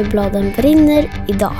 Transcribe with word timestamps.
i 0.00 0.04
Bladen 0.04 0.52
brinner 0.56 1.24
idag. 1.28 1.56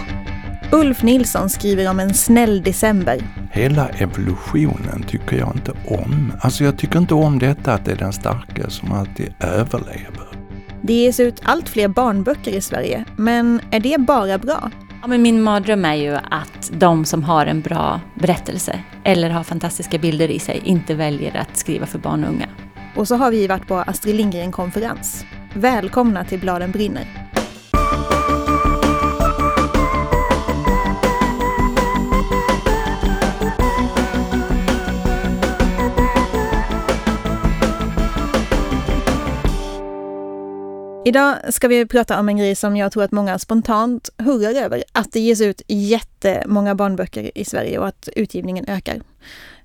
Ulf 0.73 1.03
Nilsson 1.03 1.51
skriver 1.51 1.91
om 1.91 2.01
en 2.01 2.15
snäll 2.15 2.63
december. 2.63 3.19
Hela 3.53 3.89
evolutionen 3.89 5.03
tycker 5.09 5.37
jag 5.37 5.53
inte 5.57 5.73
om. 5.87 6.33
Alltså 6.41 6.65
jag 6.65 6.79
tycker 6.79 6.99
inte 6.99 7.15
om 7.15 7.39
detta 7.39 7.75
att 7.75 7.85
det 7.85 7.93
är 7.93 7.97
den 7.97 8.13
starka 8.13 8.71
som 8.71 8.93
alltid 8.93 9.35
överlever. 9.41 10.29
Det 10.83 10.93
ges 10.93 11.21
ut 11.21 11.41
allt 11.45 11.69
fler 11.69 11.89
barnböcker 11.89 12.53
i 12.53 12.61
Sverige, 12.61 13.05
men 13.17 13.61
är 13.71 13.81
det 13.81 14.01
bara 14.01 14.39
bra? 14.39 14.71
Ja, 15.03 15.09
men 15.09 15.23
min 15.23 15.43
mardröm 15.43 15.85
är 15.85 15.95
ju 15.95 16.15
att 16.15 16.71
de 16.73 17.05
som 17.05 17.23
har 17.23 17.47
en 17.47 17.61
bra 17.61 18.01
berättelse 18.15 18.81
eller 19.05 19.31
har 19.31 19.43
fantastiska 19.43 19.99
bilder 19.99 20.29
i 20.29 20.39
sig 20.39 20.61
inte 20.65 20.95
väljer 20.95 21.37
att 21.37 21.57
skriva 21.57 21.87
för 21.87 21.99
barn 21.99 22.25
och 22.25 22.31
unga. 22.31 22.49
Och 22.97 23.09
så 23.09 23.17
har 23.17 23.31
vi 23.31 23.47
varit 23.47 23.67
på 23.67 23.77
Astrid 23.77 24.15
Lindgren-konferens. 24.17 25.25
Välkomna 25.55 26.25
till 26.25 26.41
Bladen 26.41 26.71
brinner. 26.71 27.31
Idag 41.05 41.37
ska 41.49 41.69
vi 41.69 41.87
prata 41.87 42.21
om 42.21 42.29
en 42.29 42.37
grej 42.37 42.55
som 42.55 42.77
jag 42.77 42.93
tror 42.93 43.03
att 43.03 43.13
många 43.13 43.39
spontant 43.39 44.11
hurrar 44.19 44.55
över. 44.55 44.85
Att 44.93 45.13
det 45.13 45.21
ges 45.21 45.41
ut 45.41 45.63
jättemånga 45.67 46.75
barnböcker 46.75 47.39
i 47.39 47.45
Sverige 47.45 47.79
och 47.79 47.87
att 47.87 48.09
utgivningen 48.17 48.65
ökar. 48.69 49.01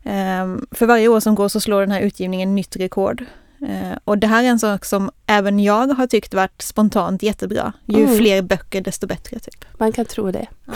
Ehm, 0.04 0.66
för 0.72 0.86
varje 0.86 1.08
år 1.08 1.20
som 1.20 1.36
går 1.36 1.48
så 1.48 1.60
slår 1.60 1.82
den 1.82 1.92
här 1.92 2.02
utgivningen 2.02 2.56
nytt 2.56 2.76
rekord. 2.76 3.26
Ehm, 3.68 4.00
och 4.04 4.18
det 4.18 4.28
här 4.28 4.44
är 4.44 4.48
en 4.48 4.60
sak 4.60 4.86
som 4.86 5.12
även 5.28 5.60
jag 5.60 5.88
har 5.88 6.08
tyckt 6.08 6.34
varit 6.34 6.62
spontant 6.62 7.24
jättebra. 7.24 7.74
Ju 7.86 8.04
mm. 8.04 8.18
fler 8.18 8.42
böcker 8.42 8.82
desto 8.82 9.08
bättre. 9.08 9.40
Typ. 9.40 9.66
Man 9.80 9.92
kan 9.92 10.06
tro 10.06 10.32
det. 10.32 10.48
Ja. 10.66 10.74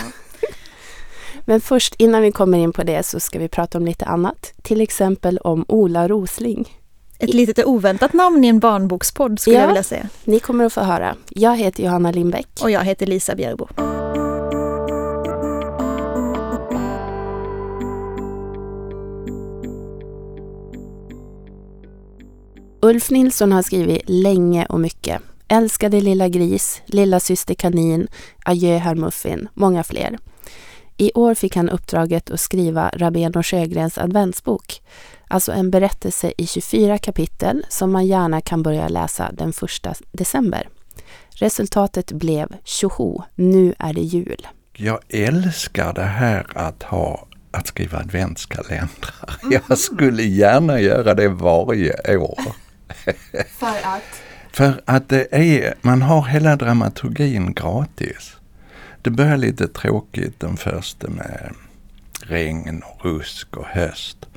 Men 1.45 1.61
först 1.61 1.95
innan 1.97 2.21
vi 2.21 2.31
kommer 2.31 2.57
in 2.57 2.73
på 2.73 2.83
det 2.83 3.03
så 3.03 3.19
ska 3.19 3.39
vi 3.39 3.47
prata 3.47 3.77
om 3.77 3.85
lite 3.85 4.05
annat. 4.05 4.53
Till 4.61 4.81
exempel 4.81 5.37
om 5.37 5.65
Ola 5.67 6.07
Rosling. 6.07 6.78
Ett 7.21 7.33
litet 7.33 7.65
oväntat 7.65 8.13
namn 8.13 8.45
i 8.45 8.47
en 8.47 8.59
barnbokspodd 8.59 9.39
skulle 9.39 9.55
ja, 9.55 9.61
jag 9.61 9.67
vilja 9.67 9.83
säga. 9.83 10.09
Ni 10.23 10.39
kommer 10.39 10.65
att 10.65 10.73
få 10.73 10.81
höra. 10.81 11.15
Jag 11.29 11.57
heter 11.57 11.83
Johanna 11.83 12.11
Lindbäck. 12.11 12.47
Och 12.61 12.71
jag 12.71 12.83
heter 12.83 13.05
Lisa 13.05 13.35
Bjärbo. 13.35 13.67
Ulf 22.81 23.09
Nilsson 23.09 23.51
har 23.51 23.61
skrivit 23.61 24.01
länge 24.05 24.65
och 24.65 24.79
mycket. 24.79 25.21
Älskade 25.47 26.01
lilla 26.01 26.27
gris, 26.27 26.81
lilla 26.85 27.19
syster 27.19 27.53
kanin, 27.53 28.07
adjö 28.45 28.77
herr 28.77 28.95
Muffin, 28.95 29.47
många 29.53 29.83
fler. 29.83 30.17
I 30.97 31.11
år 31.15 31.33
fick 31.33 31.55
han 31.55 31.69
uppdraget 31.69 32.31
att 32.31 32.39
skriva 32.39 32.91
Rabén 32.93 33.35
och 33.35 33.45
Sjögrens 33.45 33.97
adventsbok. 33.97 34.81
Alltså 35.31 35.52
en 35.52 35.72
berättelse 35.72 36.33
i 36.38 36.47
24 36.47 36.97
kapitel 36.97 37.66
som 37.69 37.91
man 37.91 38.08
gärna 38.08 38.41
kan 38.41 38.63
börja 38.63 38.88
läsa 38.88 39.31
den 39.31 39.49
1 39.49 40.02
december. 40.11 40.69
Resultatet 41.30 42.11
blev 42.11 42.47
tjoho, 42.63 43.23
nu 43.36 43.73
är 43.80 43.94
det 43.94 44.02
jul. 44.02 44.47
Jag 44.73 44.99
älskar 45.09 45.94
det 45.94 46.03
här 46.03 46.45
att 46.55 46.83
ha 46.83 47.27
att 47.52 47.67
skriva 47.67 47.97
adventskalendrar. 47.97 49.38
Jag 49.52 49.61
mhm. 49.67 49.77
skulle 49.77 50.23
gärna 50.23 50.80
göra 50.80 51.13
det 51.13 51.27
varje 51.27 52.17
år. 52.17 52.39
För 53.59 53.67
att? 53.67 54.03
För 54.52 54.82
att 54.86 55.09
det 55.09 55.27
är, 55.32 55.76
man 55.82 56.02
har 56.02 56.21
hela 56.21 56.55
dramaturgin 56.55 57.53
gratis. 57.53 58.36
Det 59.02 59.09
börjar 59.09 59.37
lite 59.37 59.67
tråkigt 59.67 60.39
den 60.39 60.58
första 60.58 61.08
med 61.09 61.53
regn 62.21 62.83
och 62.83 63.05
rusk 63.05 63.58
och 63.58 63.65
höst. 63.65 64.28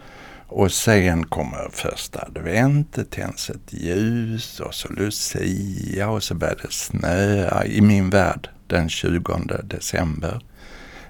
Och 0.54 0.72
sen 0.72 1.26
kommer 1.26 1.68
första 1.72 2.22
advent, 2.22 2.94
det 2.94 3.10
tänds 3.10 3.50
ett 3.50 3.72
ljus 3.72 4.60
och 4.60 4.74
så 4.74 4.92
Lucia 4.92 6.08
och 6.08 6.22
så 6.22 6.34
börjar 6.34 6.58
det 6.62 6.72
snöa 6.72 7.64
i 7.64 7.80
min 7.80 8.10
värld 8.10 8.48
den 8.66 8.88
20 8.88 9.38
december. 9.62 10.40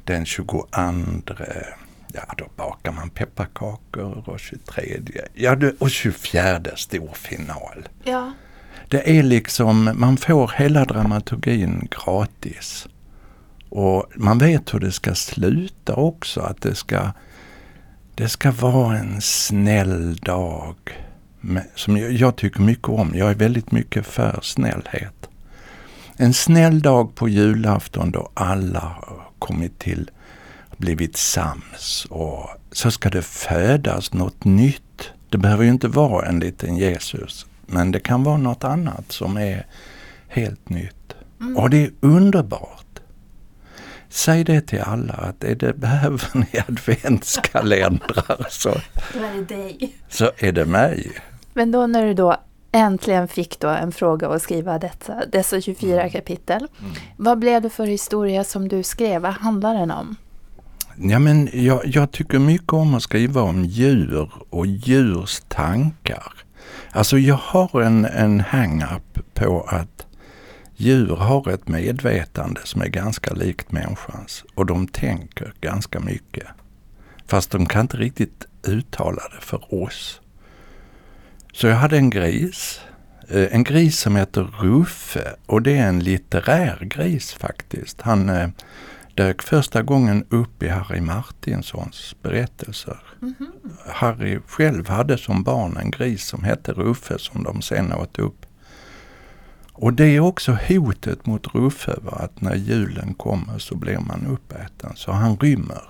Den 0.04 0.24
22 0.24 0.66
ja 2.14 2.34
då 2.36 2.44
bakar 2.56 2.92
man 2.92 3.10
pepparkakor 3.10 4.28
och 4.28 4.40
23 4.40 5.00
ja 5.34 5.56
och 5.78 5.90
24 5.90 6.60
stor 6.76 7.10
final. 7.14 7.88
Ja. 8.04 8.32
Det 8.88 9.18
är 9.18 9.22
liksom, 9.22 9.90
man 9.94 10.16
får 10.16 10.52
hela 10.56 10.84
dramaturgin 10.84 11.88
gratis. 11.90 12.88
Och 13.68 14.06
man 14.14 14.38
vet 14.38 14.74
hur 14.74 14.80
det 14.80 14.92
ska 14.92 15.14
sluta 15.14 15.94
också, 15.94 16.40
att 16.40 16.62
det 16.62 16.74
ska, 16.74 17.12
det 18.14 18.28
ska 18.28 18.50
vara 18.50 18.98
en 18.98 19.20
snäll 19.20 20.16
dag. 20.16 20.76
Som 21.74 21.96
jag 21.96 22.36
tycker 22.36 22.60
mycket 22.60 22.88
om. 22.88 23.12
Jag 23.14 23.30
är 23.30 23.34
väldigt 23.34 23.72
mycket 23.72 24.06
för 24.06 24.38
snällhet. 24.42 25.28
En 26.16 26.34
snäll 26.34 26.82
dag 26.82 27.14
på 27.14 27.28
julafton 27.28 28.10
då 28.10 28.30
alla 28.34 28.80
har 28.80 29.22
kommit 29.38 29.78
till, 29.78 30.10
blivit 30.76 31.16
sams 31.16 32.06
och 32.10 32.48
så 32.72 32.90
ska 32.90 33.10
det 33.10 33.22
födas 33.22 34.12
något 34.12 34.44
nytt. 34.44 35.10
Det 35.28 35.38
behöver 35.38 35.64
ju 35.64 35.70
inte 35.70 35.88
vara 35.88 36.28
en 36.28 36.40
liten 36.40 36.76
Jesus, 36.76 37.46
men 37.66 37.92
det 37.92 38.00
kan 38.00 38.24
vara 38.24 38.36
något 38.36 38.64
annat 38.64 39.12
som 39.12 39.36
är 39.36 39.66
helt 40.28 40.68
nytt. 40.68 41.14
Mm. 41.40 41.56
Och 41.56 41.70
det 41.70 41.84
är 41.84 41.90
underbart. 42.00 42.81
Säg 44.14 44.44
det 44.44 44.60
till 44.60 44.80
alla 44.80 45.14
att 45.14 45.40
det, 45.40 45.54
det 45.54 45.72
behöver 45.72 46.28
ni 46.34 46.60
adventskalendrar 46.68 48.46
så, 48.50 48.70
då 49.14 49.24
är 49.24 49.34
det 49.34 49.54
dig. 49.54 49.96
så 50.08 50.30
är 50.38 50.52
det 50.52 50.64
mig. 50.64 51.12
Men 51.54 51.72
då 51.72 51.86
när 51.86 52.04
du 52.06 52.14
då 52.14 52.36
äntligen 52.72 53.28
fick 53.28 53.60
då 53.60 53.68
en 53.68 53.92
fråga 53.92 54.28
att 54.28 54.42
skriva 54.42 54.78
dessa, 54.78 55.26
dessa 55.32 55.60
24 55.60 56.00
mm. 56.00 56.10
kapitel. 56.12 56.56
Mm. 56.56 56.92
Vad 57.16 57.38
blev 57.38 57.62
det 57.62 57.70
för 57.70 57.86
historia 57.86 58.44
som 58.44 58.68
du 58.68 58.82
skrev? 58.82 59.22
Vad 59.22 59.32
handlar 59.32 59.74
den 59.74 59.90
om? 59.90 60.16
Ja, 60.96 61.18
men 61.18 61.48
jag, 61.52 61.86
jag 61.86 62.10
tycker 62.10 62.38
mycket 62.38 62.72
om 62.72 62.94
att 62.94 63.02
skriva 63.02 63.42
om 63.42 63.64
djur 63.64 64.30
och 64.50 64.66
djurs 64.66 65.40
tankar. 65.48 66.32
Alltså 66.90 67.18
jag 67.18 67.38
har 67.42 67.82
en, 67.82 68.04
en 68.04 68.40
hang-up 68.40 69.34
på 69.34 69.66
att 69.68 70.06
Djur 70.82 71.16
har 71.16 71.48
ett 71.48 71.68
medvetande 71.68 72.60
som 72.64 72.82
är 72.82 72.88
ganska 72.88 73.34
likt 73.34 73.72
människans 73.72 74.44
och 74.54 74.66
de 74.66 74.86
tänker 74.86 75.52
ganska 75.60 76.00
mycket. 76.00 76.46
Fast 77.26 77.50
de 77.50 77.66
kan 77.66 77.80
inte 77.80 77.96
riktigt 77.96 78.46
uttala 78.62 79.22
det 79.34 79.40
för 79.40 79.74
oss. 79.74 80.20
Så 81.52 81.66
jag 81.66 81.76
hade 81.76 81.96
en 81.96 82.10
gris. 82.10 82.80
Eh, 83.28 83.54
en 83.54 83.64
gris 83.64 83.98
som 83.98 84.16
heter 84.16 84.42
Ruffe 84.42 85.34
och 85.46 85.62
det 85.62 85.78
är 85.78 85.88
en 85.88 86.00
litterär 86.00 86.78
gris 86.84 87.32
faktiskt. 87.32 88.00
Han 88.00 88.28
eh, 88.28 88.48
dök 89.14 89.42
första 89.42 89.82
gången 89.82 90.24
upp 90.28 90.62
i 90.62 90.68
Harry 90.68 91.00
Martinsons 91.00 92.16
berättelser. 92.22 93.00
Mm 93.22 93.34
-hmm. 93.38 93.92
Harry 93.92 94.40
själv 94.46 94.88
hade 94.88 95.18
som 95.18 95.42
barn 95.42 95.76
en 95.76 95.90
gris 95.90 96.26
som 96.26 96.44
hette 96.44 96.72
Ruffe 96.72 97.18
som 97.18 97.42
de 97.42 97.62
sen 97.62 97.92
åt 97.92 98.18
upp. 98.18 98.41
Och 99.72 99.92
det 99.92 100.04
är 100.04 100.20
också 100.20 100.58
hotet 100.68 101.26
mot 101.26 101.54
Ruffe, 101.54 101.94
va? 102.02 102.12
att 102.12 102.40
när 102.40 102.54
julen 102.54 103.14
kommer 103.14 103.58
så 103.58 103.74
blir 103.74 103.98
man 103.98 104.26
uppäten. 104.26 104.92
Så 104.94 105.12
han 105.12 105.36
rymmer. 105.36 105.82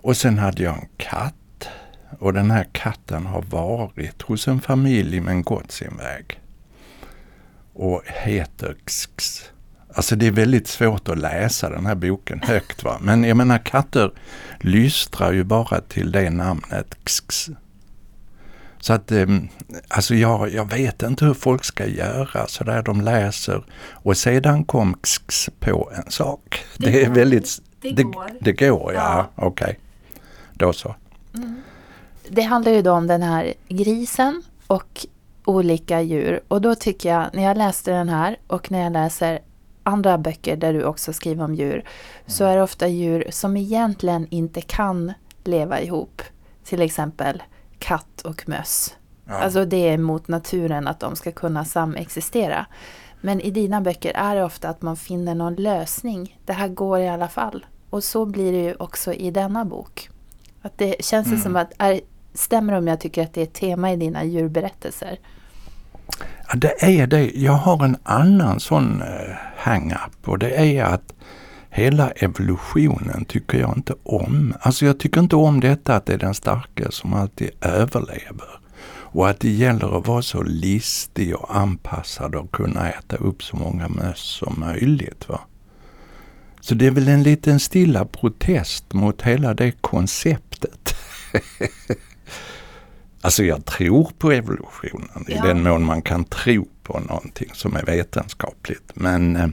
Och 0.00 0.16
sen 0.16 0.38
hade 0.38 0.62
jag 0.62 0.78
en 0.78 0.88
katt. 0.96 1.34
Och 2.18 2.32
den 2.32 2.50
här 2.50 2.66
katten 2.72 3.26
har 3.26 3.42
varit 3.42 4.22
hos 4.22 4.48
en 4.48 4.60
familj 4.60 5.20
men 5.20 5.42
gått 5.42 5.72
sin 5.72 5.96
väg. 5.96 6.40
Och 7.74 8.02
heter 8.06 8.76
Xx. 8.84 9.42
Alltså 9.94 10.16
det 10.16 10.26
är 10.26 10.30
väldigt 10.30 10.68
svårt 10.68 11.08
att 11.08 11.18
läsa 11.18 11.70
den 11.70 11.86
här 11.86 11.94
boken 11.94 12.40
högt 12.42 12.84
va. 12.84 12.98
Men 13.00 13.24
jag 13.24 13.36
menar 13.36 13.58
katter 13.58 14.12
lystrar 14.60 15.32
ju 15.32 15.44
bara 15.44 15.80
till 15.80 16.12
det 16.12 16.30
namnet 16.30 16.96
Xx. 17.04 17.50
Så 18.82 18.92
att, 18.92 19.12
ehm, 19.12 19.48
alltså 19.88 20.14
jag, 20.14 20.52
jag 20.52 20.70
vet 20.70 21.02
inte 21.02 21.24
hur 21.24 21.34
folk 21.34 21.64
ska 21.64 21.86
göra 21.86 22.46
så 22.46 22.64
där 22.64 22.82
de 22.82 23.00
läser 23.00 23.64
och 23.92 24.16
sedan 24.16 24.64
kom 24.64 24.94
XX 25.02 25.50
på 25.60 25.90
en 25.96 26.10
sak. 26.10 26.64
Det, 26.78 26.90
det 26.90 27.02
är 27.02 27.06
går. 27.06 27.14
väldigt... 27.14 27.62
Det, 27.80 27.90
det, 27.90 28.02
går. 28.02 28.30
Det 28.40 28.52
går, 28.52 28.92
ja. 28.94 29.28
ja. 29.36 29.44
Okej. 29.46 29.64
Okay. 29.64 29.74
Då 30.52 30.72
så. 30.72 30.94
Mm. 31.34 31.62
Det 32.28 32.42
handlar 32.42 32.72
ju 32.72 32.82
då 32.82 32.92
om 32.92 33.06
den 33.06 33.22
här 33.22 33.54
grisen 33.68 34.42
och 34.66 35.06
olika 35.44 36.00
djur. 36.00 36.40
Och 36.48 36.60
då 36.60 36.74
tycker 36.74 37.08
jag, 37.08 37.26
när 37.32 37.42
jag 37.42 37.56
läste 37.56 37.90
den 37.90 38.08
här 38.08 38.36
och 38.46 38.70
när 38.70 38.82
jag 38.82 38.92
läser 38.92 39.38
andra 39.82 40.18
böcker 40.18 40.56
där 40.56 40.72
du 40.72 40.84
också 40.84 41.12
skriver 41.12 41.44
om 41.44 41.54
djur, 41.54 41.84
så 42.26 42.44
är 42.44 42.56
det 42.56 42.62
ofta 42.62 42.88
djur 42.88 43.24
som 43.30 43.56
egentligen 43.56 44.26
inte 44.30 44.60
kan 44.60 45.12
leva 45.44 45.80
ihop. 45.80 46.22
Till 46.64 46.82
exempel 46.82 47.42
katt 47.82 48.20
och 48.24 48.48
möss. 48.48 48.96
Ja. 49.24 49.34
Alltså 49.34 49.64
det 49.64 49.88
är 49.88 49.98
mot 49.98 50.28
naturen 50.28 50.88
att 50.88 51.00
de 51.00 51.16
ska 51.16 51.32
kunna 51.32 51.64
samexistera. 51.64 52.66
Men 53.20 53.40
i 53.40 53.50
dina 53.50 53.80
böcker 53.80 54.12
är 54.14 54.36
det 54.36 54.44
ofta 54.44 54.68
att 54.68 54.82
man 54.82 54.96
finner 54.96 55.34
någon 55.34 55.54
lösning. 55.54 56.38
Det 56.44 56.52
här 56.52 56.68
går 56.68 57.00
i 57.00 57.08
alla 57.08 57.28
fall. 57.28 57.66
Och 57.90 58.04
så 58.04 58.26
blir 58.26 58.52
det 58.52 58.58
ju 58.58 58.74
också 58.74 59.12
i 59.12 59.30
denna 59.30 59.64
bok. 59.64 60.10
Att 60.62 60.78
det 60.78 61.04
känns 61.04 61.30
det 61.30 61.36
som 61.36 61.56
att, 61.56 61.72
är, 61.78 62.00
stämmer 62.34 62.72
det 62.72 62.78
om 62.78 62.88
jag 62.88 63.00
tycker 63.00 63.22
att 63.22 63.34
det 63.34 63.40
är 63.40 63.44
ett 63.44 63.54
tema 63.54 63.92
i 63.92 63.96
dina 63.96 64.24
djurberättelser? 64.24 65.18
Ja, 66.48 66.54
det 66.56 67.00
är 67.00 67.06
det. 67.06 67.30
Jag 67.34 67.52
har 67.52 67.84
en 67.84 67.96
annan 68.02 68.60
sån 68.60 69.02
uh, 69.02 69.36
hang-up 69.56 70.28
och 70.28 70.38
det 70.38 70.78
är 70.78 70.84
att 70.84 71.14
hela 71.74 72.10
evolutionen 72.10 73.24
tycker 73.24 73.58
jag 73.58 73.76
inte 73.76 73.94
om. 74.02 74.54
Alltså 74.60 74.86
jag 74.86 74.98
tycker 74.98 75.20
inte 75.20 75.36
om 75.36 75.60
detta 75.60 75.96
att 75.96 76.06
det 76.06 76.14
är 76.14 76.18
den 76.18 76.34
starka 76.34 76.90
som 76.90 77.14
alltid 77.14 77.50
överlever. 77.60 78.48
Och 78.88 79.28
att 79.28 79.40
det 79.40 79.50
gäller 79.50 79.98
att 79.98 80.06
vara 80.06 80.22
så 80.22 80.42
listig 80.42 81.36
och 81.36 81.56
anpassad 81.56 82.34
och 82.34 82.52
kunna 82.52 82.90
äta 82.90 83.16
upp 83.16 83.42
så 83.42 83.56
många 83.56 83.88
möss 83.88 84.20
som 84.20 84.60
möjligt. 84.60 85.28
Va? 85.28 85.40
Så 86.60 86.74
det 86.74 86.86
är 86.86 86.90
väl 86.90 87.08
en 87.08 87.22
liten 87.22 87.60
stilla 87.60 88.04
protest 88.04 88.92
mot 88.92 89.22
hela 89.22 89.54
det 89.54 89.72
konceptet. 89.80 90.94
alltså 93.20 93.44
jag 93.44 93.64
tror 93.64 94.10
på 94.18 94.32
evolutionen 94.32 95.24
ja. 95.28 95.34
i 95.34 95.48
den 95.48 95.62
mån 95.62 95.84
man 95.84 96.02
kan 96.02 96.24
tro 96.24 96.68
på 96.82 97.00
någonting 97.00 97.50
som 97.52 97.76
är 97.76 97.84
vetenskapligt. 97.84 98.92
Men 98.94 99.36
eh, 99.36 99.48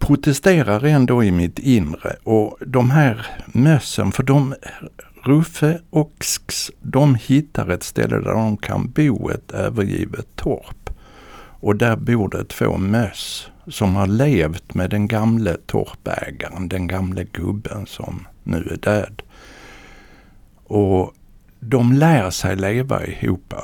protesterar 0.00 0.84
ändå 0.84 1.24
i 1.24 1.30
mitt 1.30 1.58
inre 1.58 2.16
och 2.22 2.56
de 2.66 2.90
här 2.90 3.26
mössen, 3.46 4.12
för 4.12 4.22
de 4.22 4.54
Ruffe 5.22 5.80
och 5.90 6.14
Sks, 6.20 6.70
de 6.80 7.14
hittar 7.14 7.68
ett 7.68 7.82
ställe 7.82 8.16
där 8.16 8.32
de 8.32 8.56
kan 8.56 8.90
bo, 8.90 9.30
ett 9.30 9.50
övergivet 9.50 10.26
torp. 10.36 10.90
Och 11.62 11.76
där 11.76 11.96
bor 11.96 12.28
det 12.28 12.44
två 12.44 12.76
möss 12.76 13.50
som 13.66 13.96
har 13.96 14.06
levt 14.06 14.74
med 14.74 14.90
den 14.90 15.08
gamle 15.08 15.56
torpägaren, 15.66 16.68
den 16.68 16.86
gamle 16.86 17.24
gubben 17.24 17.86
som 17.86 18.26
nu 18.42 18.68
är 18.72 18.76
död. 18.76 19.22
Och 20.64 21.14
de 21.60 21.92
lär 21.92 22.30
sig 22.30 22.56
leva 22.56 23.06
ihop. 23.06 23.54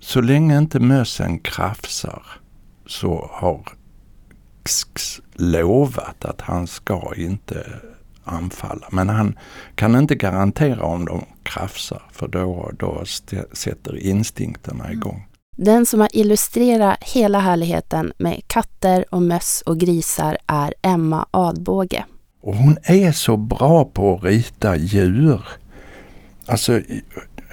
Så 0.00 0.20
länge 0.20 0.58
inte 0.58 0.80
mössen 0.80 1.38
krafsar 1.38 2.22
så 2.86 3.30
har 3.32 3.68
Sks 4.68 5.20
lovat 5.34 6.24
att 6.24 6.40
han 6.40 6.66
ska 6.66 7.12
inte 7.16 7.66
anfalla. 8.24 8.88
Men 8.92 9.08
han 9.08 9.38
kan 9.74 9.96
inte 9.96 10.14
garantera 10.14 10.82
om 10.82 11.04
de 11.04 11.24
krafsar 11.42 12.02
för 12.12 12.28
då, 12.28 12.70
då 12.78 13.02
sätter 13.52 13.96
instinkterna 13.96 14.84
mm. 14.84 14.98
igång. 14.98 15.24
Den 15.56 15.86
som 15.86 16.00
har 16.00 16.08
illustrerat 16.12 16.98
hela 17.00 17.38
härligheten 17.38 18.12
med 18.18 18.42
katter 18.46 19.04
och 19.10 19.22
möss 19.22 19.62
och 19.66 19.78
grisar 19.78 20.36
är 20.46 20.74
Emma 20.82 21.26
Adbåge. 21.30 22.04
Och 22.40 22.56
hon 22.56 22.76
är 22.82 23.12
så 23.12 23.36
bra 23.36 23.84
på 23.84 24.14
att 24.14 24.24
rita 24.24 24.76
djur. 24.76 25.40
Alltså, 26.46 26.80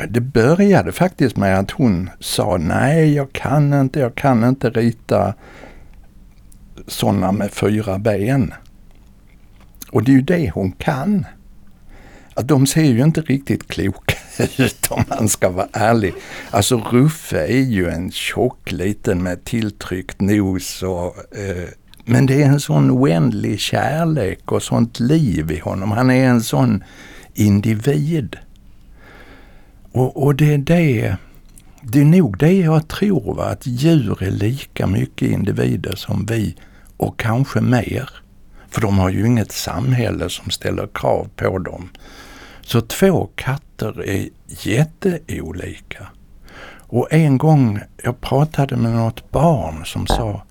det 0.10 0.22
började 0.22 0.92
faktiskt 0.92 1.38
med 1.38 1.60
att 1.60 1.72
hon 1.72 2.10
sa 2.20 2.58
nej, 2.58 3.14
jag 3.14 3.34
kan 3.34 3.74
inte, 3.74 4.00
jag 4.00 4.16
kan 4.16 4.44
inte 4.44 4.70
rita 4.70 5.34
sådana 6.88 7.32
med 7.32 7.52
fyra 7.52 8.00
ben. 8.00 8.54
Och 9.92 10.04
det 10.04 10.12
är 10.12 10.16
ju 10.16 10.22
det 10.22 10.52
hon 10.54 10.72
kan. 10.72 11.26
Att 12.34 12.48
de 12.48 12.68
ser 12.68 12.84
ju 12.84 13.04
inte 13.04 13.22
riktigt 13.22 13.68
kloka 13.68 14.16
ut 14.58 14.88
om 14.90 15.04
man 15.10 15.30
ska 15.30 15.50
vara 15.50 15.68
ärlig. 15.74 16.14
Alltså 16.52 16.78
Ruffe 16.78 17.48
är 17.48 17.64
ju 17.64 17.90
en 17.90 18.12
tjock 18.12 18.72
liten 18.72 19.24
med 19.24 19.44
tilltryckt 19.44 20.22
nos 20.22 20.84
och 20.84 21.38
eh, 21.38 21.70
men 22.06 22.26
det 22.26 22.44
är 22.44 22.46
en 22.46 22.60
sån 22.60 22.92
oändlig 22.92 23.60
kärlek 23.60 24.52
och 24.52 24.64
sånt 24.64 25.00
liv 25.00 25.52
i 25.52 25.60
honom. 25.60 25.92
Han 25.92 26.10
är 26.10 26.28
en 26.28 26.42
sån 26.42 26.84
individ. 27.34 28.36
Och, 29.92 30.24
och 30.24 30.36
det 30.36 30.54
är 30.54 30.58
det, 30.58 31.16
det 31.82 32.00
är 32.00 32.06
nog 32.06 32.38
det 32.38 32.54
jag 32.54 32.88
tror, 32.88 33.36
va? 33.36 33.46
att 33.46 33.68
djur 33.68 34.24
är 34.24 34.32
lika 34.32 34.88
mycket 34.88 35.30
individer 35.30 35.96
som 35.96 36.26
vi 36.26 36.56
och 36.98 37.20
kanske 37.20 37.62
mer. 37.62 38.10
För 38.70 38.82
de 38.82 38.98
har 38.98 39.10
ju 39.10 39.26
inget 39.26 39.52
samhälle 39.52 40.30
som 40.30 40.52
ställer 40.52 40.88
krav 40.88 41.30
på 41.36 41.58
dem. 41.58 41.90
Så 42.62 42.82
två 42.82 43.30
katter 43.36 44.02
är 44.02 44.30
jätteolika. 44.48 46.08
Och 46.88 47.14
en 47.14 47.38
gång, 47.38 47.80
jag 48.04 48.22
pratade 48.22 48.78
med 48.78 48.92
något 48.92 49.32
barn 49.32 49.86
som 49.86 50.08
sa 50.08 50.42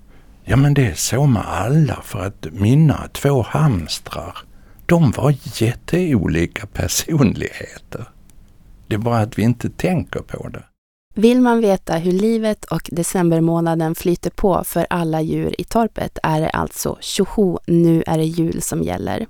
Ja 0.47 0.55
men 0.55 0.73
det 0.73 0.85
är 0.85 0.93
så 0.93 1.25
med 1.25 1.43
alla 1.47 2.01
för 2.03 2.25
att 2.25 2.47
mina 2.51 3.07
två 3.13 3.41
hamstrar, 3.41 4.37
de 4.85 5.11
var 5.11 5.35
jätteolika 5.61 6.67
personligheter. 6.73 8.05
Det 8.87 8.95
är 8.95 8.99
bara 8.99 9.19
att 9.19 9.39
vi 9.39 9.43
inte 9.43 9.69
tänker 9.69 10.19
på 10.19 10.49
det. 10.49 10.63
Vill 11.17 11.41
man 11.41 11.61
veta 11.61 11.95
hur 11.95 12.11
livet 12.11 12.65
och 12.65 12.89
decembermånaden 12.91 13.95
flyter 13.95 14.29
på 14.29 14.63
för 14.63 14.87
alla 14.89 15.21
djur 15.21 15.61
i 15.61 15.63
torpet 15.63 16.19
är 16.23 16.41
det 16.41 16.49
alltså 16.49 16.97
tjoho, 17.01 17.59
nu 17.65 18.03
är 18.07 18.17
det 18.17 18.23
jul 18.23 18.61
som 18.61 18.83
gäller. 18.83 19.25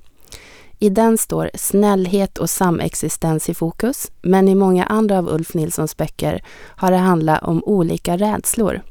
I 0.80 0.90
den 0.90 1.18
står 1.18 1.52
snällhet 1.54 2.38
och 2.38 2.50
samexistens 2.50 3.50
i 3.50 3.54
fokus, 3.54 4.12
men 4.22 4.48
i 4.48 4.56
många 4.56 4.84
andra 4.84 5.18
av 5.18 5.30
Ulf 5.30 5.54
Nilssons 5.54 5.98
böcker 5.98 6.44
har 6.58 6.92
det 6.92 6.98
handlat 6.98 7.44
om 7.44 7.64
olika 7.64 8.18
rädslor. 8.18 8.82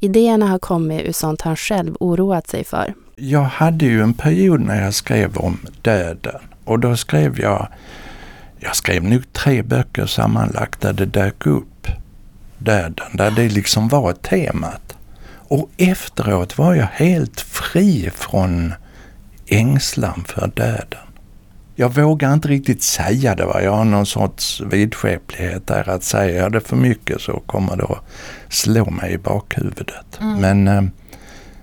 Idéerna 0.00 0.46
har 0.46 0.58
kommit 0.58 1.02
ur 1.02 1.12
sånt 1.12 1.40
han 1.40 1.56
själv 1.56 1.96
oroat 2.00 2.48
sig 2.48 2.64
för. 2.64 2.94
Jag 3.16 3.42
hade 3.42 3.84
ju 3.84 4.02
en 4.02 4.14
period 4.14 4.60
när 4.60 4.82
jag 4.82 4.94
skrev 4.94 5.36
om 5.36 5.58
döden 5.82 6.40
och 6.64 6.78
då 6.80 6.96
skrev 6.96 7.40
jag, 7.40 7.68
jag 8.58 8.76
skrev 8.76 9.04
nog 9.04 9.32
tre 9.32 9.62
böcker 9.62 10.06
sammanlagt 10.06 10.80
där 10.80 10.92
det 10.92 11.06
dök 11.06 11.46
upp 11.46 11.68
döden, 12.58 13.06
där 13.12 13.30
det 13.30 13.48
liksom 13.48 13.88
var 13.88 14.12
temat. 14.12 14.96
Och 15.48 15.70
efteråt 15.76 16.58
var 16.58 16.74
jag 16.74 16.88
helt 16.92 17.40
fri 17.40 18.10
från 18.14 18.74
ängslan 19.46 20.24
för 20.26 20.50
döden. 20.54 21.00
Jag 21.76 21.94
vågar 21.94 22.32
inte 22.32 22.48
riktigt 22.48 22.82
säga 22.82 23.34
det. 23.34 23.44
Va? 23.44 23.62
Jag 23.62 23.72
har 23.72 23.84
någon 23.84 24.06
sorts 24.06 24.60
vidskeplighet 24.60 25.66
där 25.66 25.88
att 25.88 26.02
säger 26.02 26.42
jag 26.42 26.52
det 26.52 26.60
för 26.60 26.76
mycket 26.76 27.20
så 27.20 27.40
kommer 27.46 27.76
det 27.76 27.84
att 27.84 28.04
slå 28.48 28.90
mig 28.90 29.12
i 29.12 29.18
bakhuvudet. 29.18 30.20
Mm. 30.20 30.40
Men 30.40 30.68
eh, 30.68 30.82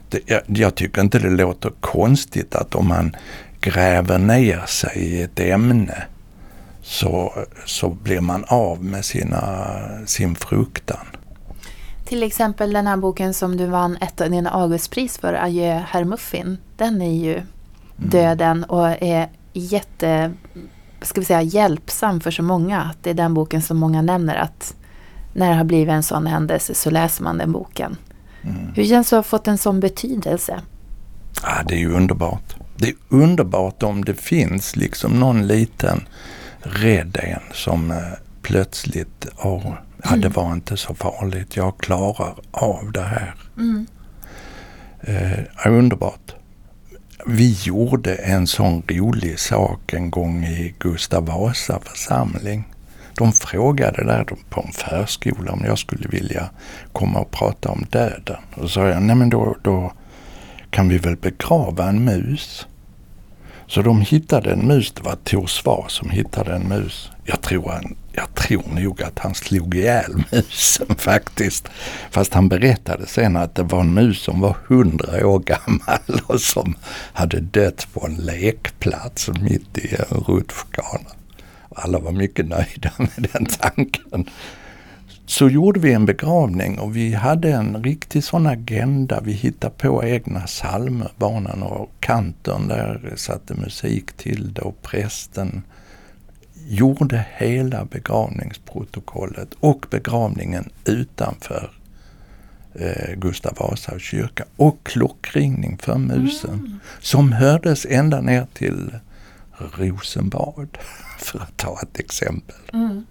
det, 0.09 0.19
jag, 0.25 0.41
jag, 0.47 0.75
tycker 0.75 1.01
inte 1.01 1.19
det 1.19 1.29
låter 1.29 1.71
konstigt 1.79 2.55
att 2.55 2.75
om 2.75 2.87
man 2.87 3.15
gräver 3.61 4.17
ner 4.17 4.63
sig 4.67 4.97
i 4.97 5.21
ett 5.21 5.39
ämne 5.39 6.03
så, 6.81 7.33
så 7.65 7.89
blir 7.89 8.21
man 8.21 8.45
av 8.47 8.83
med 8.83 9.05
sina, 9.05 9.77
sin 10.05 10.35
fruktan. 10.35 11.05
Till 12.05 12.23
exempel 12.23 12.73
den 12.73 12.87
här 12.87 12.97
boken 12.97 13.33
som 13.33 13.57
du 13.57 13.65
vann 13.65 13.97
ett 14.01 14.21
av 14.21 14.29
dina 14.29 14.49
Augustpris 14.49 15.17
för, 15.17 15.33
Adjö 15.33 15.83
herr 15.87 16.03
Muffin. 16.03 16.57
Den 16.77 17.01
är 17.01 17.13
ju 17.13 17.33
mm. 17.33 17.45
döden 17.97 18.63
och 18.63 18.87
är 19.03 19.29
jätte, 19.53 20.31
ska 21.01 21.21
vi 21.21 21.25
säga 21.25 21.41
hjälpsam 21.41 22.21
för 22.21 22.31
så 22.31 22.43
många. 22.43 22.81
Att 22.81 23.03
det 23.03 23.09
är 23.09 23.13
den 23.13 23.33
boken 23.33 23.61
som 23.61 23.77
många 23.77 24.01
nämner 24.01 24.35
att 24.35 24.75
när 25.33 25.49
det 25.49 25.55
har 25.55 25.63
blivit 25.63 25.91
en 25.91 26.03
sån 26.03 26.27
händelse 26.27 26.73
så 26.75 26.89
läser 26.89 27.23
man 27.23 27.37
den 27.37 27.51
boken. 27.51 27.97
Mm. 28.41 28.73
Hur 28.75 28.85
känns 28.85 29.09
det 29.09 29.19
att 29.19 29.25
ha 29.25 29.29
fått 29.29 29.47
en 29.47 29.57
sån 29.57 29.79
betydelse? 29.79 30.61
Ja, 31.43 31.63
det 31.67 31.73
är 31.73 31.79
ju 31.79 31.93
underbart. 31.93 32.55
Det 32.75 32.87
är 32.87 32.95
underbart 33.09 33.83
om 33.83 34.05
det 34.05 34.13
finns 34.13 34.75
liksom 34.75 35.19
någon 35.19 35.47
liten 35.47 36.03
rädd 36.63 37.17
en 37.23 37.41
som 37.53 37.91
eh, 37.91 37.97
plötsligt, 38.41 39.27
oh, 39.43 39.73
ja, 40.03 40.15
det 40.15 40.29
var 40.29 40.53
inte 40.53 40.77
så 40.77 40.95
farligt, 40.95 41.55
jag 41.55 41.77
klarar 41.77 42.35
av 42.51 42.91
det 42.91 43.03
här. 43.03 43.35
Mm. 43.57 43.87
Eh, 45.01 45.67
underbart. 45.67 46.35
Vi 47.25 47.57
gjorde 47.63 48.15
en 48.15 48.47
sån 48.47 48.83
rolig 48.87 49.39
sak 49.39 49.93
en 49.93 50.11
gång 50.11 50.45
i 50.45 50.75
Gustav 50.79 51.25
Vasa 51.25 51.79
församling. 51.79 52.73
De 53.17 53.33
frågade 53.33 54.03
där 54.03 54.23
på 54.49 54.61
en 54.61 54.71
förskola 54.71 55.51
om 55.51 55.63
jag 55.65 55.77
skulle 55.77 56.07
vilja 56.07 56.49
komma 56.91 57.19
och 57.19 57.31
prata 57.31 57.69
om 57.69 57.85
döden. 57.89 58.37
Och 58.53 58.61
så 58.61 58.67
sa 58.69 58.87
jag, 58.87 59.01
nej 59.01 59.15
men 59.15 59.29
då, 59.29 59.55
då 59.63 59.93
kan 60.69 60.89
vi 60.89 60.97
väl 60.97 61.17
begrava 61.17 61.89
en 61.89 62.03
mus. 62.03 62.67
Så 63.71 63.81
de 63.81 64.01
hittade 64.01 64.51
en 64.51 64.67
mus, 64.67 64.91
det 64.91 65.03
var 65.03 65.15
Tor 65.15 65.47
Svar 65.47 65.85
som 65.87 66.09
hittade 66.09 66.53
en 66.55 66.67
mus. 66.67 67.11
Jag 67.25 67.41
tror, 67.41 67.69
han, 67.69 67.95
jag 68.11 68.35
tror 68.35 68.63
nog 68.67 69.03
att 69.03 69.19
han 69.19 69.35
slog 69.35 69.75
ihjäl 69.75 70.23
musen 70.31 70.95
faktiskt. 70.97 71.67
Fast 72.09 72.33
han 72.33 72.49
berättade 72.49 73.07
sen 73.07 73.35
att 73.35 73.55
det 73.55 73.63
var 73.63 73.79
en 73.79 73.93
mus 73.93 74.21
som 74.21 74.41
var 74.41 74.57
hundra 74.67 75.27
år 75.27 75.39
gammal 75.39 76.21
och 76.27 76.41
som 76.41 76.75
hade 77.13 77.39
dött 77.39 77.87
på 77.93 78.05
en 78.05 78.15
lekplats 78.15 79.29
mitt 79.41 79.77
i 79.77 79.95
en 79.95 80.17
rutschkana. 80.17 81.09
Alla 81.75 81.99
var 81.99 82.11
mycket 82.11 82.47
nöjda 82.47 82.91
med 82.97 83.29
den 83.33 83.45
tanken 83.45 84.29
så 85.31 85.49
gjorde 85.49 85.79
vi 85.79 85.93
en 85.93 86.05
begravning 86.05 86.79
och 86.79 86.95
vi 86.95 87.13
hade 87.13 87.51
en 87.51 87.83
riktig 87.83 88.23
sån 88.23 88.47
agenda. 88.47 89.21
Vi 89.21 89.31
hittade 89.31 89.73
på 89.77 90.03
egna 90.03 90.39
psalmer, 90.39 91.11
barnen 91.17 91.63
och 91.63 91.91
kanten 91.99 92.67
där 92.67 93.13
satte 93.15 93.53
musik 93.53 94.11
till 94.13 94.53
det 94.53 94.61
och 94.61 94.81
prästen 94.81 95.61
gjorde 96.67 97.25
hela 97.37 97.85
begravningsprotokollet 97.85 99.53
och 99.59 99.85
begravningen 99.89 100.69
utanför 100.85 101.71
eh, 102.73 103.15
Gustav 103.15 103.53
Vasa 103.59 103.99
kyrka 103.99 104.43
och 104.55 104.77
klockringning 104.83 105.77
för 105.77 105.97
musen 105.97 106.49
Mm. 106.53 106.79
som 106.99 107.31
hördes 107.31 107.85
ända 107.89 108.21
ner 108.21 108.47
till 108.53 108.95
Rosenbad 109.57 110.77
för 111.19 111.39
att 111.39 111.57
ta 111.57 111.79
ett 111.83 111.99
exempel. 111.99 112.55
Mm. 112.73 113.05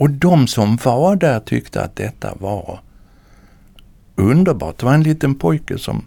Och 0.00 0.10
de 0.10 0.46
som 0.46 0.76
var 0.76 1.16
där 1.16 1.40
tyckte 1.40 1.82
att 1.82 1.96
detta 1.96 2.34
var 2.34 2.80
underbart. 4.14 4.78
Det 4.78 4.86
var 4.86 4.94
en 4.94 5.02
liten 5.02 5.34
pojke 5.34 5.78
som 5.78 6.04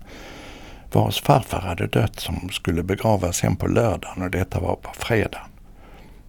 vars 0.92 1.22
farfar 1.22 1.62
hade 1.62 1.88
dött 1.88 2.20
som 2.20 2.50
skulle 2.52 2.84
begravas 2.84 3.42
hem 3.42 3.56
på 3.56 3.68
lördagen 3.68 4.24
och 4.24 4.32
detta 4.32 4.60
var 4.60 4.76
på 4.76 4.92
fredagen. 4.94 5.48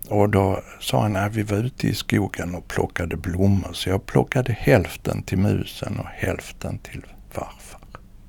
Och 0.08 0.28
då 0.28 0.60
sa 0.80 1.02
han 1.02 1.16
att 1.16 1.34
vi 1.34 1.42
var 1.42 1.56
ute 1.56 1.86
i 1.86 1.94
skogen 1.94 2.54
och 2.54 2.68
plockade 2.68 3.16
blommor 3.16 3.70
så 3.72 3.88
jag 3.88 4.06
plockade 4.06 4.52
hälften 4.52 5.22
till 5.22 5.38
musen 5.38 5.98
och 5.98 6.08
hälften 6.08 6.78
till 6.78 7.02
farfar. 7.30 7.80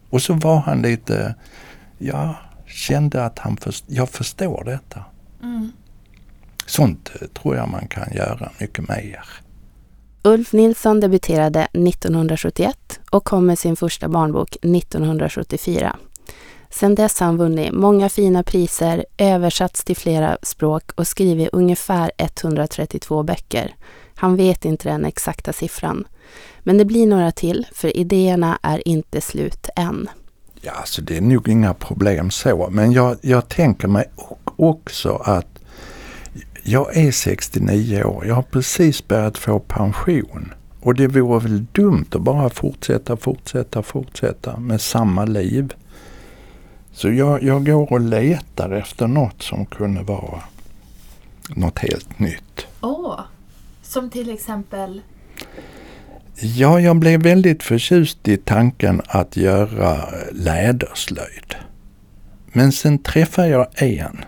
Och 0.10 0.22
så 0.22 0.34
var 0.34 0.60
han 0.60 0.82
lite, 0.82 1.36
ja, 1.98 2.36
kände 2.66 3.26
att 3.26 3.40
han 3.40 3.58
först, 3.58 3.86
jag 3.88 4.10
förstår 4.10 4.64
detta. 4.64 5.04
Mm. 5.44 5.72
Sånt 6.66 7.12
eh, 7.22 7.28
tror 7.28 7.56
jag 7.56 7.70
man 7.70 7.88
kan 7.88 8.14
göra 8.14 8.52
mycket 8.60 8.90
mer. 8.90 9.24
Ulf 10.24 10.54
Nilsson 10.54 11.00
debuterade 11.00 11.62
1971 11.62 13.00
och 13.12 13.24
kom 13.26 13.46
med 13.46 13.60
sin 13.60 13.76
första 13.76 14.10
barnbok 14.10 14.56
1974. 14.56 15.96
Sedan 16.70 16.96
dess 16.96 17.20
har 17.20 17.28
han 17.28 17.38
vunnit 17.38 17.74
många 17.74 18.10
fina 18.10 18.44
priser, 18.44 19.06
översatts 19.18 19.84
till 19.84 19.98
flera 19.98 20.38
språk 20.42 20.92
och 20.96 21.08
skrivit 21.08 21.50
ungefär 21.52 22.12
132 22.18 23.24
böcker. 23.24 23.76
Han 24.16 24.36
vet 24.36 24.66
inte 24.66 24.90
den 24.90 25.06
exakta 25.06 25.54
siffran. 25.54 26.08
Men 26.60 26.78
det 26.78 26.86
blir 26.86 27.08
några 27.08 27.32
till, 27.32 27.68
för 27.74 27.98
idéerna 27.98 28.60
är 28.62 28.88
inte 28.88 29.22
slut 29.22 29.70
än. 29.76 30.10
Ja, 30.62 30.72
alltså 30.72 31.02
det 31.02 31.18
är 31.18 31.22
nog 31.22 31.48
inga 31.48 31.74
problem 31.74 32.32
så. 32.32 32.68
Men 32.72 32.92
jag, 32.92 33.18
jag 33.22 33.50
tänker 33.50 33.88
mig 33.88 34.06
också 34.56 35.16
att 35.16 35.55
jag 36.68 36.98
är 36.98 37.12
69 37.12 38.04
år. 38.04 38.26
Jag 38.26 38.36
har 38.36 38.42
precis 38.42 39.08
börjat 39.08 39.38
få 39.38 39.60
pension. 39.60 40.54
Och 40.82 40.96
det 40.96 41.08
vore 41.08 41.40
väl 41.40 41.66
dumt 41.72 42.06
att 42.12 42.22
bara 42.22 42.50
fortsätta, 42.50 43.18
fortsätta, 43.18 43.84
fortsätta 43.84 44.60
med 44.60 44.82
samma 44.82 45.26
liv. 45.26 45.74
Så 46.92 47.12
jag, 47.12 47.44
jag 47.44 47.66
går 47.66 47.92
och 47.92 48.00
letar 48.00 48.72
efter 48.72 49.08
något 49.08 49.42
som 49.42 49.66
kunde 49.66 50.04
vara 50.04 50.44
något 51.50 51.80
helt 51.80 52.20
nytt. 52.20 52.68
Åh, 52.82 53.20
som 53.84 54.10
till 54.10 54.30
exempel? 54.30 55.02
Ja, 56.36 56.80
jag 56.80 56.96
blev 56.96 57.24
väldigt 57.24 57.64
förtjust 57.64 58.28
i 58.28 58.38
tanken 58.38 59.02
att 59.08 59.38
göra 59.38 60.06
läderslöjd. 60.32 61.56
Men 62.46 62.72
sen 62.72 62.98
träffade 62.98 63.48
jag 63.48 63.68
en 63.76 64.26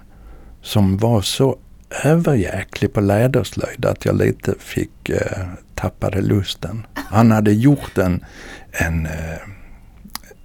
som 0.61 0.97
var 0.97 1.21
så 1.21 1.57
överjäklig 2.03 2.93
på 2.93 3.01
läderslöjd 3.01 3.85
att 3.85 4.05
jag 4.05 4.17
lite 4.17 4.55
fick 4.59 5.09
eh, 5.09 5.47
tappade 5.75 6.21
lusten. 6.21 6.87
Han 6.93 7.31
hade 7.31 7.51
gjort 7.51 7.97
en, 7.97 8.25
en, 8.71 9.05
eh, 9.05 9.37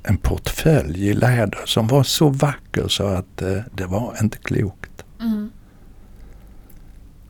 en 0.03 0.17
portfölj 0.17 1.09
i 1.09 1.15
läder 1.15 1.61
som 1.65 1.87
var 1.87 2.03
så 2.03 2.29
vacker 2.29 2.89
så 2.89 3.07
att 3.07 3.43
eh, 3.43 3.59
det 3.75 3.87
var 3.87 4.17
inte 4.23 4.39
klokt. 4.39 4.93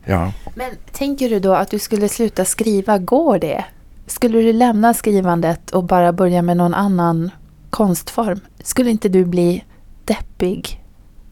Ja. 0.04 0.32
Men 0.54 0.70
tänker 0.92 1.30
du 1.30 1.40
då 1.40 1.54
att 1.54 1.70
du 1.70 1.78
skulle 1.78 2.08
sluta 2.08 2.44
skriva, 2.44 2.98
går 2.98 3.38
det? 3.38 3.64
Skulle 4.06 4.38
du 4.38 4.52
lämna 4.52 4.94
skrivandet 4.94 5.70
och 5.70 5.84
bara 5.84 6.12
börja 6.12 6.42
med 6.42 6.56
någon 6.56 6.74
annan 6.74 7.30
konstform? 7.70 8.40
Skulle 8.62 8.90
inte 8.90 9.08
du 9.08 9.24
bli 9.24 9.64
deppig 10.04 10.84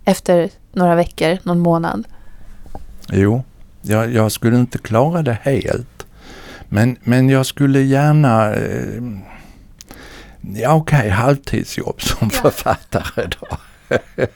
efter 0.05 0.51
några 0.73 0.95
veckor, 0.95 1.39
någon 1.43 1.59
månad? 1.59 2.05
Jo, 3.13 3.45
jag, 3.83 4.13
jag 4.13 4.33
skulle 4.33 4.57
inte 4.57 4.79
klara 4.79 5.23
det 5.23 5.39
helt. 5.43 6.07
Men, 6.69 6.97
men 7.05 7.29
jag 7.29 7.47
skulle 7.47 7.81
gärna... 7.81 8.55
Eh, 8.55 9.03
ja, 10.55 10.75
okej, 10.75 11.09
halvtidsjobb 11.09 12.03
som 12.03 12.31
författare 12.31 13.29
då. 13.41 13.59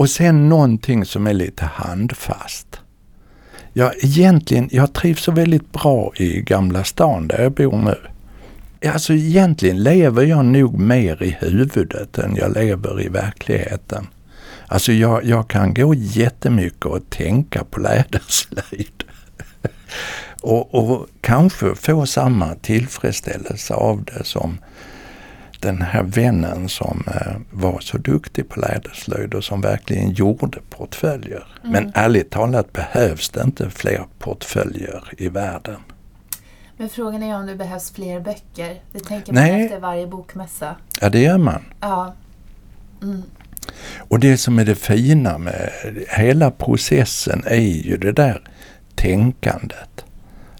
Och 0.00 0.10
sen 0.10 0.48
någonting 0.48 1.04
som 1.04 1.26
är 1.26 1.32
lite 1.32 1.64
handfast. 1.64 2.80
Ja, 3.72 3.92
egentligen, 4.02 4.68
jag 4.72 4.92
trivs 4.92 5.22
så 5.22 5.32
väldigt 5.32 5.72
bra 5.72 6.12
i 6.16 6.40
Gamla 6.40 6.84
stan 6.84 7.28
där 7.28 7.42
jag 7.42 7.52
bor 7.52 7.76
nu. 7.76 7.96
Alltså 8.90 9.12
egentligen 9.12 9.82
lever 9.82 10.22
jag 10.22 10.44
nog 10.44 10.78
mer 10.78 11.22
i 11.22 11.36
huvudet 11.40 12.18
än 12.18 12.36
jag 12.36 12.54
lever 12.54 13.02
i 13.02 13.08
verkligheten. 13.08 14.06
Alltså 14.72 14.92
jag, 14.92 15.24
jag 15.24 15.48
kan 15.48 15.74
gå 15.74 15.94
jättemycket 15.94 16.86
och 16.86 17.10
tänka 17.10 17.64
på 17.64 17.80
läderslöjd. 17.80 19.04
och, 20.42 20.74
och 20.74 21.06
kanske 21.20 21.74
få 21.74 22.06
samma 22.06 22.54
tillfredsställelse 22.54 23.74
av 23.74 24.04
det 24.04 24.24
som 24.24 24.58
den 25.60 25.82
här 25.82 26.02
vännen 26.02 26.68
som 26.68 27.04
eh, 27.06 27.36
var 27.50 27.80
så 27.80 27.98
duktig 27.98 28.48
på 28.48 28.60
läderslöjd 28.60 29.34
och 29.34 29.44
som 29.44 29.60
verkligen 29.60 30.10
gjorde 30.10 30.58
portföljer. 30.70 31.46
Men 31.62 31.92
ärligt 31.94 32.30
talat 32.30 32.72
behövs 32.72 33.30
det 33.30 33.42
inte 33.42 33.70
fler 33.70 34.04
portföljer 34.18 35.04
i 35.18 35.28
världen. 35.28 35.80
Men 36.76 36.88
frågan 36.88 37.22
är 37.22 37.36
om 37.36 37.46
det 37.46 37.56
behövs 37.56 37.90
fler 37.90 38.20
böcker. 38.20 38.80
Det 38.92 39.00
tänker 39.00 39.32
man 39.32 39.42
Nej. 39.42 39.64
efter 39.64 39.80
varje 39.80 40.06
bokmässa. 40.06 40.76
Ja, 41.00 41.08
det 41.08 41.20
gör 41.20 41.38
man. 41.38 41.64
Ja. 41.80 42.14
Mm. 43.02 43.22
Och 43.98 44.20
det 44.20 44.36
som 44.36 44.58
är 44.58 44.64
det 44.64 44.74
fina 44.74 45.38
med 45.38 45.70
hela 46.08 46.50
processen 46.50 47.42
är 47.46 47.60
ju 47.60 47.96
det 47.96 48.12
där 48.12 48.42
tänkandet. 48.94 50.04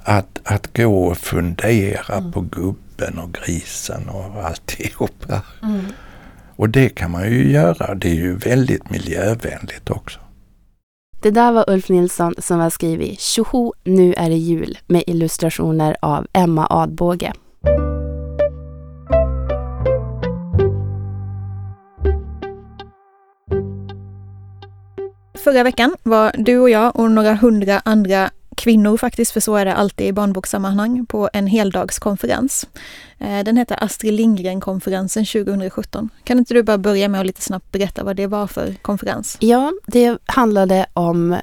Att, 0.03 0.41
att 0.45 0.77
gå 0.77 1.05
och 1.05 1.19
fundera 1.19 2.31
på 2.33 2.41
gubben 2.41 3.19
och 3.19 3.33
grisen 3.33 4.09
och 4.09 4.45
alltihopa. 4.45 5.43
Mm. 5.63 5.85
Och 6.57 6.69
det 6.69 6.89
kan 6.89 7.11
man 7.11 7.31
ju 7.31 7.51
göra. 7.51 7.95
Det 7.95 8.09
är 8.09 8.15
ju 8.15 8.37
väldigt 8.37 8.91
miljövänligt 8.91 9.91
också. 9.91 10.21
Det 11.23 11.31
där 11.31 11.53
var 11.53 11.71
Ulf 11.71 11.89
Nilsson 11.89 12.35
som 12.39 12.59
har 12.61 12.71
skrivit 12.71 13.21
Tjoho, 13.21 13.73
nu 13.85 14.15
är 14.15 14.31
det 14.31 14.37
jul 14.37 14.79
med 14.87 15.05
illustrationer 15.07 15.97
av 16.03 16.27
Emma 16.33 16.67
Adbåge. 16.71 17.33
Förra 25.45 25.63
veckan 25.63 25.97
var 26.03 26.33
du 26.39 26.59
och 26.59 26.71
jag 26.71 26.97
och 26.97 27.11
några 27.11 27.35
hundra 27.35 27.83
andra 27.85 28.31
kvinnor 28.57 28.97
faktiskt, 28.97 29.33
för 29.33 29.41
så 29.41 29.57
är 29.57 29.65
det 29.65 29.75
alltid 29.75 30.07
i 30.07 30.13
barnbokssammanhang, 30.13 31.07
på 31.07 31.31
en 31.33 31.47
heldagskonferens. 31.47 32.67
Eh, 33.19 33.45
den 33.45 33.57
heter 33.57 33.85
Astrid 33.85 34.15
Lindgren-konferensen 34.15 35.25
2017. 35.25 36.11
Kan 36.25 36.39
inte 36.39 36.55
du 36.55 36.63
bara 36.63 36.79
börja 36.79 37.09
med 37.09 37.21
att 37.21 37.27
lite 37.27 37.43
snabbt 37.43 37.73
berätta 37.73 38.05
vad 38.05 38.17
det 38.17 38.27
var 38.27 38.47
för 38.47 38.75
konferens? 38.83 39.37
Ja, 39.41 39.73
det 39.87 40.19
handlade 40.27 40.87
om 40.93 41.37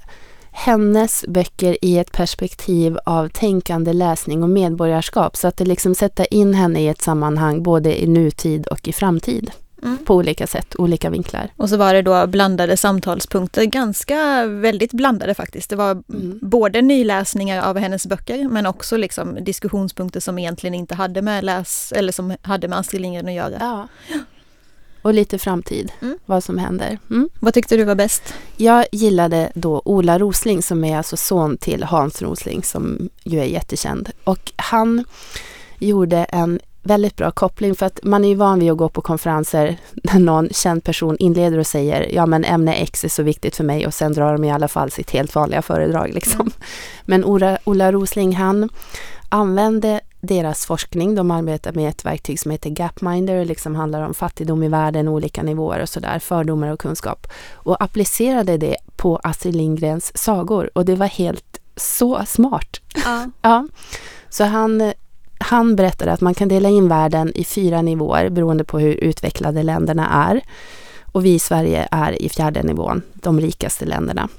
hennes 0.51 1.25
böcker 1.27 1.77
i 1.82 1.98
ett 1.98 2.12
perspektiv 2.12 2.98
av 3.06 3.30
tänkande 3.30 3.94
läsning 3.94 4.44
och 4.44 4.50
medborgarskap. 4.50 5.38
Så 5.38 5.48
att 5.48 5.58
det 5.58 5.66
liksom 5.66 5.96
sätta 5.96 6.25
in 6.25 6.54
henne 6.54 6.80
i 6.80 6.88
ett 6.88 7.01
sammanhang 7.01 7.63
både 7.63 8.04
i 8.04 8.08
nutid 8.08 8.68
och 8.68 8.88
i 8.88 8.94
framtid. 8.94 9.51
Mm. 9.84 9.98
På 10.05 10.15
olika 10.15 10.48
sätt, 10.48 10.75
olika 10.77 11.10
vinklar. 11.10 11.50
Och 11.57 11.69
så 11.69 11.77
var 11.77 11.93
det 11.93 12.01
då 12.01 12.27
blandade 12.27 12.77
samtalspunkter, 12.77 13.63
ganska 13.65 14.46
väldigt 14.46 14.91
blandade 14.93 15.34
faktiskt. 15.34 15.69
Det 15.69 15.75
var 15.75 15.91
Mm. 15.91 16.39
både 16.41 16.81
nyläsningar 16.81 17.62
av 17.62 17.77
hennes 17.77 18.07
böcker 18.07 18.48
men 18.50 18.65
också 18.65 18.98
liksom 18.98 19.38
diskussionspunkter 19.43 20.19
som 20.19 20.39
egentligen 20.39 20.74
inte 20.74 20.96
hade 20.96 21.22
med 21.22 21.43
läs 21.43 21.91
eller 21.91 22.12
som 22.12 22.36
hade 22.41 22.67
med 22.67 22.79
Astrid 22.79 23.01
Lindgren 23.01 23.27
att 23.27 23.34
göra. 23.34 23.57
Ja. 23.60 23.88
Och 25.01 25.13
lite 25.13 25.39
framtid, 25.39 25.91
Mm. 26.01 26.17
vad 26.25 26.43
som 26.43 26.57
händer. 26.57 26.98
Mm. 27.10 27.29
Vad 27.39 27.53
tyckte 27.53 27.77
du 27.77 27.84
var 27.84 27.96
bäst? 27.96 28.34
Jag 28.57 28.86
gillade 28.91 29.51
då 29.55 29.81
Ola 29.86 30.19
Rosling 30.19 30.63
som 30.63 30.84
är 30.84 30.98
alltså 30.98 31.17
son 31.17 31.57
till 31.57 31.84
Hans 31.84 32.22
Rosling 32.22 32.63
som 32.63 33.10
ju 33.24 33.39
är 33.39 33.46
jättekänd. 33.46 34.10
Och 34.24 34.51
han 34.55 35.03
gjorde 35.79 36.17
en 36.17 36.60
väldigt 36.88 37.15
bra 37.15 37.32
koppling 37.32 37.75
för 37.75 37.86
att 37.86 38.00
man 38.03 38.25
är 38.25 38.29
ju 38.29 38.36
van 38.36 38.60
vid 38.60 38.72
att 38.72 38.77
gå 38.77 38.89
på 38.89 39.01
konferenser 39.01 39.77
där 39.94 40.20
någon 40.20 40.50
känd 40.50 40.84
person 40.84 41.17
inleder 41.20 41.58
och 41.58 41.67
säger 41.67 42.15
ja 42.15 42.25
men 42.25 42.46
ämne 42.46 42.74
X 42.74 43.03
är 43.03 43.10
så 43.10 43.24
viktigt 43.24 43.56
för 43.56 43.63
mig 43.63 43.88
och 43.88 43.94
sen 43.94 44.13
drar 44.13 44.34
de 44.34 44.44
i 44.44 44.51
alla 44.51 44.67
fall 44.67 44.91
sitt 44.91 45.12
helt 45.12 45.36
vanliga 45.36 45.62
föredrag 45.62 46.13
liksom. 46.13 46.41
Mm. 46.41 46.53
Men 47.06 47.25
Ola, 47.25 47.58
Ola 47.63 47.91
Rosling 47.91 48.36
han 48.36 48.70
använde 49.29 50.01
deras 50.22 50.65
forskning, 50.65 51.15
de 51.15 51.32
arbetar 51.32 51.74
med 51.74 51.89
ett 51.89 52.06
verktyg 52.06 52.39
som 52.39 52.51
heter 52.51 52.70
Gapminder, 52.70 53.46
liksom 53.46 53.75
handlar 53.75 54.01
om 54.01 54.13
fattigdom 54.13 54.63
i 54.63 54.67
världen, 54.70 55.08
olika 55.08 55.44
nivåer 55.44 55.82
och 55.82 55.89
sådär, 55.89 56.20
fördomar 56.20 56.67
och 56.67 56.79
kunskap. 56.79 57.27
Och 57.53 57.84
applicerade 57.84 58.58
det 58.58 58.77
på 58.96 59.20
Astrid 59.24 59.56
Lindgrens 59.56 60.17
sagor 60.17 60.70
och 60.74 60.86
det 60.86 60.96
var 60.96 61.08
helt 61.08 61.60
så 61.75 62.25
smart. 62.25 62.82
Ja. 63.06 63.29
Ja, 63.41 63.67
så 64.29 64.44
han, 64.44 64.94
han 65.39 65.75
berättade 65.75 66.13
att 66.13 66.22
man 66.22 66.34
kan 66.34 66.48
dela 66.48 66.70
in 66.70 66.88
världen 66.88 67.32
i 67.36 67.44
fyra 67.44 67.82
nivåer 67.82 68.29
beroende 68.29 68.63
på 68.63 68.79
hur 68.79 68.94
utvecklade 68.94 69.63
länderna 69.63 70.29
är. 70.29 70.41
Och 71.12 71.25
vi 71.25 71.34
i 71.34 71.39
Sverige 71.39 71.88
är 71.91 72.22
i 72.22 72.29
fjärde 72.29 72.63
nivån, 72.63 73.01
de 73.13 73.39
rikaste 73.39 73.86
länderna. 73.86 74.29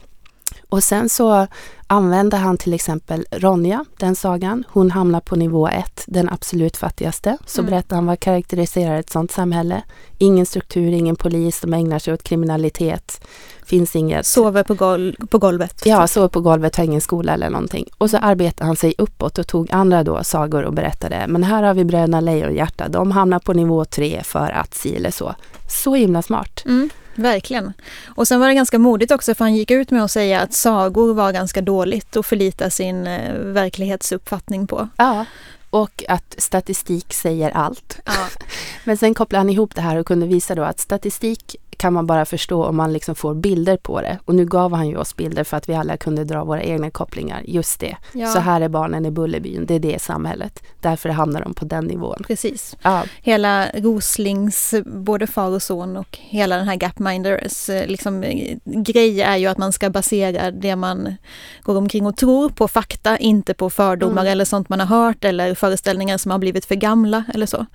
Och 0.69 0.85
sen 0.85 1.09
så 1.09 1.47
använde 1.91 2.37
han 2.37 2.57
till 2.57 2.75
exempel 2.75 3.27
Ronja, 3.31 3.85
den 3.97 4.17
sagan. 4.17 4.65
Hon 4.69 4.91
hamnar 4.91 5.21
på 5.21 5.37
nivå 5.37 5.69
ett, 5.69 6.05
den 6.07 6.29
absolut 6.29 6.77
fattigaste. 6.77 7.37
Så 7.47 7.61
Mm. 7.61 7.71
berättar 7.71 7.97
han 7.97 8.07
vad 8.07 8.21
karaktäriserar 8.21 8.99
ett 8.99 9.11
sådant 9.11 9.31
samhälle. 9.31 9.83
Ingen 10.19 10.47
struktur, 10.47 10.93
ingen 10.93 11.17
polis, 11.17 11.61
de 11.61 11.75
ägnar 11.75 11.99
sig 11.99 12.15
åt 12.15 12.23
kriminalitet. 12.23 13.21
Finns 13.67 13.97
inget... 13.97 14.27
Sover 14.27 14.63
på, 14.63 14.75
gol 14.75 15.17
på 15.31 15.39
golvet. 15.39 15.83
Ja, 15.85 16.07
så 16.07 16.29
på 16.29 16.41
golvet, 16.41 16.77
har 16.77 16.85
ingen 16.85 17.01
skola 17.01 17.33
eller 17.35 17.51
någonting. 17.51 17.89
Och 17.99 18.11
så 18.11 18.17
arbetade 18.17 18.67
han 18.67 18.77
sig 18.77 18.95
uppåt 18.99 19.39
och 19.39 19.47
tog 19.47 19.69
andra 19.73 20.05
då 20.05 20.25
sagor 20.25 20.63
och 20.63 20.73
berättade. 20.73 21.25
Men 21.29 21.43
här 21.45 21.63
har 21.63 21.75
vi 21.75 21.85
bröderna 21.85 22.21
Lejonhjärta. 22.21 22.89
De 22.89 23.11
hamnar 23.11 23.39
på 23.39 23.53
nivå 23.53 23.85
tre 23.85 24.23
för 24.25 24.51
att 24.51 24.75
si 24.75 24.97
eller 24.97 25.11
så. 25.11 25.35
Så 25.69 25.95
himla 25.95 26.23
smart. 26.23 26.63
Mm, 26.67 26.91
verkligen. 27.19 27.73
Och 28.07 28.29
sen 28.29 28.41
var 28.41 28.49
det 28.49 28.55
ganska 28.55 28.79
modigt 28.79 29.13
också 29.13 29.35
för 29.35 29.45
han 29.45 29.55
gick 29.57 29.71
ut 29.71 29.91
med 29.91 30.05
att 30.05 30.11
säga 30.11 30.41
att 30.41 30.53
sagor 30.53 31.15
var 31.15 31.33
ganska 31.33 31.61
dåligt 31.61 32.17
att 32.17 32.27
förlita 32.27 32.71
sin 32.71 33.07
eh, 33.07 33.35
verklighetsuppfattning 33.35 34.67
på. 34.67 34.89
Ja. 34.97 35.25
Och 35.71 36.05
att 36.09 36.35
statistik 36.39 37.15
säger 37.15 37.51
allt. 37.51 37.99
Ja. 38.05 38.13
Men 38.85 38.97
sen 38.97 39.15
kopplade 39.15 39.41
han 39.41 39.51
ihop 39.51 39.75
det 39.75 39.81
här 39.83 39.97
och 39.97 40.07
kunde 40.07 40.27
visa 40.27 40.55
då 40.55 40.63
att 40.63 40.81
statistik 40.81 41.57
kan 41.79 41.93
man 41.93 42.07
bara 42.07 42.25
förstå 42.25 42.65
om 42.65 42.77
man 42.77 42.93
liksom 42.93 43.15
får 43.15 43.35
bilder 43.35 43.77
på 43.77 44.01
det. 44.01 44.19
Och 44.25 44.35
nu 44.35 44.45
gav 44.45 44.75
han 44.75 44.89
ju 44.89 44.97
oss 44.97 45.17
bilder 45.17 45.45
för 45.45 45.57
att 45.57 45.69
vi 45.69 45.75
alla 45.75 45.97
kunde 45.97 46.25
dra 46.25 46.45
våra 46.45 46.63
egna 46.63 46.91
kopplingar. 46.91 47.43
Just 47.45 47.81
det. 47.81 47.97
Ja. 48.13 48.27
Så 48.29 48.39
här 48.39 48.61
är 48.61 48.69
barnen 48.69 49.07
i 49.07 49.11
Bullerbyn. 49.11 49.67
Det 49.67 49.75
är 49.75 49.79
det 49.79 50.03
samhället. 50.03 50.63
Därför 50.81 51.09
hamnar 51.09 51.41
de 51.41 51.55
på 51.55 51.65
den 51.65 51.85
nivån. 51.85 52.23
Precis. 52.27 52.77
Ja, 52.83 53.03
Hela 53.23 53.67
Roslings, 53.75 54.75
både 54.87 55.27
far 55.27 55.51
och 55.51 55.63
son 55.63 55.97
och 55.97 56.19
hela 56.21 56.57
den 56.57 56.69
här 56.69 56.77
Gapminders 56.77 57.69
eh, 57.69 57.87
liksom, 57.87 58.23
eh, 58.25 58.57
grej 58.65 59.23
är 59.23 59.37
ju 59.37 59.47
att 59.47 59.59
man 59.59 59.73
ska 59.73 59.91
basera 59.91 60.51
det 60.51 60.77
man 60.77 61.15
går 61.63 61.77
omkring 61.77 62.07
och 62.07 62.17
tror 62.17 62.49
på 62.49 62.69
fakta, 62.69 63.19
inte 63.19 63.55
på 63.55 63.71
fördomar 63.71 64.23
Mm. 64.23 64.33
eller 64.33 64.45
sånt 64.45 64.69
man 64.69 64.81
har 64.81 64.87
hört 64.87 65.25
eller 65.25 65.55
föreställningar 65.55 66.19
som 66.19 66.31
har 66.31 66.39
blivit 66.39 66.65
för 66.65 66.75
gamla 66.75 67.25
eller 67.35 67.47
så. 67.47 67.67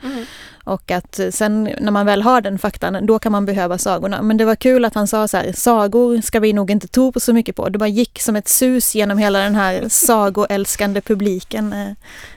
Och 0.64 0.92
att 0.92 1.20
sen 1.32 1.70
när 1.80 1.92
man 1.92 2.06
väl 2.06 2.22
har 2.22 2.42
den 2.42 2.60
faktan, 2.60 3.06
då 3.06 3.20
kan 3.20 3.32
man 3.32 3.46
behöva 3.46 3.78
sagorna. 3.78 4.22
Men 4.22 4.38
det 4.38 4.46
var 4.46 4.56
kul 4.56 4.86
att 4.86 4.96
han 4.96 5.08
sa 5.08 5.28
så 5.28 5.38
här, 5.38 5.54
sagor 5.54 6.22
ska 6.22 6.40
vi 6.40 6.54
nog 6.54 6.72
inte 6.72 6.88
tro 6.88 7.12
på 7.12 7.20
så 7.20 7.34
mycket 7.34 7.56
på. 7.56 7.70
Det 7.70 7.80
bara 7.80 7.88
gick 7.90 8.22
som 8.22 8.36
ett 8.36 8.48
sus 8.48 8.96
genom 8.96 9.18
hela 9.18 9.40
den 9.40 9.56
här 9.56 9.90
sagoälskande 9.90 11.02
publiken. 11.02 11.74
Eh. 11.74 11.92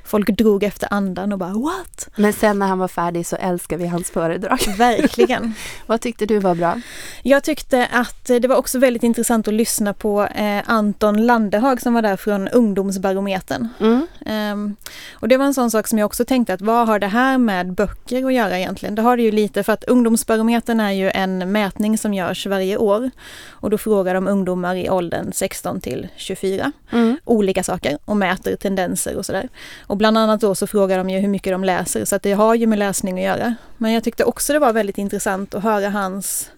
Folk 0.06 0.30
drog 0.30 0.62
efter 0.64 0.88
andan 0.92 1.32
och 1.32 1.38
bara 1.38 1.52
what? 1.52 2.08
Men 2.16 2.32
sen 2.32 2.58
när 2.58 2.66
han 2.66 2.78
var 2.78 2.88
färdig 2.88 3.26
så 3.26 3.36
älskar 3.36 3.76
vi 3.76 3.86
hans 3.86 4.10
föredrag. 4.10 4.58
Verkligen. 4.78 5.54
Vad 5.86 6.00
tyckte 6.00 6.26
du 6.26 6.38
var 6.38 6.54
bra? 6.54 6.80
Jag 7.22 7.44
tyckte 7.44 7.86
att 7.92 8.24
det 8.26 8.48
var 8.48 8.56
också 8.56 8.78
väldigt 8.78 9.02
intressant 9.02 9.48
att 9.48 9.54
lyssna 9.54 9.94
på 9.94 10.24
eh, 10.24 10.62
Anton 10.66 11.26
Landehag 11.26 11.80
som 11.80 11.94
var 11.94 12.02
där 12.02 12.16
från 12.16 12.48
Ungdomsbarometern. 12.48 13.68
Mm. 13.80 14.06
Ehm, 14.26 14.76
och 15.12 15.28
det 15.28 15.36
var 15.36 15.44
en 15.44 15.54
sån 15.54 15.70
sak 15.70 15.86
som 15.86 15.98
jag 15.98 16.06
också 16.06 16.24
tänkte 16.24 16.54
att 16.54 16.60
vad 16.60 16.86
har 16.86 16.98
det 16.98 17.06
här 17.06 17.38
med 17.38 17.72
böcker 17.72 18.26
att 18.26 18.34
göra 18.34 18.58
egentligen? 18.58 18.94
Det 18.94 19.02
har 19.02 19.16
det 19.16 19.22
ju 19.22 19.30
lite 19.30 19.62
för 19.62 19.72
att 19.72 19.84
Ungdomsbarometern 19.84 20.80
är 20.80 20.90
ju 20.92 21.10
en 21.10 21.52
mätning 21.52 21.98
som 21.98 22.14
görs 22.14 22.46
varje 22.46 22.76
år. 22.76 23.10
Och 23.48 23.70
då 23.70 23.78
frågar 23.78 24.14
de 24.14 24.28
ungdomar 24.28 24.74
i 24.76 24.90
åldern 24.90 25.32
16 25.32 25.80
till 25.80 26.08
24 26.16 26.72
Mm. 26.92 27.16
olika 27.24 27.62
saker 27.62 27.98
och 28.04 28.16
mäter 28.16 28.56
tendenser 28.56 29.16
och 29.16 29.26
sådär. 29.26 29.48
Och 29.96 29.98
bland 29.98 30.18
annat 30.18 30.40
då 30.40 30.54
så 30.54 30.66
frågar 30.66 30.98
de 30.98 31.10
ju 31.10 31.18
hur 31.18 31.28
mycket 31.28 31.52
de 31.52 31.64
läser 31.64 32.04
så 32.04 32.16
att 32.16 32.22
det 32.22 32.32
har 32.32 32.54
ju 32.54 32.66
med 32.66 32.78
läsning 32.78 33.18
att 33.18 33.24
göra. 33.24 33.54
Men 33.76 33.92
jag 33.92 34.04
tyckte 34.04 34.24
också 34.24 34.52
det 34.52 34.58
var 34.58 34.72
väldigt 34.72 34.98
intressant 34.98 35.54
att 35.54 35.62
höra 35.62 35.90
hans 35.90 36.50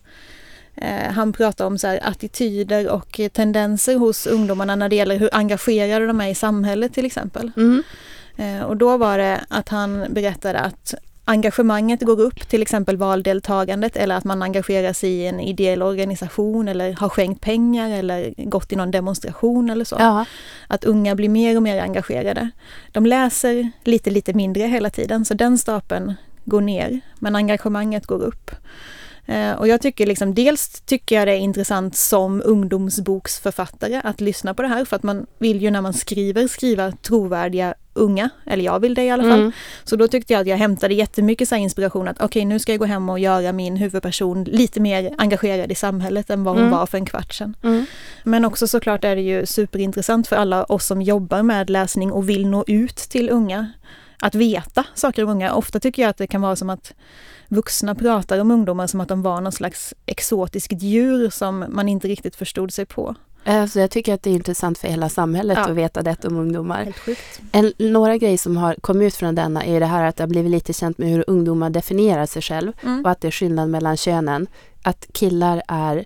eh, 0.75 1.13
han 1.13 1.33
pratar 1.33 1.67
om 1.67 1.79
så 1.79 1.87
här, 1.87 2.01
attityder 2.03 2.89
och 2.89 3.21
tendenser 3.33 3.97
hos 3.97 4.27
ungdomarna 4.27 4.77
när 4.77 4.89
det 4.89 4.97
gäller 4.97 5.17
hur 5.17 5.31
engagerade 5.33 6.07
de 6.07 6.21
är 6.21 6.29
i 6.29 6.35
samhället 6.35 6.95
till 6.95 7.05
exempel. 7.05 7.51
Mm. 7.57 7.83
Eh, 8.37 8.63
och 8.63 8.77
då 8.77 8.97
var 8.97 9.19
det 9.19 9.41
att 9.49 9.69
han 9.69 10.07
berättade 10.11 10.59
att 10.59 10.95
engagemanget 11.29 12.01
går 12.01 12.21
upp, 12.21 12.49
till 12.49 12.63
exempel 12.63 12.97
valdeltagandet 12.97 13.97
eller 13.97 14.15
att 14.17 14.25
man 14.25 14.43
engagerar 14.43 14.93
sig 14.93 15.11
i 15.11 15.27
en 15.27 15.41
ideell 15.41 15.83
organisation 15.83 16.69
eller 16.69 16.93
har 16.93 17.09
skänkt 17.09 17.41
pengar 17.41 17.91
eller 17.91 18.35
gått 18.37 18.73
i 18.73 18.77
någon 18.77 18.91
demonstration 18.91 19.71
eller 19.71 19.85
så. 19.85 19.97
Ja. 19.99 20.25
Att 20.67 20.85
unga 20.85 21.15
blir 21.15 21.29
mer 21.29 21.57
och 21.57 21.63
mer 21.63 21.83
engagerade. 21.83 22.51
De 22.93 23.07
läser 23.07 23.71
lite, 23.85 24.11
lite 24.11 24.35
mindre 24.35 24.63
hela 24.63 24.91
tiden 24.91 25.25
så 25.25 25.35
den 25.35 25.59
stapeln 25.59 26.15
går 26.45 26.61
ner 26.61 27.01
men 27.19 27.37
engagemanget 27.37 28.07
går 28.07 28.23
upp. 28.23 28.51
Eh, 29.29 29.53
Och 29.53 29.69
jag 29.69 29.81
tycker 29.81 30.07
liksom, 30.07 30.35
dels 30.35 30.81
tycker 30.81 31.17
jag 31.17 31.29
det 31.29 31.33
är 31.33 31.37
intressant 31.39 31.97
som 31.97 32.43
ungdomsboksförfattare 32.45 34.01
att 34.05 34.21
lyssna 34.21 34.55
på 34.55 34.63
det 34.63 34.69
här 34.69 34.85
för 34.85 34.97
att 34.97 35.03
man 35.03 35.27
vill 35.39 35.63
ju 35.63 35.71
när 35.71 35.81
man 35.81 35.93
skriver 35.93 36.49
skriva 36.49 36.93
trovärdiga 36.93 37.75
unga, 37.95 38.31
eller 38.47 38.65
jag 38.65 38.81
vill 38.81 38.95
det 38.95 39.05
i 39.05 39.11
alla 39.11 39.23
fall. 39.23 39.41
Mm. 39.41 39.53
Så 39.85 39.97
då 39.97 40.09
tyckte 40.09 40.33
jag 40.33 40.41
att 40.41 40.47
jag 40.47 40.57
hämtade 40.57 40.95
jättemycket 40.95 41.49
så 41.49 41.57
inspiration 41.57 42.09
att 42.09 42.23
okej 42.23 42.45
nu 42.45 42.59
ska 42.59 42.73
jag 42.73 42.79
gå 42.79 42.85
hem 42.85 43.09
och 43.09 43.19
göra 43.19 43.53
min 43.53 43.77
huvudperson 43.77 44.45
lite 44.45 44.81
mer 44.81 45.15
engagerad 45.19 45.73
i 45.73 45.75
samhället 45.75 46.31
än 46.31 46.45
vad 46.45 46.55
hon 46.55 46.63
Mm. 46.65 46.79
var 46.79 46.87
för 46.87 46.99
en 46.99 47.07
kvart 47.07 47.33
sedan. 47.35 47.55
Mm. 47.65 47.85
Men 48.25 48.45
också 48.45 48.67
såklart 48.69 49.05
är 49.05 49.17
det 49.17 49.23
ju 49.23 49.47
superintressant 49.47 50.29
för 50.29 50.37
alla 50.37 50.65
oss 50.65 50.87
som 50.87 51.03
jobbar 51.03 51.43
med 51.43 51.71
läsning 51.71 52.13
och 52.13 52.29
vill 52.29 52.47
nå 52.49 52.65
ut 52.67 52.97
till 52.97 53.31
unga. 53.31 53.73
Att 54.23 54.35
veta 54.35 54.85
saker 54.95 55.25
om 55.25 55.31
unga. 55.31 55.53
Ofta 55.55 55.81
tycker 55.81 56.03
jag 56.03 56.09
att 56.11 56.17
det 56.17 56.27
kan 56.27 56.41
vara 56.41 56.57
som 56.57 56.71
att 56.71 56.95
vuxna 57.49 57.95
pratar 57.95 58.39
om 58.39 58.51
ungdomar 58.51 58.87
som 58.87 59.01
att 59.01 59.09
de 59.09 59.23
var 59.23 59.41
någon 59.41 59.53
slags 59.53 59.95
exotiskt 60.07 60.83
djur 60.83 61.31
som 61.31 61.65
man 61.69 61.89
inte 61.89 62.09
riktigt 62.09 62.37
förstod 62.37 62.73
sig 62.73 62.87
på. 62.87 63.15
Alltså 63.45 63.81
jag 63.81 63.91
tycker 63.91 64.15
att 64.15 64.23
det 64.23 64.31
är 64.31 64.35
intressant 64.35 64.79
för 64.79 64.89
hela 64.89 65.09
samhället 65.09 65.59
Ja. 65.59 65.65
att 65.71 65.77
veta 65.77 66.03
detta 66.03 66.29
om 66.29 66.37
ungdomar. 66.37 66.93
En, 67.53 67.73
några 67.79 68.17
grejer 68.17 68.39
som 68.39 68.57
har 68.57 68.75
kommit 68.75 69.07
ut 69.07 69.15
från 69.15 69.35
denna 69.35 69.65
är 69.65 69.81
det 69.81 69.87
här 69.87 70.05
att 70.05 70.17
det 70.17 70.23
har 70.23 70.29
blivit 70.29 70.51
lite 70.51 70.73
känt 70.73 70.99
med 70.99 71.09
hur 71.09 71.25
ungdomar 71.27 71.71
definierar 71.71 72.27
sig 72.27 72.43
själv 72.43 72.73
Mm. 72.83 73.05
och 73.05 73.11
att 73.11 73.21
det 73.21 73.27
är 73.29 73.33
skillnad 73.33 73.69
mellan 73.69 73.97
könen. 73.97 74.47
Att 74.83 75.07
killar 75.13 75.63
är 75.69 76.05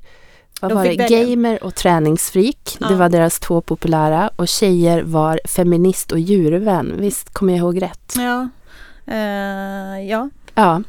vad 0.69 0.73
var 0.73 0.85
det? 0.85 0.97
välja. 0.97 1.25
Gamer 1.25 1.65
och 1.65 1.75
träningsfreak. 1.75 2.77
Ja. 2.81 2.89
Det 2.89 2.95
var 2.95 3.09
deras 3.09 3.41
två 3.41 3.61
populära. 3.61 4.31
Och 4.37 4.49
tjejer 4.49 5.03
var 5.03 5.41
feminist 5.45 6.13
och 6.13 6.19
djurvän. 6.19 6.95
Visst 6.99 7.35
kommer 7.35 7.53
jag 7.53 7.59
ihåg 7.59 7.83
rätt? 7.83 8.15
Ja. 8.17 8.49
Eh, 9.07 10.09
ja. 10.09 10.31
Ja, 10.55 10.83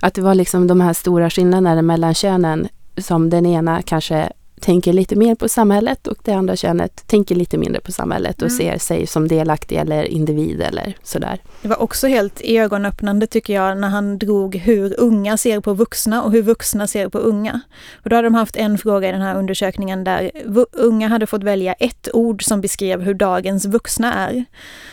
att 0.00 0.14
det 0.14 0.22
var 0.22 0.34
liksom 0.34 0.66
de 0.66 0.80
här 0.80 0.92
stora 0.92 1.30
skillnaderna 1.30 1.82
mellan 1.82 2.14
könen 2.14 2.68
som 2.98 3.30
den 3.30 3.46
ena 3.46 3.82
kanske 3.82 4.32
tänker 4.60 4.92
lite 4.92 5.16
mer 5.16 5.34
på 5.34 5.48
samhället 5.48 6.06
och 6.06 6.18
det 6.24 6.32
andra 6.32 6.56
könet 6.56 7.06
tänker 7.06 7.34
lite 7.34 7.58
mindre 7.58 7.80
på 7.80 7.92
samhället 7.92 8.42
och 8.42 8.48
Mm. 8.50 8.58
ser 8.58 8.78
sig 8.78 9.06
som 9.06 9.28
delaktig 9.28 9.76
eller 9.76 10.04
individ 10.04 10.60
eller 10.60 10.96
sådär. 11.02 11.38
Det 11.62 11.68
var 11.68 11.82
också 11.82 12.06
helt 12.06 12.40
ögonöppnande 12.44 13.26
tycker 13.26 13.54
jag 13.54 13.78
när 13.78 13.88
han 13.88 14.18
drog 14.18 14.56
hur 14.56 15.00
unga 15.00 15.36
ser 15.36 15.60
på 15.60 15.72
vuxna 15.74 16.22
och 16.22 16.32
hur 16.32 16.42
vuxna 16.42 16.86
ser 16.86 17.08
på 17.08 17.18
unga. 17.18 17.60
Och 18.04 18.10
då 18.10 18.16
hade 18.16 18.26
de 18.26 18.34
haft 18.34 18.56
en 18.56 18.78
fråga 18.78 19.08
i 19.08 19.12
den 19.12 19.20
här 19.20 19.36
undersökningen 19.38 20.04
där 20.04 20.30
unga 20.72 21.08
hade 21.08 21.26
fått 21.26 21.42
välja 21.42 21.72
ett 21.72 22.08
ord 22.12 22.44
som 22.44 22.60
beskrev 22.60 23.02
hur 23.02 23.14
dagens 23.14 23.66
vuxna 23.66 24.14
är. 24.14 24.44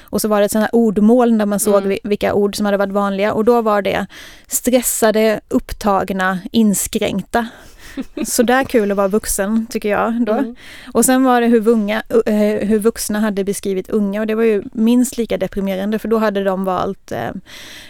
Och 0.01 0.21
så 0.21 0.27
var 0.27 0.39
det 0.39 0.45
ett 0.45 0.51
sånt 0.51 0.63
här 0.63 0.75
ordmål 0.75 1.37
där 1.37 1.45
man 1.45 1.59
såg 1.59 1.75
Mm. 1.77 1.89
vi- 1.89 1.99
vilka 2.03 2.33
ord 2.33 2.55
som 2.57 2.65
hade 2.65 2.77
varit 2.77 2.93
vanliga 2.93 3.33
och 3.33 3.45
då 3.45 3.61
var 3.61 3.81
det 3.81 4.07
stressade, 4.47 5.39
upptagna, 5.49 6.39
inskränkta. 6.51 7.47
Så 8.25 8.43
där 8.43 8.63
kul 8.63 8.91
att 8.91 8.97
vara 8.97 9.07
vuxen 9.07 9.67
tycker 9.69 9.89
jag 9.89 10.25
då. 10.25 10.33
Mm. 10.33 10.55
Och 10.93 11.05
sen 11.05 11.23
var 11.23 11.41
det 11.41 11.47
hur, 11.47 11.67
unga, 11.67 12.03
eh, 12.25 12.67
hur 12.67 12.79
vuxna 12.79 13.19
hade 13.19 13.43
beskrivit 13.43 13.89
unga 13.89 14.21
och 14.21 14.27
det 14.27 14.35
var 14.35 14.43
ju 14.43 14.63
minst 14.71 15.17
lika 15.17 15.37
deprimerande 15.37 15.99
för 15.99 16.07
då 16.07 16.17
hade 16.17 16.43
de 16.43 16.65
valt 16.65 17.11
eh, 17.11 17.31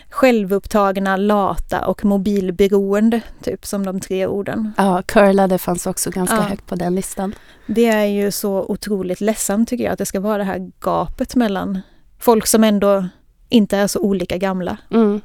självupptagna, 0.09 1.17
lata 1.17 1.87
och 1.87 2.05
mobilberoende, 2.05 3.21
typ 3.43 3.65
som 3.65 3.85
de 3.85 3.99
tre 3.99 4.27
orden. 4.27 4.71
Ja, 4.77 5.01
curlade 5.05 5.57
fanns 5.57 5.87
också 5.87 6.09
ganska 6.09 6.35
Ja. 6.35 6.41
högt 6.41 6.67
på 6.67 6.75
den 6.75 6.95
listan. 6.95 7.35
Det 7.65 7.87
är 7.87 8.05
ju 8.05 8.31
så 8.31 8.65
otroligt 8.67 9.21
ledsamt 9.21 9.69
tycker 9.69 9.83
jag 9.83 9.93
att 9.93 9.99
det 9.99 10.05
ska 10.05 10.19
vara 10.19 10.37
det 10.37 10.43
här 10.43 10.71
gapet 10.79 11.35
mellan 11.35 11.79
folk 12.19 12.47
som 12.47 12.63
ändå 12.63 13.05
inte 13.49 13.77
är 13.77 13.87
så 13.87 13.99
olika 13.99 14.37
gamla. 14.37 14.77
Mm. 14.91 15.21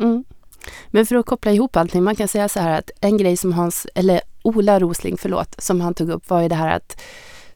Mm. 0.00 0.24
Men 0.88 1.06
för 1.06 1.16
att 1.16 1.26
koppla 1.26 1.52
ihop 1.52 1.76
allting, 1.76 2.02
man 2.02 2.16
kan 2.16 2.28
säga 2.28 2.48
så 2.48 2.60
här 2.60 2.78
att 2.78 2.90
en 3.00 3.18
grej 3.18 3.36
som 3.36 3.52
Hans, 3.52 3.86
eller 3.94 4.20
Ola 4.42 4.80
Rosling, 4.80 5.16
förlåt, 5.16 5.54
som 5.58 5.80
han 5.80 5.94
tog 5.94 6.10
upp 6.10 6.30
var 6.30 6.42
ju 6.42 6.48
det 6.48 6.54
här 6.54 6.76
att 6.76 7.00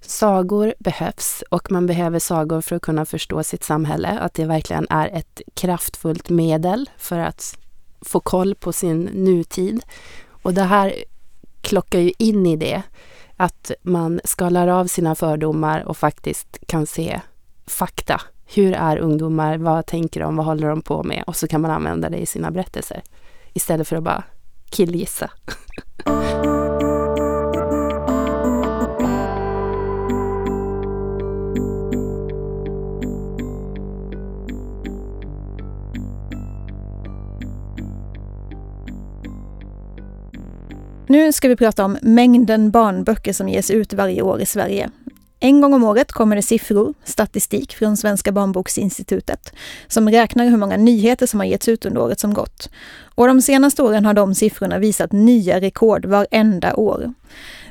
sagor 0.00 0.74
behövs 0.78 1.44
och 1.50 1.72
man 1.72 1.86
behöver 1.86 2.18
sagor 2.18 2.60
för 2.60 2.76
att 2.76 2.82
kunna 2.82 3.04
förstå 3.04 3.42
sitt 3.42 3.64
samhälle. 3.64 4.08
Att 4.08 4.34
det 4.34 4.44
verkligen 4.44 4.86
är 4.90 5.08
ett 5.08 5.40
kraftfullt 5.54 6.28
medel 6.28 6.90
för 6.96 7.18
att 7.18 7.58
få 8.00 8.20
koll 8.20 8.54
på 8.54 8.72
sin 8.72 9.02
nutid. 9.04 9.82
Och 10.42 10.54
det 10.54 10.62
här 10.62 10.94
klockar 11.60 11.98
ju 11.98 12.12
in 12.18 12.46
i 12.46 12.56
det. 12.56 12.82
Att 13.36 13.70
man 13.82 14.20
skalar 14.24 14.68
av 14.68 14.86
sina 14.86 15.14
fördomar 15.14 15.80
och 15.80 15.96
faktiskt 15.96 16.58
kan 16.66 16.86
se 16.86 17.20
fakta. 17.66 18.20
Hur 18.54 18.72
är 18.72 18.98
ungdomar? 18.98 19.58
Vad 19.58 19.86
tänker 19.86 20.20
de? 20.20 20.36
Vad 20.36 20.46
håller 20.46 20.68
de 20.68 20.82
på 20.82 21.02
med? 21.02 21.24
Och 21.26 21.36
så 21.36 21.48
kan 21.48 21.60
man 21.60 21.70
använda 21.70 22.10
det 22.10 22.18
i 22.18 22.26
sina 22.26 22.50
berättelser. 22.50 23.02
Istället 23.52 23.88
för 23.88 23.96
att 23.96 24.02
bara 24.02 24.24
killgissa. 24.70 25.30
Nu 41.08 41.32
ska 41.32 41.48
vi 41.48 41.56
prata 41.56 41.84
om 41.84 41.98
mängden 42.02 42.70
barnböcker 42.70 43.32
som 43.32 43.48
ges 43.48 43.70
ut 43.70 43.92
varje 43.92 44.22
år 44.22 44.40
i 44.40 44.46
Sverige. 44.46 44.90
En 45.42 45.60
gång 45.60 45.74
om 45.74 45.84
året 45.84 46.12
kommer 46.12 46.36
det 46.36 46.42
siffror, 46.42 46.94
statistik 47.04 47.74
från 47.74 47.96
Svenska 47.96 48.32
barnboksinstitutet, 48.32 49.52
som 49.88 50.10
räknar 50.10 50.46
hur 50.46 50.56
många 50.56 50.76
nyheter 50.76 51.26
som 51.26 51.40
har 51.40 51.46
getts 51.46 51.68
ut 51.68 51.86
under 51.86 52.00
året 52.00 52.20
som 52.20 52.34
gått. 52.34 52.70
Och 53.14 53.26
de 53.26 53.42
senaste 53.42 53.82
åren 53.82 54.04
har 54.04 54.14
de 54.14 54.34
siffrorna 54.34 54.78
visat 54.78 55.12
nya 55.12 55.60
rekord 55.60 56.06
varenda 56.06 56.74
år. 56.74 57.14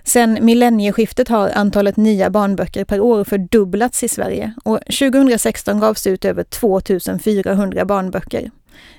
Sedan 0.03 0.38
millennieskiftet 0.41 1.27
har 1.27 1.49
antalet 1.49 1.97
nya 1.97 2.29
barnböcker 2.29 2.86
per 2.86 2.99
år 2.99 3.23
fördubblats 3.23 4.03
i 4.03 4.08
Sverige 4.08 4.53
och 4.63 4.79
2016 4.86 5.79
gavs 5.79 6.03
det 6.03 6.10
ut 6.10 6.25
över 6.25 6.43
2400 6.43 7.86
barnböcker. 7.86 8.51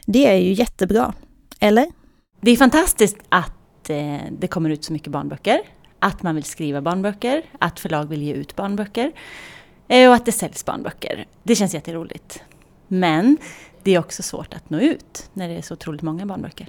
Det 0.06 0.26
är 0.26 0.36
ju 0.36 0.52
jättebra, 0.52 1.14
eller? 1.60 1.86
Det 2.40 2.50
är 2.50 2.56
fantastiskt 2.56 3.16
att 3.28 3.90
eh, 3.90 4.16
det 4.38 4.46
kommer 4.46 4.70
ut 4.70 4.84
så 4.84 4.92
mycket 4.92 5.12
barnböcker 5.12 5.60
att 6.00 6.22
man 6.22 6.34
vill 6.34 6.44
skriva 6.44 6.80
barnböcker, 6.80 7.42
att 7.58 7.80
förlag 7.80 8.04
vill 8.04 8.22
ge 8.22 8.32
ut 8.32 8.56
barnböcker 8.56 9.12
eh, 9.88 10.08
och 10.08 10.14
att 10.14 10.26
det 10.26 10.32
säljs 10.32 10.64
barnböcker. 10.64 11.26
Det 11.42 11.54
känns 11.54 11.74
jätteroligt. 11.74 12.42
Men 12.88 13.36
det 13.82 13.94
är 13.94 13.98
också 13.98 14.22
svårt 14.22 14.54
att 14.54 14.70
nå 14.70 14.80
ut 14.80 15.30
när 15.32 15.48
det 15.48 15.54
är 15.54 15.62
så 15.62 15.74
otroligt 15.74 16.02
många 16.02 16.26
barnböcker. 16.26 16.68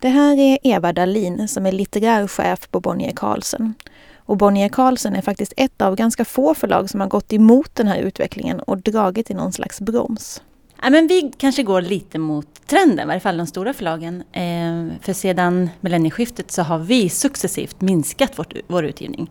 Det 0.00 0.08
här 0.08 0.38
är 0.38 0.58
Eva 0.62 0.92
Dahlin 0.92 1.48
som 1.48 1.66
är 1.66 1.72
litterär 1.72 2.26
chef 2.26 2.70
på 2.70 2.80
Bonnier 2.80 3.12
Carlsen. 3.12 3.74
Och 4.16 4.36
Bonnier 4.36 4.68
Carlsen 4.68 5.16
är 5.16 5.22
faktiskt 5.22 5.52
ett 5.56 5.82
av 5.82 5.96
ganska 5.96 6.24
få 6.24 6.54
förlag 6.54 6.90
som 6.90 7.00
har 7.00 7.08
gått 7.08 7.32
emot 7.32 7.74
den 7.74 7.88
här 7.88 7.98
utvecklingen 7.98 8.60
och 8.60 8.78
dragit 8.78 9.30
i 9.30 9.34
någon 9.34 9.52
slags 9.52 9.80
broms. 9.80 10.42
Ja, 10.82 10.90
men 10.90 11.06
vi 11.06 11.32
kanske 11.38 11.62
går 11.62 11.82
lite 11.82 12.18
mot 12.18 12.66
trenden, 12.66 13.00
i 13.00 13.06
varje 13.06 13.20
fall 13.20 13.36
de 13.36 13.46
stora 13.46 13.72
förlagen. 13.72 14.22
Eh, 14.32 15.00
för 15.00 15.12
sedan 15.12 15.70
millennieskiftet 15.80 16.50
så 16.50 16.62
har 16.62 16.78
vi 16.78 17.08
successivt 17.08 17.80
minskat 17.80 18.38
vårt, 18.38 18.54
vår 18.66 18.84
utgivning. 18.84 19.30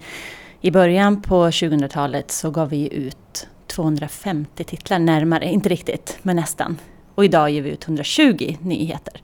I 0.61 0.71
början 0.71 1.21
på 1.21 1.47
2000-talet 1.47 2.31
så 2.31 2.51
gav 2.51 2.69
vi 2.69 2.93
ut 2.93 3.47
250 3.67 4.63
titlar 4.63 4.99
närmare, 4.99 5.45
inte 5.45 5.69
riktigt, 5.69 6.17
men 6.21 6.35
nästan. 6.35 6.77
Och 7.15 7.25
idag 7.25 7.49
ger 7.49 7.61
vi 7.61 7.69
ut 7.69 7.83
120 7.83 8.57
nyheter. 8.61 9.21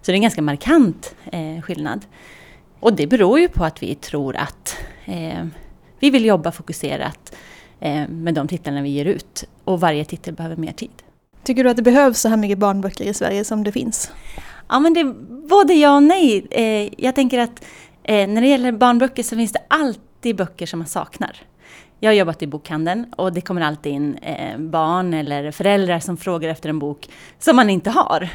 Så 0.00 0.10
det 0.10 0.12
är 0.12 0.16
en 0.16 0.22
ganska 0.22 0.42
markant 0.42 1.14
eh, 1.32 1.60
skillnad. 1.62 2.06
Och 2.80 2.92
det 2.92 3.06
beror 3.06 3.40
ju 3.40 3.48
på 3.48 3.64
att 3.64 3.82
vi 3.82 3.94
tror 3.94 4.36
att 4.36 4.76
eh, 5.04 5.46
vi 5.98 6.10
vill 6.10 6.24
jobba 6.24 6.52
fokuserat 6.52 7.36
eh, 7.80 8.08
med 8.08 8.34
de 8.34 8.48
titlarna 8.48 8.82
vi 8.82 8.88
ger 8.88 9.04
ut. 9.04 9.44
Och 9.64 9.80
varje 9.80 10.04
titel 10.04 10.34
behöver 10.34 10.56
mer 10.56 10.72
tid. 10.72 11.02
Tycker 11.44 11.64
du 11.64 11.70
att 11.70 11.76
det 11.76 11.82
behövs 11.82 12.20
så 12.20 12.28
här 12.28 12.36
mycket 12.36 12.58
barnböcker 12.58 13.04
i 13.04 13.14
Sverige 13.14 13.44
som 13.44 13.64
det 13.64 13.72
finns? 13.72 14.12
Ja, 14.68 14.80
men 14.80 14.94
det 14.94 15.04
både 15.48 15.74
ja 15.74 15.96
och 15.96 16.02
nej. 16.02 16.46
Eh, 16.50 16.92
jag 17.04 17.14
tänker 17.14 17.38
att 17.38 17.64
eh, 18.02 18.28
när 18.28 18.40
det 18.40 18.48
gäller 18.48 18.72
barnböcker 18.72 19.22
så 19.22 19.36
finns 19.36 19.52
det 19.52 19.62
alltid 19.68 20.36
böcker 20.36 20.66
som 20.66 20.78
man 20.78 20.88
saknar. 20.88 21.36
Jag 22.00 22.10
har 22.10 22.14
jobbat 22.14 22.42
i 22.42 22.46
bokhandeln 22.46 23.06
och 23.16 23.32
det 23.32 23.40
kommer 23.40 23.60
alltid 23.60 23.92
in 23.92 24.14
eh, 24.14 24.58
barn 24.58 25.14
eller 25.14 25.50
föräldrar 25.50 26.00
som 26.00 26.16
frågar 26.16 26.48
efter 26.48 26.68
en 26.68 26.78
bok 26.78 27.08
som 27.38 27.56
man 27.56 27.70
inte 27.70 27.90
har. 27.90 28.28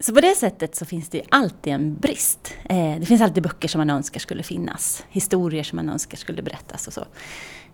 Så 0.00 0.14
på 0.14 0.20
det 0.20 0.34
sättet 0.34 0.76
så 0.76 0.84
finns 0.84 1.08
det 1.08 1.22
alltid 1.28 1.72
en 1.72 1.94
brist. 1.94 2.54
Eh, 2.64 3.00
det 3.00 3.06
finns 3.06 3.22
alltid 3.22 3.42
böcker 3.42 3.68
som 3.68 3.78
man 3.78 3.90
önskar 3.90 4.20
skulle 4.20 4.42
finnas, 4.42 5.04
historier 5.08 5.62
som 5.62 5.76
man 5.76 5.88
önskar 5.88 6.16
skulle 6.16 6.42
berättas 6.42 6.86
och 6.86 6.92
så. 6.92 7.04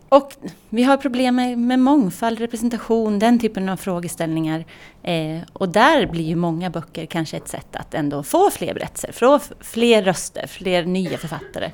Och 0.09 0.33
vi 0.69 0.83
har 0.83 0.97
problem 0.97 1.35
med, 1.35 1.59
med 1.59 1.79
mångfald, 1.79 2.39
representation, 2.39 3.19
den 3.19 3.39
typen 3.39 3.69
av 3.69 3.77
frågeställningar. 3.77 4.65
Eh, 5.03 5.39
och 5.53 5.69
där 5.69 6.05
blir 6.05 6.23
ju 6.23 6.35
många 6.35 6.69
böcker 6.69 7.05
kanske 7.05 7.37
ett 7.37 7.47
sätt 7.47 7.75
att 7.75 7.93
ändå 7.93 8.23
få 8.23 8.49
fler 8.51 8.73
berättelser, 8.73 9.11
få 9.11 9.39
fler 9.59 10.03
röster, 10.03 10.47
fler 10.47 10.85
nya 10.85 11.17
författare. 11.17 11.71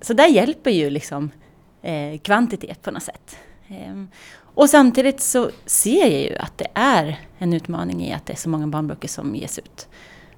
Så 0.00 0.12
där 0.12 0.26
hjälper 0.26 0.70
ju 0.70 0.90
liksom 0.90 1.30
eh, 1.82 2.18
kvantitet 2.18 2.82
på 2.82 2.90
något 2.90 3.02
sätt. 3.02 3.36
Eh, 3.68 4.04
och 4.54 4.70
samtidigt 4.70 5.20
så 5.20 5.50
ser 5.66 6.06
jag 6.06 6.20
ju 6.20 6.36
att 6.36 6.58
det 6.58 6.68
är 6.74 7.20
en 7.38 7.52
utmaning 7.52 8.04
i 8.04 8.12
att 8.12 8.26
det 8.26 8.32
är 8.32 8.36
så 8.36 8.48
många 8.48 8.66
barnböcker 8.66 9.08
som 9.08 9.34
ges 9.34 9.58
ut. 9.58 9.88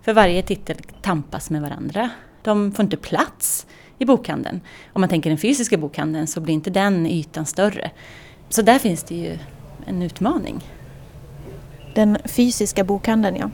För 0.02 0.12
varje 0.12 0.42
titel 0.42 0.76
tampas 1.02 1.50
med 1.50 1.62
varandra. 1.62 2.10
De 2.42 2.72
får 2.72 2.82
inte 2.82 2.96
plats 2.96 3.66
i 4.04 4.06
bokhandeln. 4.06 4.60
Om 4.92 5.00
man 5.00 5.10
tänker 5.10 5.30
den 5.30 5.38
fysiska 5.38 5.76
bokhandeln 5.76 6.26
så 6.26 6.40
blir 6.40 6.54
inte 6.54 6.70
den 6.70 7.06
ytan 7.06 7.46
större. 7.46 7.90
Så 8.48 8.62
där 8.62 8.78
finns 8.78 9.02
det 9.02 9.14
ju 9.14 9.38
en 9.86 10.02
utmaning. 10.02 10.64
Den 11.94 12.18
fysiska 12.24 12.84
bokhandeln, 12.84 13.36
ja. 13.36 13.50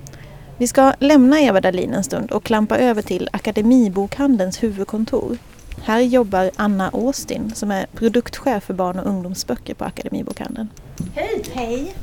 Vi 0.59 0.67
ska 0.67 0.93
lämna 0.99 1.41
Eva 1.41 1.61
Dahlin 1.61 1.95
en 1.95 2.05
stund 2.05 2.31
och 2.31 2.45
klampa 2.45 2.79
över 2.79 3.03
till 3.03 3.29
Akademibokhandelns 3.33 4.63
huvudkontor. 4.63 5.39
Här 5.83 6.01
jobbar 6.01 6.51
Anna 6.57 6.89
Austin 6.89 7.53
som 7.55 7.71
är 7.71 7.87
produktchef 7.95 8.65
för 8.65 8.75
barn 8.75 8.99
och 8.99 9.07
ungdomsböcker 9.07 9.75
på 9.75 9.85
Akademibokhandeln. 9.85 10.69
Hej! 11.15 11.45
Hej! 11.53 11.95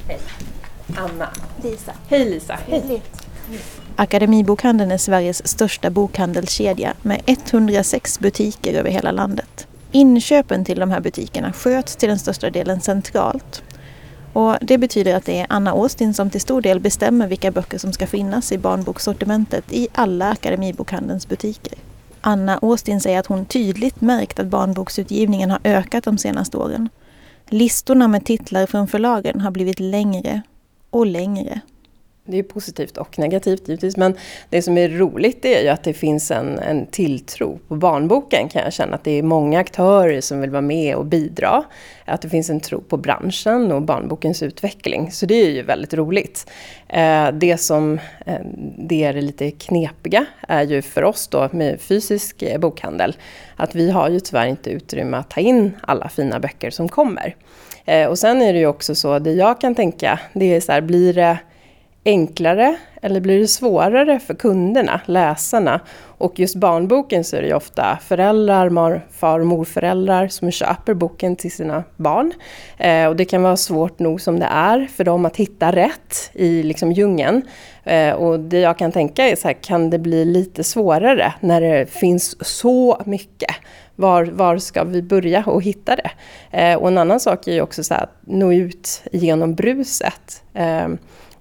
Anna. 0.96 1.30
Lisa. 1.64 1.92
Hej 2.08 2.30
Lisa. 2.30 2.60
Hej. 2.68 3.02
Akademibokhandeln 3.96 4.92
är 4.92 4.98
Sveriges 4.98 5.48
största 5.48 5.90
bokhandelskedja 5.90 6.94
med 7.02 7.22
106 7.26 8.20
butiker 8.20 8.74
över 8.74 8.90
hela 8.90 9.12
landet. 9.12 9.68
Inköpen 9.92 10.66
till 10.66 10.80
de 10.80 10.92
här 10.92 11.00
butikerna 11.00 11.54
sköts 11.54 11.96
till 11.96 12.10
den 12.10 12.20
största 12.20 12.50
delen 12.50 12.82
centralt. 12.82 13.64
Och 14.34 14.56
det 14.62 14.78
betyder 14.78 15.16
att 15.16 15.26
det 15.26 15.40
är 15.40 15.46
Anna 15.50 15.74
Åstin 15.74 16.14
som 16.14 16.30
till 16.30 16.42
stor 16.42 16.62
del 16.62 16.80
bestämmer 16.80 17.28
vilka 17.28 17.52
böcker 17.52 17.78
som 17.78 17.94
ska 17.94 18.08
finnas 18.08 18.52
i 18.52 18.58
barnbokssortimentet 18.58 19.74
i 19.74 19.88
alla 19.94 20.30
Akademibokhandelns 20.30 21.28
butiker. 21.28 21.74
Anna 22.22 22.60
Åstin 22.62 23.02
säger 23.02 23.20
att 23.20 23.26
hon 23.26 23.46
tydligt 23.46 24.02
märkt 24.02 24.40
att 24.40 24.48
barnboksutgivningen 24.48 25.52
har 25.52 25.60
ökat 25.64 26.04
de 26.04 26.18
senaste 26.18 26.58
åren. 26.58 26.90
Listorna 27.46 28.08
med 28.08 28.26
titlar 28.26 28.66
från 28.66 28.88
förlagen 28.88 29.42
har 29.42 29.52
blivit 29.52 29.80
längre 29.80 30.42
och 30.90 31.06
längre. 31.06 31.62
Det 32.30 32.40
är 32.40 32.44
positivt 32.44 32.98
och 32.98 33.20
negativt 33.20 33.68
givetvis. 33.68 33.98
Men 33.98 34.16
det 34.50 34.62
som 34.62 34.78
är 34.78 34.90
roligt 34.90 35.46
är 35.46 35.62
ju 35.62 35.68
att 35.68 35.84
det 35.84 35.94
finns 35.94 36.32
en, 36.32 36.60
en 36.60 36.86
tilltro 36.86 37.60
på 37.68 37.76
barnboken 37.76 38.50
kan 38.50 38.64
jag 38.64 38.74
känna. 38.74 38.96
Att 38.96 39.04
det 39.04 39.12
är 39.12 39.24
många 39.24 39.60
aktörer 39.60 40.22
som 40.22 40.42
vill 40.42 40.50
vara 40.50 40.62
med 40.62 40.96
och 40.96 41.06
bidra. 41.06 41.64
Att 42.06 42.22
det 42.22 42.30
finns 42.30 42.50
en 42.50 42.60
tro 42.60 42.82
på 42.82 42.98
branschen 42.98 43.72
och 43.72 43.82
barnbokens 43.82 44.44
utveckling. 44.44 45.12
Så 45.12 45.26
det 45.26 45.36
är 45.36 45.50
ju 45.50 45.62
väldigt 45.62 45.94
roligt. 45.94 46.50
Eh, 46.90 47.32
det 47.32 47.58
som 47.58 48.00
eh, 48.26 48.40
det 48.78 49.04
är 49.04 49.14
lite 49.14 49.52
knepiga 49.52 50.26
är 50.48 50.64
ju 50.64 50.82
för 50.82 51.04
oss 51.04 51.28
då 51.28 51.50
med 51.52 51.82
fysisk 51.82 52.42
eh, 52.42 52.60
bokhandel. 52.60 53.16
Att 53.56 53.76
vi 53.76 53.92
har 53.92 54.10
ju 54.10 54.20
tyvärr 54.20 54.48
inte 54.48 54.70
utrymme 54.70 55.18
att 55.18 55.30
ta 55.30 55.42
in 55.42 55.78
alla 55.82 56.10
fina 56.10 56.40
böcker 56.40 56.70
som 56.70 56.90
kommer. 56.90 57.36
Och 58.10 58.20
sen 58.20 58.42
är 58.42 58.54
det 58.54 58.60
ju 58.60 58.68
också 58.68 58.96
så, 58.96 59.20
det 59.20 59.32
jag 59.32 59.62
kan 59.62 59.76
tänka, 59.76 60.20
det 60.34 60.56
är 60.56 60.62
så 60.62 60.72
här, 60.72 60.82
blir 60.82 61.14
det 61.14 61.38
enklare 62.08 62.78
eller 63.02 63.20
blir 63.20 63.40
det 63.40 63.48
svårare 63.48 64.20
för 64.20 64.34
kunderna, 64.34 65.02
läsarna? 65.06 65.80
Och 66.00 66.40
just 66.40 66.56
barnboken 66.56 67.24
så 67.24 67.36
är 67.36 67.42
det 67.42 67.48
ju 67.48 67.54
ofta 67.54 68.00
föräldrar, 68.02 68.70
mar, 68.70 69.06
far 69.12 69.40
och 69.40 69.46
morföräldrar 69.46 70.28
som 70.28 70.52
köper 70.52 70.94
boken 70.94 71.36
till 71.36 71.52
sina 71.52 71.84
barn. 71.96 72.34
Eh, 72.78 73.08
och 73.08 73.16
det 73.16 73.26
kan 73.26 73.44
vara 73.44 73.58
svårt 73.58 74.00
nog 74.00 74.22
som 74.22 74.40
det 74.40 74.46
är 74.46 74.88
för 74.96 75.04
dem 75.04 75.26
att 75.26 75.38
hitta 75.38 75.72
rätt 75.72 76.32
i 76.34 76.64
liksom 76.64 76.92
djungeln. 76.92 77.42
Eh, 77.84 78.14
och 78.14 78.40
det 78.40 78.60
jag 78.60 78.78
kan 78.78 78.92
tänka 78.92 79.28
är 79.28 79.36
så 79.36 79.48
här, 79.48 79.54
kan 79.54 79.90
det 79.90 80.00
bli 80.00 80.26
lite 80.26 80.64
svårare 80.64 81.34
när 81.40 81.62
det 81.62 81.92
finns 81.92 82.48
så 82.48 83.02
mycket? 83.06 83.56
Var, 83.96 84.24
var 84.26 84.58
ska 84.58 84.84
vi 84.84 85.02
börja 85.02 85.44
och 85.46 85.64
hitta 85.64 85.96
det? 85.96 86.12
Eh, 86.52 86.78
och 86.78 86.88
en 86.88 86.98
annan 86.98 87.20
sak 87.20 87.48
är 87.48 87.54
ju 87.54 87.62
också 87.62 87.84
så 87.84 87.94
här, 87.94 88.04
att 88.04 88.16
nå 88.22 88.54
ut 88.54 89.04
genom 89.12 89.56
bruset. 89.56 90.44
Eh, 90.54 90.88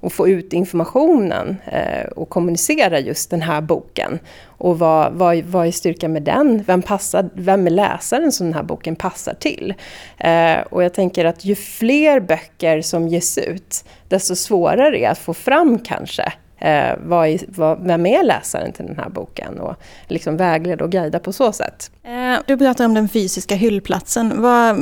och 0.00 0.12
få 0.12 0.28
ut 0.28 0.52
informationen 0.52 1.56
eh, 1.66 2.06
och 2.16 2.28
kommunicera 2.28 3.00
just 3.00 3.30
den 3.30 3.42
här 3.42 3.61
boken. 3.61 4.18
Och 4.46 4.78
vad, 4.78 5.12
vad, 5.12 5.44
vad 5.44 5.66
är 5.66 5.70
styrkan 5.70 6.12
med 6.12 6.22
den? 6.22 6.62
Vem, 6.66 6.82
passar, 6.82 7.28
vem 7.35 7.66
är 7.66 7.70
läsaren 7.70 8.32
som 8.32 8.46
den 8.46 8.54
här 8.54 8.62
boken 8.62 8.96
passar 8.96 9.35
till? 9.35 9.74
Eh, 10.18 10.59
och 10.70 10.85
jag 10.85 10.94
tänker 10.94 11.24
att 11.24 11.44
ju 11.44 11.54
fler 11.54 12.20
böcker 12.20 12.82
som 12.82 13.09
ges 13.09 13.38
ut, 13.38 13.85
desto 14.09 14.37
svårare 14.37 14.87
är 14.87 14.92
det 14.92 15.06
att 15.06 15.18
få 15.18 15.35
fram 15.35 15.78
kanske 15.78 16.32
Eh, 16.59 16.94
vad 17.04 17.28
är, 17.28 17.40
vad, 17.48 17.87
vem 17.87 18.06
är 18.06 18.24
läsaren 18.24 18.72
till 18.72 18.87
den 18.87 18.96
här 18.96 19.09
boken? 19.09 19.61
Och 19.61 19.76
liksom 20.09 20.37
vägleda 20.37 20.85
och 20.85 20.92
guida 20.92 21.18
på 21.18 21.32
så 21.32 21.52
sätt. 21.52 21.90
Eh, 22.02 22.40
du 22.46 22.56
pratar 22.59 22.85
om 22.85 22.94
den 22.94 23.09
fysiska 23.09 23.54
hyllplatsen. 23.54 24.42
Vad, 24.42 24.76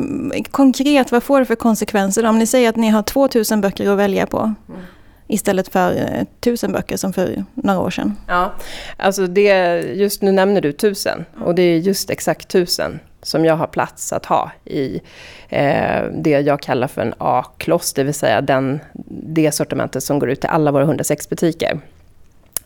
konkret, 0.50 1.12
vad 1.12 1.22
får 1.22 1.40
det 1.40 1.46
för 1.46 1.54
konsekvenser 1.54 2.26
om 2.26 2.38
ni 2.38 2.46
säger 2.46 2.68
att 2.68 2.76
ni 2.76 2.88
har 2.88 3.02
2000 3.02 3.60
böcker 3.60 3.90
att 3.90 3.98
välja 3.98 4.26
på? 4.26 4.54
Mm. 4.68 4.80
Istället 5.26 5.68
för 5.68 5.96
eh, 5.96 6.24
tusen 6.40 6.72
böcker 6.72 6.96
som 6.96 7.12
för 7.12 7.44
några 7.54 7.80
år 7.80 7.90
sedan. 7.90 8.16
Ja, 8.28 8.54
alltså 8.96 9.26
det, 9.26 9.80
just 9.80 10.22
nu 10.22 10.32
nämner 10.32 10.60
du 10.60 10.72
tusen 10.72 11.24
och 11.40 11.54
det 11.54 11.62
är 11.62 11.78
just 11.78 12.10
exakt 12.10 12.48
tusen 12.48 13.00
som 13.22 13.44
jag 13.44 13.56
har 13.56 13.66
plats 13.66 14.12
att 14.12 14.26
ha 14.26 14.50
i 14.64 15.00
eh, 15.48 16.02
det 16.12 16.40
jag 16.40 16.60
kallar 16.60 16.88
för 16.88 17.02
en 17.02 17.14
A-kloss, 17.18 17.92
det 17.92 18.04
vill 18.04 18.14
säga 18.14 18.40
den, 18.40 18.80
det 19.08 19.52
sortimentet 19.52 20.02
som 20.02 20.18
går 20.18 20.30
ut 20.30 20.40
till 20.40 20.50
alla 20.50 20.72
våra 20.72 20.82
106 20.82 21.28
butiker. 21.28 21.80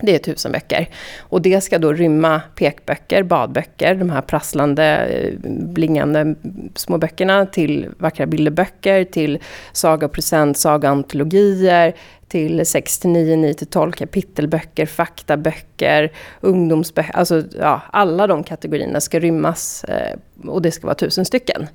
Det 0.01 0.15
är 0.15 0.19
tusen 0.19 0.53
böcker. 0.53 0.89
Och 1.19 1.43
det 1.43 1.61
ska 1.61 1.79
då 1.79 1.93
rymma 1.93 2.41
pekböcker, 2.55 3.23
badböcker, 3.23 3.95
de 3.95 4.11
här 4.11 4.21
prasslande, 4.21 4.85
eh, 4.85 5.35
blingande 5.49 6.35
små 6.75 6.99
böckerna 6.99 7.47
till 7.47 7.89
vackra 7.99 8.27
bilderböcker, 8.27 9.05
till 9.05 9.39
saga 9.73 10.07
och 10.07 10.13
present, 10.13 10.59
saga-antologier, 10.59 11.95
till 12.29 12.67
6 12.67 12.99
till 12.99 13.11
9, 13.11 13.37
9 13.37 13.55
till 13.55 13.67
12 13.67 13.93
kapitelböcker, 13.93 14.87
faktaböcker, 14.87 16.13
ungdomsböcker. 16.41 17.17
Alltså 17.17 17.43
ja, 17.61 17.81
alla 17.93 18.27
de 18.27 18.45
kategorierna 18.45 19.01
ska 19.01 19.19
rymmas 19.19 19.85
eh, 19.85 20.19
och 20.49 20.63
det 20.63 20.71
ska 20.71 20.87
vara 20.87 20.95
tusen 20.95 21.25
stycken. 21.25 21.67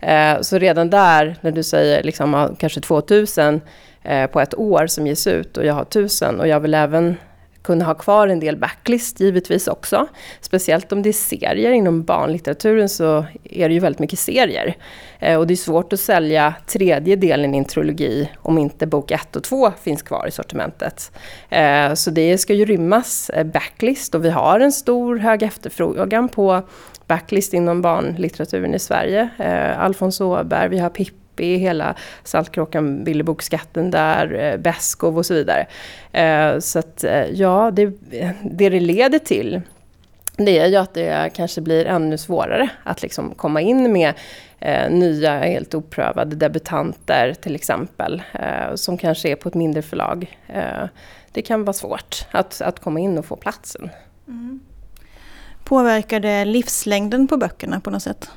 Eh, 0.00 0.40
så 0.40 0.58
redan 0.58 0.90
där, 0.90 1.36
när 1.40 1.50
du 1.50 1.62
säger 1.62 2.02
liksom, 2.02 2.56
kanske 2.58 2.80
2000 2.80 3.60
på 4.32 4.40
ett 4.40 4.54
år 4.54 4.86
som 4.86 5.06
ges 5.06 5.26
ut 5.26 5.56
och 5.56 5.64
jag 5.64 5.74
har 5.74 5.84
tusen 5.84 6.40
och 6.40 6.48
jag 6.48 6.60
vill 6.60 6.74
även 6.74 7.16
kunna 7.62 7.84
ha 7.84 7.94
kvar 7.94 8.28
en 8.28 8.40
del 8.40 8.56
backlist 8.56 9.20
givetvis 9.20 9.68
också. 9.68 10.06
Speciellt 10.40 10.92
om 10.92 11.02
det 11.02 11.08
är 11.08 11.12
serier. 11.12 11.72
Inom 11.72 12.02
barnlitteraturen 12.04 12.88
så 12.88 13.26
är 13.44 13.68
det 13.68 13.74
ju 13.74 13.80
väldigt 13.80 14.00
mycket 14.00 14.18
serier. 14.18 14.76
Eh, 15.18 15.38
och 15.38 15.46
det 15.46 15.54
är 15.54 15.56
svårt 15.56 15.92
att 15.92 16.00
sälja 16.00 16.54
tredje 16.66 17.16
delen 17.16 17.54
i 17.54 17.58
en 17.58 17.64
trilogi 17.64 18.30
om 18.38 18.58
inte 18.58 18.86
bok 18.86 19.10
1 19.10 19.36
och 19.36 19.44
2 19.44 19.72
finns 19.82 20.02
kvar 20.02 20.26
i 20.28 20.30
sortimentet. 20.30 21.12
Eh, 21.48 21.94
så 21.94 22.10
det 22.10 22.38
ska 22.38 22.54
ju 22.54 22.64
rymmas 22.64 23.30
eh, 23.30 23.46
backlist 23.46 24.14
och 24.14 24.24
vi 24.24 24.30
har 24.30 24.60
en 24.60 24.72
stor 24.72 25.16
hög 25.16 25.42
efterfrågan 25.42 26.28
på 26.28 26.62
backlist 27.06 27.54
inom 27.54 27.82
barnlitteraturen 27.82 28.74
i 28.74 28.78
Sverige. 28.78 29.28
Eh, 29.38 29.84
Alfons 29.84 30.20
Åberg, 30.20 30.68
vi 30.68 30.78
har 30.78 30.90
Pippi 30.90 31.19
i 31.40 31.56
hela 31.56 31.94
Saltkråkan, 32.24 33.04
Bilderboksskatten 33.04 33.90
där, 33.90 34.34
eh, 34.34 34.56
Beskow 34.56 35.18
och 35.18 35.26
så 35.26 35.34
vidare. 35.34 35.66
Eh, 36.12 36.58
så 36.58 36.78
att 36.78 37.04
eh, 37.04 37.24
ja, 37.24 37.70
det, 37.70 37.92
det 38.42 38.68
det 38.68 38.80
leder 38.80 39.18
till 39.18 39.60
det 40.44 40.58
är 40.58 40.66
ju 40.66 40.76
att 40.76 40.94
det 40.94 41.30
kanske 41.34 41.60
blir 41.60 41.86
ännu 41.86 42.18
svårare 42.18 42.68
att 42.82 43.02
liksom 43.02 43.34
komma 43.34 43.60
in 43.60 43.92
med 43.92 44.14
eh, 44.58 44.90
nya, 44.90 45.38
helt 45.38 45.74
oprövade 45.74 46.36
debutanter 46.36 47.34
till 47.40 47.54
exempel, 47.54 48.22
eh, 48.32 48.74
som 48.74 48.98
kanske 48.98 49.28
är 49.28 49.36
på 49.36 49.48
ett 49.48 49.54
mindre 49.54 49.82
förlag. 49.82 50.38
Eh, 50.46 50.88
det 51.32 51.42
kan 51.42 51.64
vara 51.64 51.72
svårt 51.72 52.26
att, 52.30 52.60
att 52.60 52.80
komma 52.80 53.00
in 53.00 53.18
och 53.18 53.24
få 53.24 53.36
platsen. 53.36 53.90
Mm. 54.28 54.60
Påverkar 55.64 56.20
det 56.20 56.44
livslängden 56.44 57.28
på 57.28 57.36
böckerna 57.36 57.80
på 57.80 57.90
något 57.90 58.02
sätt? 58.02 58.30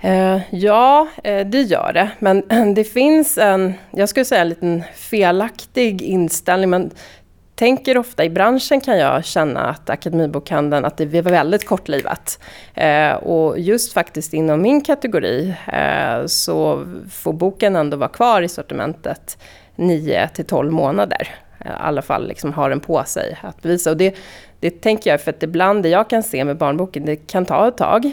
Eh, 0.00 0.40
ja, 0.50 1.08
eh, 1.24 1.46
det 1.46 1.62
gör 1.62 1.92
det. 1.92 2.10
Men 2.18 2.42
det 2.74 2.84
finns 2.84 3.38
en, 3.38 3.74
jag 3.90 4.08
skulle 4.08 4.24
säga 4.24 4.40
en 4.40 4.48
liten 4.48 4.82
felaktig 4.94 6.02
inställning. 6.02 6.70
Man 6.70 6.90
tänker 7.54 7.98
ofta 7.98 8.24
i 8.24 8.30
branschen 8.30 8.80
kan 8.80 8.98
jag 8.98 9.24
känna 9.24 9.60
att 9.60 9.90
Akademibokhandeln, 9.90 10.84
att 10.84 10.96
det 10.96 11.14
är 11.14 11.22
väldigt 11.22 11.66
kortlivat. 11.66 12.40
Eh, 12.74 13.12
och 13.12 13.58
just 13.58 13.92
faktiskt 13.92 14.34
inom 14.34 14.62
min 14.62 14.80
kategori 14.80 15.54
så 16.26 16.86
får 17.10 17.32
boken 17.32 17.76
ändå 17.76 17.96
vara 17.96 18.08
kvar 18.08 18.42
i 18.42 18.48
sortimentet 18.48 19.38
9 19.76 20.28
till 20.28 20.44
12 20.44 20.72
månader. 20.72 21.28
I 21.64 21.68
alla 21.78 22.02
fall 22.02 22.28
liksom 22.28 22.52
har 22.52 22.70
den 22.70 22.80
på 22.80 23.04
sig 23.04 23.38
att 23.40 23.64
visa. 23.64 23.90
Och 23.90 23.96
det, 23.96 24.16
det 24.60 24.70
tänker 24.70 25.10
jag 25.10 25.20
för 25.20 25.30
att 25.30 25.42
ibland 25.42 25.82
det 25.82 25.88
jag 25.88 26.10
kan 26.10 26.22
se 26.22 26.44
med 26.44 26.56
barnboken, 26.56 27.04
det 27.04 27.16
kan 27.16 27.44
ta 27.44 27.68
ett 27.68 27.76
tag 27.76 28.12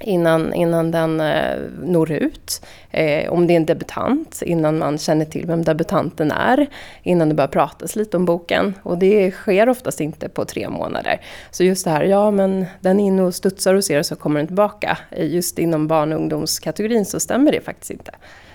innan, 0.00 0.54
innan 0.54 0.90
den 0.90 1.20
eh, 1.20 1.58
når 1.82 2.12
ut. 2.12 2.66
Eh, 2.90 3.32
om 3.32 3.46
det 3.46 3.54
är 3.54 3.56
en 3.56 3.66
debutant, 3.66 4.42
innan 4.42 4.78
man 4.78 4.98
känner 4.98 5.24
till 5.24 5.46
vem 5.46 5.64
debutanten 5.64 6.30
är. 6.30 6.66
Innan 7.02 7.28
det 7.28 7.34
börjar 7.34 7.48
pratas 7.48 7.96
lite 7.96 8.16
om 8.16 8.24
boken. 8.24 8.74
Och 8.82 8.98
det 8.98 9.30
sker 9.30 9.68
oftast 9.68 10.00
inte 10.00 10.28
på 10.28 10.44
tre 10.44 10.68
månader. 10.68 11.20
Så 11.50 11.64
just 11.64 11.84
det 11.84 11.90
här, 11.90 12.04
ja 12.04 12.30
men 12.30 12.66
den 12.80 13.00
är 13.00 13.04
inne 13.04 13.22
och 13.22 13.34
studsar 13.34 13.74
och 13.74 13.84
ser 13.84 13.98
och 13.98 14.06
så 14.06 14.16
kommer 14.16 14.40
den 14.40 14.46
tillbaka. 14.46 14.98
Just 15.16 15.58
inom 15.58 15.88
barn 15.88 16.12
och 16.12 16.18
ungdomskategorin 16.18 17.04
så 17.04 17.20
stämmer 17.20 17.52
det 17.52 17.60
faktiskt 17.60 17.90
inte. 17.90 18.10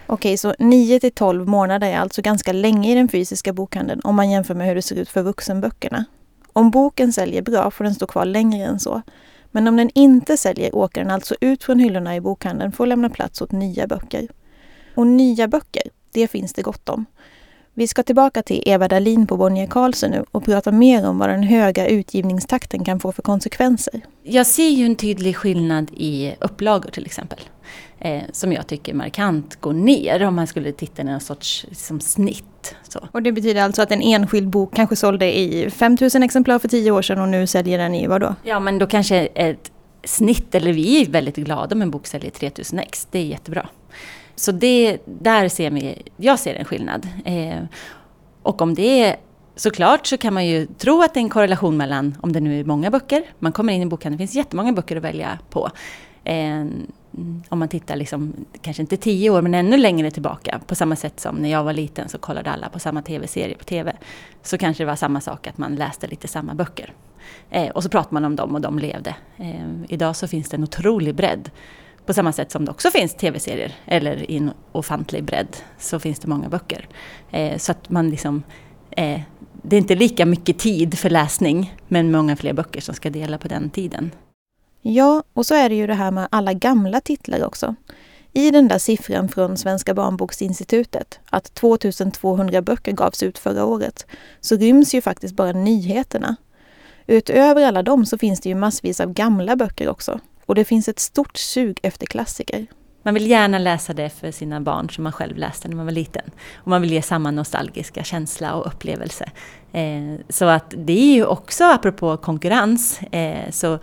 Okej, 0.08 0.38
så 0.38 0.56
9 0.60 1.00
till 1.00 1.12
12 1.12 1.48
månader 1.48 1.88
är 1.88 1.98
alltså 1.98 2.22
ganska 2.22 2.52
länge 2.52 2.92
i 2.92 2.96
den 2.96 3.10
fysiska 3.10 3.54
bokhandeln 3.54 4.02
om 4.04 4.16
man 4.16 4.32
jämför 4.32 4.54
med 4.54 4.68
hur 4.68 4.76
det 4.76 4.82
ser 4.82 4.96
ut 4.96 5.10
för 5.10 5.22
vuxenböckerna. 5.22 6.06
Om 6.54 6.72
boken 6.72 7.14
säljer 7.14 7.42
bra 7.42 7.72
får 7.72 7.84
den 7.84 7.96
stå 7.96 8.08
kvar 8.08 8.26
längre 8.26 8.66
än 8.66 8.80
så. 8.80 9.02
Men 9.52 9.68
om 9.68 9.76
den 9.76 9.90
inte 9.94 10.38
säljer 10.38 10.76
åker 10.76 11.02
den 11.02 11.12
alltså 11.12 11.36
ut 11.42 11.64
från 11.64 11.80
hyllorna 11.80 12.16
i 12.16 12.22
bokhandeln 12.22 12.72
för 12.72 12.84
att 12.84 12.88
lämna 12.88 13.10
plats 13.10 13.42
åt 13.42 13.52
nya 13.52 13.88
böcker. 13.88 14.28
Och 14.96 15.08
nya 15.08 15.48
böcker, 15.48 15.84
det 16.12 16.28
finns 16.28 16.54
det 16.54 16.62
gott 16.62 16.90
om. 16.90 17.06
Vi 17.74 17.88
ska 17.88 18.04
tillbaka 18.04 18.44
till 18.44 18.64
Eva 18.66 18.88
Dahlin 18.88 19.28
på 19.28 19.38
Bonnier 19.38 19.68
Karlsson 19.68 20.12
nu 20.12 20.26
och 20.32 20.46
prata 20.46 20.72
mer 20.72 21.08
om 21.08 21.20
vad 21.20 21.30
den 21.30 21.44
höga 21.44 21.88
utgivningstakten 21.88 22.84
kan 22.86 23.00
få 23.00 23.12
för 23.12 23.22
konsekvenser. 23.22 24.02
Jag 24.24 24.48
ser 24.48 24.70
ju 24.70 24.86
en 24.86 24.96
tydlig 24.96 25.36
skillnad 25.36 25.92
i 25.94 26.36
upplagor 26.40 26.90
till 26.90 27.06
exempel. 27.06 27.40
Eh, 28.00 28.22
som 28.32 28.54
jag 28.54 28.68
tycker 28.68 28.94
markant 28.94 29.56
går 29.56 29.74
ner 29.74 30.24
om 30.24 30.36
man 30.36 30.48
skulle 30.48 30.72
titta 30.72 31.02
i 31.02 31.06
någon 31.06 31.20
sorts 31.20 31.66
liksom, 31.70 32.00
snitt. 32.00 32.46
Så. 32.88 33.08
Och 33.12 33.24
det 33.24 33.32
betyder 33.32 33.62
alltså 33.62 33.82
att 33.82 33.92
en 33.92 34.02
enskild 34.02 34.50
bok 34.50 34.76
kanske 34.76 34.96
sålde 34.96 35.38
i 35.38 35.70
5000 35.70 36.24
exemplar 36.24 36.60
för 36.60 36.68
tio 36.68 36.92
år 36.92 37.02
sedan 37.02 37.20
och 37.20 37.30
nu 37.30 37.48
säljer 37.48 37.78
den 37.78 37.96
i 37.96 38.08
vad 38.08 38.22
då? 38.22 38.36
Ja 38.44 38.60
men 38.60 38.80
då 38.80 38.88
kanske 38.88 39.18
ett 39.26 39.72
snitt, 40.04 40.56
eller 40.56 40.74
vi 40.74 41.02
är 41.02 41.10
väldigt 41.10 41.36
glada 41.36 41.76
om 41.76 41.82
en 41.82 41.92
bok 41.92 42.08
säljer 42.08 42.32
3000 42.32 42.80
ex. 42.80 43.08
Det 43.12 43.20
är 43.20 43.24
jättebra. 43.24 43.68
Så 44.36 44.52
det, 44.52 44.98
där 45.06 45.50
ser 45.50 45.72
vi, 45.72 46.02
jag 46.18 46.40
ser 46.40 46.56
en 46.56 46.66
skillnad. 46.66 47.08
Eh, 47.26 47.64
och 48.44 48.62
om 48.62 48.74
det 48.74 49.04
är 49.04 49.16
Såklart 49.56 50.08
så 50.08 50.18
kan 50.18 50.34
man 50.34 50.46
ju 50.46 50.66
tro 50.66 51.02
att 51.02 51.14
det 51.14 51.20
är 51.20 51.22
en 51.22 51.30
korrelation 51.30 51.78
mellan 51.78 52.18
om 52.22 52.34
det 52.34 52.40
nu 52.40 52.60
är 52.60 52.64
många 52.64 52.92
böcker, 52.92 53.24
man 53.40 53.52
kommer 53.52 53.74
in 53.74 53.82
i 53.82 53.86
bokhandeln, 53.86 54.18
det 54.18 54.22
finns 54.22 54.36
jättemånga 54.36 54.74
böcker 54.74 54.96
att 54.96 55.04
välja 55.04 55.40
på. 55.50 55.72
Eh, 56.24 56.66
om 57.50 57.60
man 57.60 57.68
tittar 57.68 57.96
liksom, 57.96 58.34
kanske 58.62 58.82
inte 58.82 58.98
tio 58.98 59.30
år, 59.30 59.42
men 59.42 59.54
ännu 59.54 59.78
längre 59.78 60.12
tillbaka. 60.12 60.60
På 60.68 60.76
samma 60.76 60.96
sätt 60.96 61.20
som 61.20 61.36
när 61.36 61.50
jag 61.50 61.64
var 61.64 61.74
liten 61.74 62.10
så 62.10 62.18
kollade 62.18 62.52
alla 62.52 62.70
på 62.70 62.80
samma 62.80 63.02
tv-serie 63.02 63.56
på 63.58 63.64
tv. 63.64 63.94
Så 64.44 64.58
kanske 64.58 64.84
det 64.84 64.88
var 64.88 64.96
samma 64.96 65.22
sak 65.22 65.48
att 65.48 65.58
man 65.58 65.76
läste 65.76 66.08
lite 66.08 66.28
samma 66.28 66.56
böcker. 66.56 66.94
Eh, 67.50 67.70
och 67.70 67.84
så 67.84 67.90
pratade 67.90 68.14
man 68.14 68.26
om 68.26 68.36
dem 68.36 68.56
och 68.56 68.62
de 68.62 68.80
levde. 68.80 69.16
Eh, 69.38 69.84
idag 69.90 70.16
så 70.16 70.28
finns 70.28 70.50
det 70.50 70.58
en 70.58 70.64
otrolig 70.64 71.16
bredd. 71.16 71.52
På 72.06 72.14
samma 72.14 72.32
sätt 72.32 72.52
som 72.52 72.66
det 72.66 72.72
också 72.72 72.92
finns 72.92 73.16
tv-serier, 73.16 73.76
eller 73.86 74.32
i 74.32 74.38
en 74.38 74.52
ofantlig 74.72 75.24
bredd, 75.24 75.58
så 75.80 76.00
finns 76.00 76.20
det 76.20 76.28
många 76.28 76.50
böcker. 76.50 76.88
Eh, 77.32 77.58
så 77.58 77.72
att 77.72 77.90
man 77.90 78.10
liksom... 78.10 78.44
Eh, 78.92 79.22
det 79.64 79.76
är 79.76 79.78
inte 79.78 79.96
lika 79.96 80.26
mycket 80.26 80.60
tid 80.60 81.00
för 81.00 81.10
läsning, 81.10 81.76
men 81.88 82.12
många 82.12 82.36
fler 82.36 82.54
böcker 82.54 82.82
som 82.82 82.96
ska 82.96 83.10
dela 83.10 83.38
på 83.38 83.48
den 83.48 83.70
tiden. 83.70 84.12
Ja, 84.82 85.24
och 85.34 85.46
så 85.46 85.56
är 85.56 85.70
det 85.70 85.76
ju 85.76 85.88
det 85.88 85.94
här 85.94 86.12
med 86.12 86.28
alla 86.32 86.54
gamla 86.54 87.02
titlar 87.02 87.46
också. 87.46 87.76
I 88.34 88.52
den 88.52 88.68
där 88.68 88.78
siffran 88.78 89.30
från 89.30 89.58
Svenska 89.58 89.94
barnboksinstitutet, 89.94 91.20
att 91.30 91.54
2200 91.54 92.62
böcker 92.62 92.92
gavs 92.92 93.24
ut 93.24 93.38
förra 93.38 93.66
året, 93.66 94.06
så 94.40 94.56
ryms 94.56 94.94
ju 94.96 95.02
faktiskt 95.02 95.36
bara 95.36 95.52
nyheterna. 95.52 96.36
Utöver 97.08 97.68
alla 97.68 97.84
dem 97.84 98.06
så 98.06 98.18
finns 98.18 98.42
det 98.42 98.50
ju 98.50 98.56
massvis 98.56 99.00
av 99.00 99.14
gamla 99.14 99.56
böcker 99.56 99.90
också. 99.90 100.20
Och 100.46 100.56
det 100.56 100.66
finns 100.66 100.88
ett 100.88 101.00
stort 101.00 101.38
sug 101.38 101.80
efter 101.84 102.06
klassiker. 102.06 102.68
Man 103.04 103.14
vill 103.14 103.30
gärna 103.30 103.60
läsa 103.60 103.94
det 103.94 104.10
för 104.10 104.32
sina 104.32 104.62
barn 104.62 104.90
som 104.90 105.04
man 105.04 105.14
själv 105.14 105.38
läste 105.38 105.68
när 105.68 105.76
man 105.76 105.86
var 105.86 105.94
liten. 105.94 106.32
Och 106.56 106.68
man 106.68 106.82
vill 106.82 106.92
ge 106.92 107.02
samma 107.02 107.32
nostalgiska 107.32 108.04
känsla 108.04 108.54
och 108.54 108.68
upplevelse. 108.68 109.30
Eh, 109.72 110.26
så 110.30 110.46
att 110.46 110.74
det 110.78 110.94
är 110.94 111.16
ju 111.16 111.26
också, 111.26 111.64
apropå 111.64 112.18
konkurrens, 112.18 113.02
eh, 113.02 113.52
så 113.52 113.80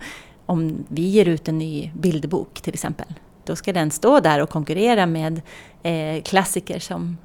om 0.49 0.85
vi 0.87 1.01
ger 1.01 1.27
ut 1.27 1.47
en 1.47 1.57
ny 1.57 1.91
bilderbok 1.93 2.61
till 2.61 2.73
exempel, 2.73 3.07
då 3.43 3.55
ska 3.55 3.73
den 3.73 3.91
stå 3.91 4.19
där 4.19 4.41
och 4.41 4.49
konkurrera 4.49 5.05
med 5.05 5.41
eh, 5.83 6.21
klassiker 6.23 6.79
som 6.79 7.17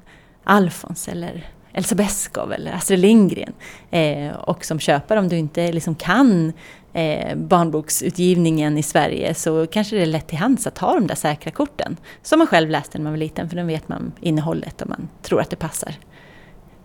Alfons 0.43 1.07
eller 1.07 1.47
Elsa 1.73 1.95
Beskow 1.95 2.53
eller 2.53 2.71
Astrid 2.73 2.99
Lindgren. 2.99 3.53
Eh, 3.91 4.35
och 4.35 4.65
som 4.65 4.79
köpare, 4.79 5.19
om 5.19 5.29
du 5.29 5.37
inte 5.37 5.71
liksom 5.71 5.95
kan 5.95 6.53
eh, 6.93 7.35
barnboksutgivningen 7.35 8.77
i 8.77 8.83
Sverige 8.83 9.33
så 9.33 9.67
kanske 9.67 9.95
det 9.95 10.01
är 10.01 10.05
lätt 10.05 10.27
till 10.27 10.37
hands 10.37 10.67
att 10.67 10.77
ha 10.77 10.93
de 10.93 11.07
där 11.07 11.15
säkra 11.15 11.51
korten. 11.51 11.97
Som 12.21 12.39
man 12.39 12.47
själv 12.47 12.69
läste 12.69 12.97
när 12.97 13.03
man 13.03 13.13
var 13.13 13.17
liten 13.17 13.49
för 13.49 13.57
då 13.57 13.63
vet 13.63 13.89
man 13.89 14.11
innehållet 14.21 14.81
och 14.81 14.89
man 14.89 15.09
tror 15.21 15.41
att 15.41 15.49
det 15.49 15.55
passar 15.55 15.95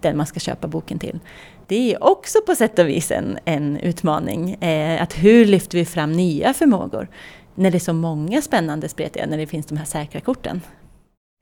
den 0.03 0.17
man 0.17 0.27
ska 0.27 0.41
köpa 0.41 0.69
boken 0.69 0.99
till. 0.99 1.21
Det 1.67 1.95
är 1.95 2.05
också 2.05 2.39
på 2.47 2.55
sätt 2.55 2.79
och 2.79 2.89
vis 2.89 3.11
en, 3.11 3.39
en 3.45 3.77
utmaning. 3.77 4.55
Eh, 4.55 5.03
att 5.03 5.13
hur 5.13 5.45
lyfter 5.45 5.79
vi 5.79 5.85
fram 5.85 6.13
nya 6.13 6.55
förmågor 6.55 7.09
när 7.55 7.71
det 7.71 7.77
är 7.77 7.81
så 7.81 7.93
många 7.93 8.43
spännande 8.43 8.89
spretiga, 8.89 9.27
när 9.27 9.39
det 9.39 9.47
finns 9.47 9.67
de 9.67 9.79
här 9.79 9.85
säkra 9.85 10.21
korten. 10.21 10.61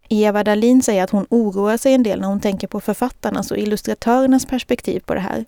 Eva 0.09 0.44
Dahlin 0.44 0.83
säger 0.83 1.05
att 1.05 1.11
hon 1.11 1.27
oroar 1.31 1.77
sig 1.77 1.94
en 1.94 2.03
del 2.03 2.21
när 2.21 2.29
hon 2.29 2.40
tänker 2.40 2.66
på 2.66 2.81
författarnas 2.81 3.51
och 3.51 3.59
illustratörernas 3.59 4.47
perspektiv 4.47 5.01
på 5.01 5.14
det 5.14 5.21
här. 5.21 5.44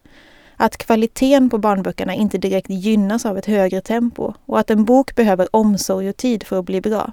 Att 0.56 0.76
kvaliteten 0.76 1.50
på 1.50 1.58
barnböckerna 1.58 2.14
inte 2.14 2.38
direkt 2.38 2.70
gynnas 2.70 3.26
av 3.26 3.38
ett 3.38 3.46
högre 3.46 3.80
tempo 3.80 4.32
och 4.46 4.58
att 4.58 4.70
en 4.70 4.84
bok 4.84 5.14
behöver 5.14 5.48
omsorg 5.56 6.08
och 6.08 6.16
tid 6.16 6.42
för 6.42 6.58
att 6.58 6.64
bli 6.64 6.80
bra. 6.80 7.12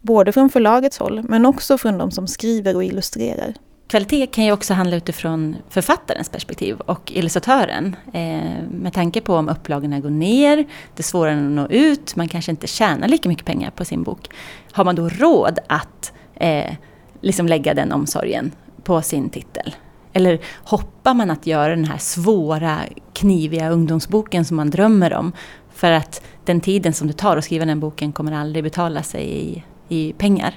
Både 0.00 0.32
från 0.32 0.50
förlagets 0.50 0.98
håll 0.98 1.22
men 1.28 1.46
också 1.46 1.78
från 1.78 1.98
de 1.98 2.10
som 2.10 2.26
skriver 2.26 2.76
och 2.76 2.84
illustrerar. 2.84 3.54
Kvalitet 3.86 4.26
kan 4.26 4.44
ju 4.44 4.52
också 4.52 4.74
handla 4.74 4.96
utifrån 4.96 5.56
författarens 5.68 6.28
perspektiv 6.28 6.80
och 6.80 7.12
illustratören. 7.14 7.96
Eh, 8.12 8.62
med 8.70 8.92
tanke 8.92 9.20
på 9.20 9.34
om 9.36 9.48
upplagorna 9.48 10.00
går 10.00 10.10
ner, 10.10 10.56
det 10.56 11.00
är 11.00 11.02
svårare 11.02 11.36
att 11.36 11.52
nå 11.52 11.66
ut, 11.66 12.16
man 12.16 12.28
kanske 12.28 12.50
inte 12.50 12.66
tjänar 12.66 13.08
lika 13.08 13.28
mycket 13.28 13.44
pengar 13.44 13.70
på 13.70 13.84
sin 13.84 14.02
bok. 14.02 14.28
Har 14.72 14.84
man 14.84 14.94
då 14.94 15.08
råd 15.08 15.58
att 15.66 16.12
eh, 16.34 16.74
liksom 17.20 17.46
lägga 17.46 17.74
den 17.74 17.92
omsorgen 17.92 18.52
på 18.82 19.02
sin 19.02 19.30
titel? 19.30 19.74
Eller 20.12 20.40
hoppar 20.64 21.14
man 21.14 21.30
att 21.30 21.46
göra 21.46 21.76
den 21.76 21.84
här 21.84 21.98
svåra, 21.98 22.78
kniviga 23.12 23.70
ungdomsboken 23.70 24.44
som 24.44 24.56
man 24.56 24.70
drömmer 24.70 25.14
om? 25.14 25.32
För 25.74 25.92
att 25.92 26.22
den 26.44 26.60
tiden 26.60 26.92
som 26.92 27.06
det 27.06 27.12
tar 27.12 27.36
att 27.36 27.44
skriva 27.44 27.64
den 27.64 27.80
boken 27.80 28.12
kommer 28.12 28.32
aldrig 28.32 28.64
betala 28.64 29.02
sig 29.02 29.24
i, 29.24 29.64
i 29.88 30.12
pengar. 30.12 30.54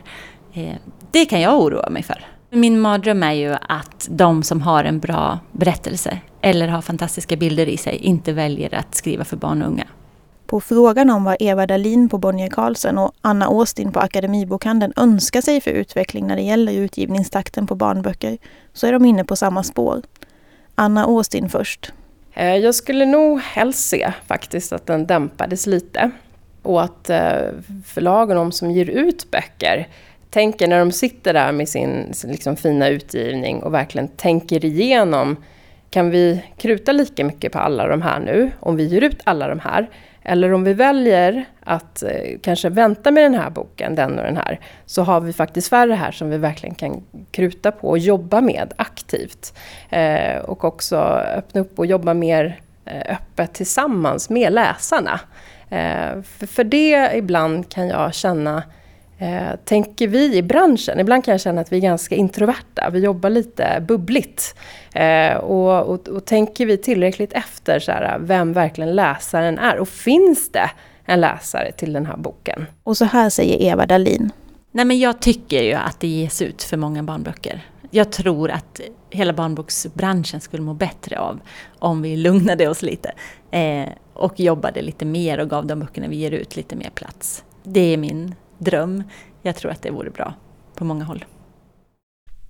Eh, 0.53 0.75
det 1.11 1.25
kan 1.25 1.41
jag 1.41 1.61
oroa 1.61 1.89
mig 1.89 2.03
för. 2.03 2.36
Min 2.49 2.79
mardröm 2.79 3.23
är 3.23 3.33
ju 3.33 3.55
att 3.61 4.07
de 4.09 4.43
som 4.43 4.61
har 4.61 4.83
en 4.83 4.99
bra 4.99 5.39
berättelse 5.51 6.19
eller 6.41 6.67
har 6.67 6.81
fantastiska 6.81 7.35
bilder 7.35 7.65
i 7.65 7.77
sig 7.77 7.95
inte 7.95 8.33
väljer 8.33 8.75
att 8.75 8.95
skriva 8.95 9.23
för 9.23 9.37
barn 9.37 9.61
och 9.61 9.67
unga. 9.67 9.87
På 10.45 10.61
frågan 10.61 11.09
om 11.09 11.23
vad 11.23 11.35
Eva 11.39 11.67
Dalin 11.67 12.09
på 12.09 12.17
Bonnier 12.17 12.49
Carlsen 12.49 12.97
och 12.97 13.11
Anna 13.21 13.45
Austin 13.45 13.91
på 13.91 13.99
Akademibokhandeln 13.99 14.93
önskar 14.95 15.41
sig 15.41 15.61
för 15.61 15.71
utveckling 15.71 16.27
när 16.27 16.35
det 16.35 16.41
gäller 16.41 16.73
utgivningstakten 16.73 17.67
på 17.67 17.75
barnböcker 17.75 18.37
så 18.73 18.87
är 18.87 18.91
de 18.91 19.05
inne 19.05 19.23
på 19.23 19.35
samma 19.35 19.63
spår. 19.63 20.01
Anna 20.75 21.03
Austin 21.03 21.49
först. 21.49 21.91
Eh, 22.33 22.55
jag 22.55 22.75
skulle 22.75 23.05
nog 23.05 23.39
helst 23.41 23.89
se 23.89 24.13
faktiskt 24.27 24.73
att 24.73 24.85
den 24.85 25.07
dämpades 25.07 25.67
lite. 25.67 26.11
Och 26.61 26.83
att 26.83 27.09
eh, 27.09 27.37
förlagen, 27.85 28.37
de 28.37 28.51
som 28.51 28.71
ger 28.71 28.89
ut 28.89 29.31
böcker, 29.31 29.87
tänker 30.29 30.67
när 30.67 30.79
de 30.79 30.91
sitter 30.91 31.33
där 31.33 31.51
med 31.51 31.69
sin 31.69 32.13
liksom, 32.23 32.55
fina 32.55 32.87
utgivning 32.87 33.63
och 33.63 33.73
verkligen 33.73 34.07
tänker 34.07 34.65
igenom 34.65 35.37
kan 35.89 36.09
vi 36.09 36.43
kruta 36.57 36.91
lika 36.91 37.25
mycket 37.25 37.51
på 37.51 37.59
alla 37.59 37.87
de 37.87 38.01
här 38.01 38.19
nu, 38.19 38.51
om 38.59 38.75
vi 38.75 38.85
ger 38.85 39.01
ut 39.01 39.21
alla 39.23 39.47
de 39.47 39.59
här? 39.59 39.89
Eller 40.23 40.53
om 40.53 40.63
vi 40.63 40.73
väljer 40.73 41.45
att 41.63 42.03
eh, 42.03 42.39
kanske 42.41 42.69
vänta 42.69 43.11
med 43.11 43.23
den 43.23 43.33
här 43.33 43.49
boken, 43.49 43.95
den 43.95 44.19
och 44.19 44.25
den 44.25 44.37
här, 44.37 44.59
så 44.85 45.01
har 45.03 45.21
vi 45.21 45.33
faktiskt 45.33 45.69
färre 45.69 45.93
här 45.93 46.11
som 46.11 46.29
vi 46.29 46.37
verkligen 46.37 46.75
kan 46.75 47.03
kruta 47.31 47.71
på 47.71 47.89
och 47.89 47.97
jobba 47.97 48.41
med 48.41 48.73
aktivt. 48.75 49.53
Eh, 49.89 50.37
och 50.37 50.63
också 50.63 50.97
öppna 51.35 51.61
upp 51.61 51.79
och 51.79 51.85
jobba 51.85 52.13
mer 52.13 52.59
eh, 52.85 53.15
öppet 53.15 53.53
tillsammans 53.53 54.29
med 54.29 54.53
läsarna. 54.53 55.19
Eh, 55.69 56.21
för, 56.23 56.47
för 56.47 56.63
det 56.63 57.11
ibland 57.15 57.69
kan 57.69 57.87
jag 57.87 58.13
känna 58.13 58.63
Eh, 59.19 59.55
tänker 59.65 60.07
vi 60.07 60.35
i 60.35 60.43
branschen, 60.43 60.99
ibland 60.99 61.25
kan 61.25 61.31
jag 61.31 61.41
känna 61.41 61.61
att 61.61 61.71
vi 61.71 61.77
är 61.77 61.81
ganska 61.81 62.15
introverta, 62.15 62.89
vi 62.89 62.99
jobbar 62.99 63.29
lite 63.29 63.83
bubbligt. 63.87 64.55
Eh, 64.93 65.33
och, 65.37 65.83
och, 65.83 66.07
och, 66.07 66.25
tänker 66.25 66.65
vi 66.65 66.77
tillräckligt 66.77 67.33
efter 67.33 67.79
så 67.79 67.91
här, 67.91 68.19
vem 68.19 68.53
verkligen 68.53 68.95
läsaren 68.95 69.57
är 69.57 69.77
och 69.77 69.89
finns 69.89 70.51
det 70.51 70.71
en 71.05 71.21
läsare 71.21 71.71
till 71.71 71.93
den 71.93 72.05
här 72.05 72.17
boken? 72.17 72.65
Och 72.83 72.97
så 72.97 73.05
här 73.05 73.29
säger 73.29 73.71
Eva 73.71 73.85
Dalin. 73.85 74.31
Nej 74.71 74.85
men 74.85 74.99
jag 74.99 75.19
tycker 75.21 75.63
ju 75.63 75.73
att 75.73 75.99
det 75.99 76.07
ges 76.07 76.41
ut 76.41 76.63
för 76.63 76.77
många 76.77 77.03
barnböcker. 77.03 77.61
Jag 77.91 78.11
tror 78.11 78.51
att 78.51 78.81
hela 79.09 79.33
barnboksbranschen 79.33 80.41
skulle 80.41 80.63
må 80.63 80.73
bättre 80.73 81.19
av 81.19 81.39
om 81.79 82.01
vi 82.01 82.17
lugnade 82.17 82.67
oss 82.67 82.81
lite 82.81 83.11
eh, 83.51 83.89
och 84.13 84.39
jobbade 84.39 84.81
lite 84.81 85.05
mer 85.05 85.39
och 85.39 85.49
gav 85.49 85.65
de 85.65 85.79
böckerna 85.79 86.07
vi 86.07 86.15
ger 86.15 86.31
ut 86.31 86.55
lite 86.55 86.75
mer 86.75 86.89
plats. 86.89 87.43
Det 87.63 87.93
är 87.93 87.97
min 87.97 88.35
dröm. 88.57 89.03
Jag 89.41 89.55
tror 89.55 89.71
att 89.71 89.81
det 89.81 89.91
vore 89.91 90.09
bra 90.09 90.33
på 90.75 90.85
många 90.85 91.03
håll. 91.03 91.25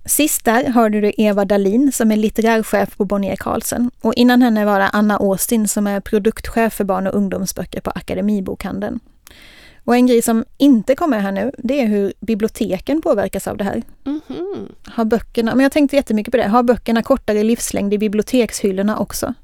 Sist 0.04 0.44
där 0.44 0.64
hörde 0.64 1.00
du 1.00 1.12
Eva 1.16 1.44
Dalin 1.44 1.92
som 1.92 2.10
är 2.12 2.16
litterärchef 2.16 2.96
på 2.96 3.04
Bonnier 3.04 3.36
Carlsen 3.36 3.90
och 4.00 4.14
innan 4.14 4.42
henne 4.42 4.64
var 4.64 4.78
det 4.78 4.88
Anna 4.88 5.16
Austin 5.16 5.68
som 5.68 5.86
är 5.86 6.00
produktchef 6.00 6.72
för 6.72 6.84
barn 6.84 7.06
och 7.06 7.14
ungdomsböcker 7.14 7.80
på 7.80 7.90
Akademibokhandeln. 7.90 9.00
Och 9.84 9.96
en 9.96 10.06
grej 10.06 10.22
som 10.22 10.44
inte 10.58 10.94
kommer 10.94 11.18
här 11.18 11.32
nu, 11.32 11.52
det 11.58 11.80
är 11.80 11.86
hur 11.86 12.12
biblioteken 12.20 13.02
påverkas 13.02 13.48
av 13.48 13.56
det 13.56 13.64
här. 13.64 13.82
Mm 14.06 14.20
-hmm. 14.28 14.72
Har 14.84 15.04
böckerna, 15.04 15.54
men 15.54 15.62
jag 15.62 15.72
tänkte 15.72 15.96
jättemycket 15.96 16.30
på 16.30 16.36
det, 16.36 16.48
har 16.48 16.62
böckerna 16.62 17.02
kortare 17.02 17.42
livslängd 17.42 17.94
i 17.94 17.98
bibliotekshyllorna 17.98 18.98
också? 18.98 19.34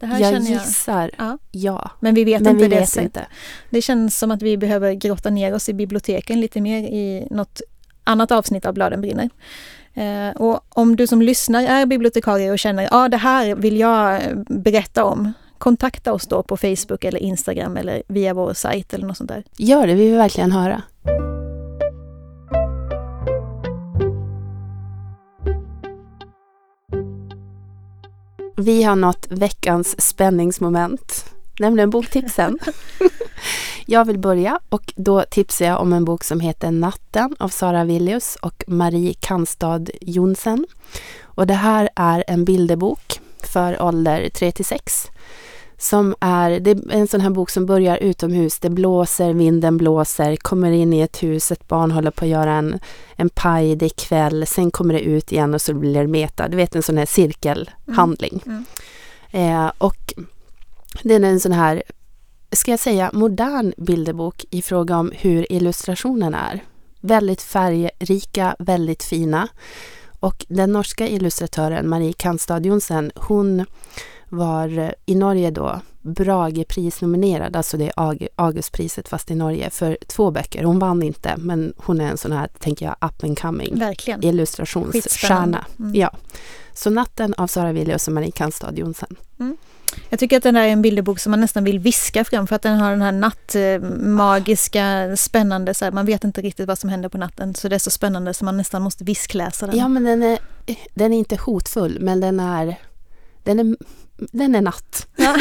Jag, 0.00 0.20
jag 0.20 0.42
gissar 0.42 1.10
ja. 1.18 1.38
ja. 1.50 1.90
Men 2.00 2.14
vi 2.14 2.24
vet 2.24 2.42
Men 2.42 2.52
inte 2.52 2.68
vi 2.68 2.74
det. 2.74 2.80
Vet 2.80 2.96
inte. 2.96 3.26
Det 3.70 3.82
känns 3.82 4.18
som 4.18 4.30
att 4.30 4.42
vi 4.42 4.56
behöver 4.56 4.92
grotta 4.92 5.30
ner 5.30 5.54
oss 5.54 5.68
i 5.68 5.74
biblioteken 5.74 6.40
lite 6.40 6.60
mer 6.60 6.78
i 6.78 7.26
något 7.30 7.60
annat 8.04 8.32
avsnitt 8.32 8.66
av 8.66 8.74
Bladen 8.74 9.00
brinner. 9.00 9.30
Eh, 9.94 10.36
och 10.36 10.60
om 10.68 10.96
du 10.96 11.06
som 11.06 11.22
lyssnar 11.22 11.62
är 11.62 11.86
bibliotekarie 11.86 12.50
och 12.50 12.58
känner 12.58 12.84
att 12.84 12.92
ah, 12.92 13.08
det 13.08 13.16
här 13.16 13.54
vill 13.54 13.80
jag 13.80 14.20
berätta 14.46 15.04
om, 15.04 15.32
kontakta 15.58 16.12
oss 16.12 16.26
då 16.26 16.42
på 16.42 16.56
Facebook 16.56 17.04
eller 17.04 17.18
Instagram 17.18 17.76
eller 17.76 18.02
via 18.08 18.34
vår 18.34 18.52
sajt 18.52 18.94
eller 18.94 19.06
något 19.06 19.16
sånt 19.16 19.28
där. 19.28 19.44
Gör 19.56 19.86
det, 19.86 19.94
vi 19.94 20.08
vill 20.08 20.18
verkligen 20.18 20.52
höra. 20.52 20.82
Vi 28.60 28.82
har 28.82 28.96
nått 28.96 29.26
veckans 29.30 30.00
spänningsmoment, 30.00 31.24
nämligen 31.58 31.90
boktipsen. 31.90 32.58
jag 33.86 34.04
vill 34.04 34.18
börja 34.18 34.60
och 34.68 34.92
då 34.96 35.24
tipsar 35.30 35.66
jag 35.66 35.80
om 35.80 35.92
en 35.92 36.04
bok 36.04 36.24
som 36.24 36.40
heter 36.40 36.70
Natten 36.70 37.36
av 37.38 37.48
Sara 37.48 37.84
Villius 37.84 38.36
och 38.42 38.64
Marie 38.66 39.14
Kanstad 39.20 39.84
Jonsen. 40.00 40.66
Och 41.22 41.46
det 41.46 41.54
här 41.54 41.88
är 41.96 42.24
en 42.26 42.44
bilderbok 42.44 43.20
för 43.42 43.82
ålder 43.82 44.28
3 44.28 44.52
till 44.52 44.64
6 44.64 45.06
som 45.78 46.14
är, 46.20 46.60
det 46.60 46.70
är 46.70 46.90
en 46.90 47.08
sån 47.08 47.20
här 47.20 47.30
bok 47.30 47.50
som 47.50 47.66
börjar 47.66 47.96
utomhus. 47.96 48.58
Det 48.58 48.70
blåser, 48.70 49.32
vinden 49.32 49.76
blåser, 49.76 50.36
kommer 50.36 50.70
in 50.70 50.92
i 50.92 51.00
ett 51.00 51.22
hus, 51.22 51.52
ett 51.52 51.68
barn 51.68 51.90
håller 51.90 52.10
på 52.10 52.24
att 52.24 52.30
göra 52.30 52.52
en, 52.52 52.78
en 53.16 53.28
paj, 53.28 53.76
det 53.76 53.86
är 53.86 54.06
kväll, 54.06 54.46
sen 54.46 54.70
kommer 54.70 54.94
det 54.94 55.00
ut 55.00 55.32
igen 55.32 55.54
och 55.54 55.62
så 55.62 55.74
blir 55.74 56.00
det 56.00 56.06
meta. 56.06 56.48
Du 56.48 56.56
vet 56.56 56.76
en 56.76 56.82
sån 56.82 56.98
här 56.98 57.06
cirkelhandling. 57.06 58.42
Mm. 58.46 58.64
Mm. 59.30 59.66
Eh, 59.66 59.72
och 59.78 60.14
det 61.02 61.14
är 61.14 61.24
en 61.24 61.40
sån 61.40 61.52
här, 61.52 61.82
ska 62.52 62.70
jag 62.70 62.80
säga, 62.80 63.10
modern 63.12 63.72
bilderbok 63.76 64.44
i 64.50 64.62
fråga 64.62 64.98
om 64.98 65.12
hur 65.14 65.52
illustrationerna 65.52 66.50
är. 66.50 66.64
Väldigt 67.00 67.42
färgrika, 67.42 68.56
väldigt 68.58 69.02
fina. 69.02 69.48
Och 70.20 70.46
den 70.48 70.72
norska 70.72 71.08
illustratören 71.08 71.88
Marie 71.88 72.12
Kanstad 72.12 72.66
Jonsen, 72.66 73.12
hon 73.14 73.64
var 74.28 74.94
i 75.06 75.14
Norge 75.14 75.50
då 75.50 75.80
Brageprisnominerad, 76.02 77.56
alltså 77.56 77.76
det 77.76 77.92
är 77.96 78.28
Augustpriset 78.36 79.08
fast 79.08 79.30
i 79.30 79.34
Norge, 79.34 79.70
för 79.70 79.98
två 80.06 80.30
böcker. 80.30 80.64
Hon 80.64 80.78
vann 80.78 81.02
inte, 81.02 81.34
men 81.36 81.72
hon 81.76 82.00
är 82.00 82.10
en 82.10 82.18
sån 82.18 82.32
här, 82.32 82.48
tänker 82.58 82.86
jag, 82.86 83.08
up 83.08 83.24
and 83.24 83.38
coming 83.38 83.78
Verkligen. 83.78 84.24
illustrationsstjärna. 84.24 85.66
Mm. 85.78 85.94
Ja. 85.94 86.10
Så 86.74 86.90
Natten 86.90 87.34
av 87.34 87.46
Sara 87.46 87.72
Willius 87.72 88.08
och 88.08 88.14
Marie 88.14 88.30
Kanstad 88.30 88.78
Jonsen. 88.78 89.16
Mm. 89.40 89.56
Jag 90.08 90.20
tycker 90.20 90.36
att 90.36 90.42
den 90.42 90.54
där 90.54 90.62
är 90.62 90.68
en 90.68 90.82
bilderbok 90.82 91.18
som 91.18 91.30
man 91.30 91.40
nästan 91.40 91.64
vill 91.64 91.78
viska 91.78 92.24
fram 92.24 92.46
för 92.46 92.56
att 92.56 92.62
den 92.62 92.78
har 92.78 92.90
den 92.90 93.02
här 93.02 93.12
nattmagiska, 93.12 95.16
spännande, 95.16 95.74
så 95.74 95.84
här, 95.84 95.92
man 95.92 96.06
vet 96.06 96.24
inte 96.24 96.40
riktigt 96.40 96.68
vad 96.68 96.78
som 96.78 96.90
händer 96.90 97.08
på 97.08 97.18
natten 97.18 97.54
så 97.54 97.68
det 97.68 97.74
är 97.74 97.78
så 97.78 97.90
spännande 97.90 98.34
så 98.34 98.44
man 98.44 98.56
nästan 98.56 98.82
måste 98.82 99.04
viskläsa 99.04 99.66
den. 99.66 99.76
Ja 99.76 99.88
men 99.88 100.04
den 100.04 100.22
är, 100.22 100.38
den 100.94 101.12
är 101.12 101.18
inte 101.18 101.36
hotfull 101.36 101.98
men 102.00 102.20
den 102.20 102.40
är, 102.40 102.78
den 103.42 103.60
är 103.60 103.76
den 104.18 104.54
är 104.54 104.62
natt. 104.62 105.06
Ja. 105.16 105.36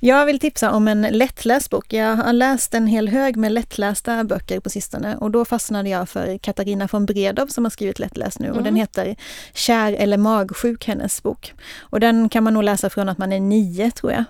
Jag 0.00 0.26
vill 0.26 0.38
tipsa 0.38 0.70
om 0.70 0.88
en 0.88 1.02
lättläst 1.02 1.70
bok. 1.70 1.92
Jag 1.92 2.16
har 2.16 2.32
läst 2.32 2.74
en 2.74 2.86
hel 2.86 3.08
hög 3.08 3.36
med 3.36 3.52
lättlästa 3.52 4.24
böcker 4.24 4.60
på 4.60 4.70
sistone 4.70 5.16
och 5.16 5.30
då 5.30 5.44
fastnade 5.44 5.88
jag 5.88 6.08
för 6.08 6.38
Katarina 6.38 6.88
von 6.92 7.06
Bredow 7.06 7.46
som 7.46 7.64
har 7.64 7.70
skrivit 7.70 7.98
lättläst 7.98 8.38
nu 8.38 8.50
och 8.50 8.62
den 8.62 8.76
heter 8.76 9.16
Kär 9.54 9.92
eller 9.92 10.16
magsjuk, 10.16 10.86
hennes 10.86 11.22
bok. 11.22 11.54
Och 11.78 12.00
den 12.00 12.28
kan 12.28 12.44
man 12.44 12.54
nog 12.54 12.62
läsa 12.62 12.90
från 12.90 13.08
att 13.08 13.18
man 13.18 13.32
är 13.32 13.40
nio 13.40 13.90
tror 13.90 14.12
jag. 14.12 14.24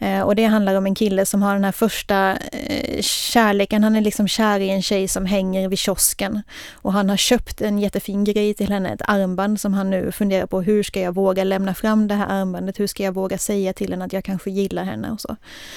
Eh, 0.00 0.20
och 0.20 0.34
det 0.34 0.44
handlar 0.44 0.74
om 0.74 0.86
en 0.86 0.94
kille 0.94 1.26
som 1.26 1.42
har 1.42 1.54
den 1.54 1.64
här 1.64 1.72
första 1.72 2.36
eh, 2.36 3.02
kärleken. 3.02 3.84
Han 3.84 3.96
är 3.96 4.00
liksom 4.00 4.28
kär 4.28 4.60
i 4.60 4.70
en 4.70 4.82
tjej 4.82 5.08
som 5.08 5.26
hänger 5.26 5.68
vid 5.68 5.78
kiosken. 5.78 6.42
Och 6.72 6.92
han 6.92 7.10
har 7.10 7.16
köpt 7.16 7.60
en 7.60 7.78
jättefin 7.78 8.24
grej 8.24 8.54
till 8.54 8.68
henne, 8.68 8.92
ett 8.92 9.02
armband 9.04 9.60
som 9.60 9.74
han 9.74 9.90
nu 9.90 10.12
funderar 10.12 10.46
på. 10.46 10.62
Hur 10.62 10.82
ska 10.82 11.00
jag 11.00 11.14
våga 11.14 11.44
lämna 11.44 11.74
fram 11.74 12.08
det 12.08 12.14
här 12.14 12.26
armbandet? 12.26 12.80
Hur 12.80 12.86
ska 12.86 13.02
jag 13.02 13.12
våga 13.12 13.38
säga 13.38 13.72
till 13.72 13.90
henne 13.90 14.04
att 14.04 14.12
jag 14.12 14.24
kanske 14.24 14.50
gillar 14.50 14.84
henne 14.84 15.10
och 15.10 15.20
så. 15.20 15.36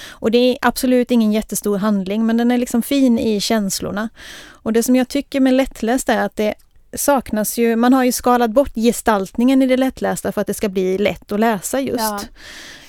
Och 0.10 0.32
det 0.32 0.38
är 0.38 0.58
absolut 0.62 1.12
ingen 1.12 1.32
jättestor 1.32 1.78
handling, 1.78 2.26
men 2.26 2.38
den 2.38 2.52
är 2.52 2.58
liksom 2.58 2.82
fin 2.82 3.20
i 3.20 3.42
känslorna. 3.42 4.10
Och 4.50 4.74
det 4.74 4.84
som 4.84 4.96
jag 4.96 5.08
tycker 5.08 5.40
med 5.40 5.54
lättläst 5.54 6.10
är 6.10 6.26
att 6.26 6.36
det 6.36 6.54
saknas 6.96 7.58
ju, 7.58 7.76
man 7.76 7.94
har 7.94 8.04
ju 8.04 8.12
skalat 8.12 8.52
bort 8.52 8.76
gestaltningen 8.76 9.62
i 9.62 9.66
det 9.66 9.78
lättlästa 9.78 10.32
för 10.32 10.42
att 10.42 10.48
det 10.48 10.54
ska 10.54 10.70
bli 10.70 10.98
lätt 10.98 11.32
att 11.32 11.40
läsa 11.40 11.80
just. 11.80 12.00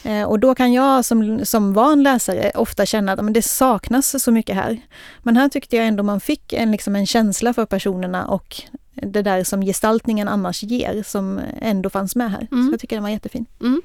Ja. 0.03 0.11
Eh, 0.11 0.25
och 0.25 0.41
då 0.41 0.55
kan 0.55 0.73
jag 0.73 1.05
som, 1.05 1.47
som 1.47 1.73
van 1.73 2.03
läsare 2.03 2.51
ofta 2.55 2.87
känna 2.87 3.13
att 3.13 3.25
men 3.25 3.33
det 3.33 3.43
saknas 3.43 4.23
så 4.23 4.33
mycket 4.33 4.57
här. 4.57 4.81
Men 5.23 5.37
här 5.37 5.49
tyckte 5.49 5.77
jag 5.77 5.87
ändå 5.87 6.03
man 6.03 6.21
fick 6.21 6.53
en, 6.53 6.71
liksom 6.71 6.97
en 6.97 7.07
känsla 7.07 7.55
för 7.55 7.67
personerna 7.67 8.27
och 8.27 8.63
det 8.93 9.23
där 9.23 9.45
som 9.45 9.63
gestaltningen 9.63 10.29
annars 10.29 10.63
ger 10.63 11.03
som 11.07 11.41
ändå 11.61 11.91
fanns 11.91 12.17
med 12.17 12.31
här. 12.31 12.49
Mm. 12.53 12.67
Så 12.67 12.73
jag 12.73 12.81
tycker 12.81 12.97
den 12.97 13.03
var 13.03 13.11
jättefin. 13.11 13.47
Mm. 13.61 13.83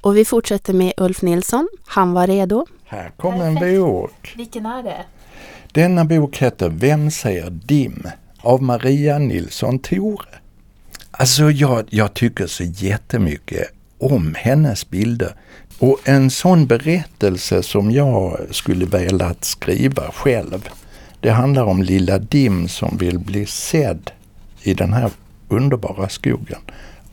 Och 0.00 0.16
vi 0.16 0.24
fortsätter 0.24 0.72
med 0.72 0.92
Ulf 0.96 1.22
Nilsson. 1.22 1.68
Han 1.86 2.12
var 2.12 2.26
redo. 2.26 2.66
Här 2.84 3.10
kommer 3.16 3.46
en 3.46 3.54
bok. 3.54 4.34
Vilken 4.36 4.66
är 4.66 4.82
det? 4.82 5.04
Denna 5.72 6.04
bok 6.04 6.36
heter 6.36 6.68
Vem 6.68 7.10
säger 7.10 7.50
dim? 7.50 8.06
Av 8.42 8.62
Maria 8.62 9.18
Nilsson 9.18 9.78
Tore. 9.78 10.26
Alltså 11.10 11.50
jag, 11.50 11.84
jag 11.90 12.14
tycker 12.14 12.46
så 12.46 12.64
jättemycket 12.64 13.68
om 13.98 14.34
hennes 14.38 14.90
bilder. 14.90 15.34
Och 15.78 15.98
en 16.04 16.30
sån 16.30 16.66
berättelse 16.66 17.62
som 17.62 17.90
jag 17.90 18.40
skulle 18.50 18.86
velat 18.86 19.44
skriva 19.44 20.10
själv, 20.12 20.68
det 21.20 21.30
handlar 21.30 21.64
om 21.64 21.82
lilla 21.82 22.18
Dim 22.18 22.68
som 22.68 22.96
vill 22.96 23.18
bli 23.18 23.46
sedd 23.46 24.10
i 24.62 24.74
den 24.74 24.92
här 24.92 25.10
underbara 25.48 26.08
skogen 26.08 26.60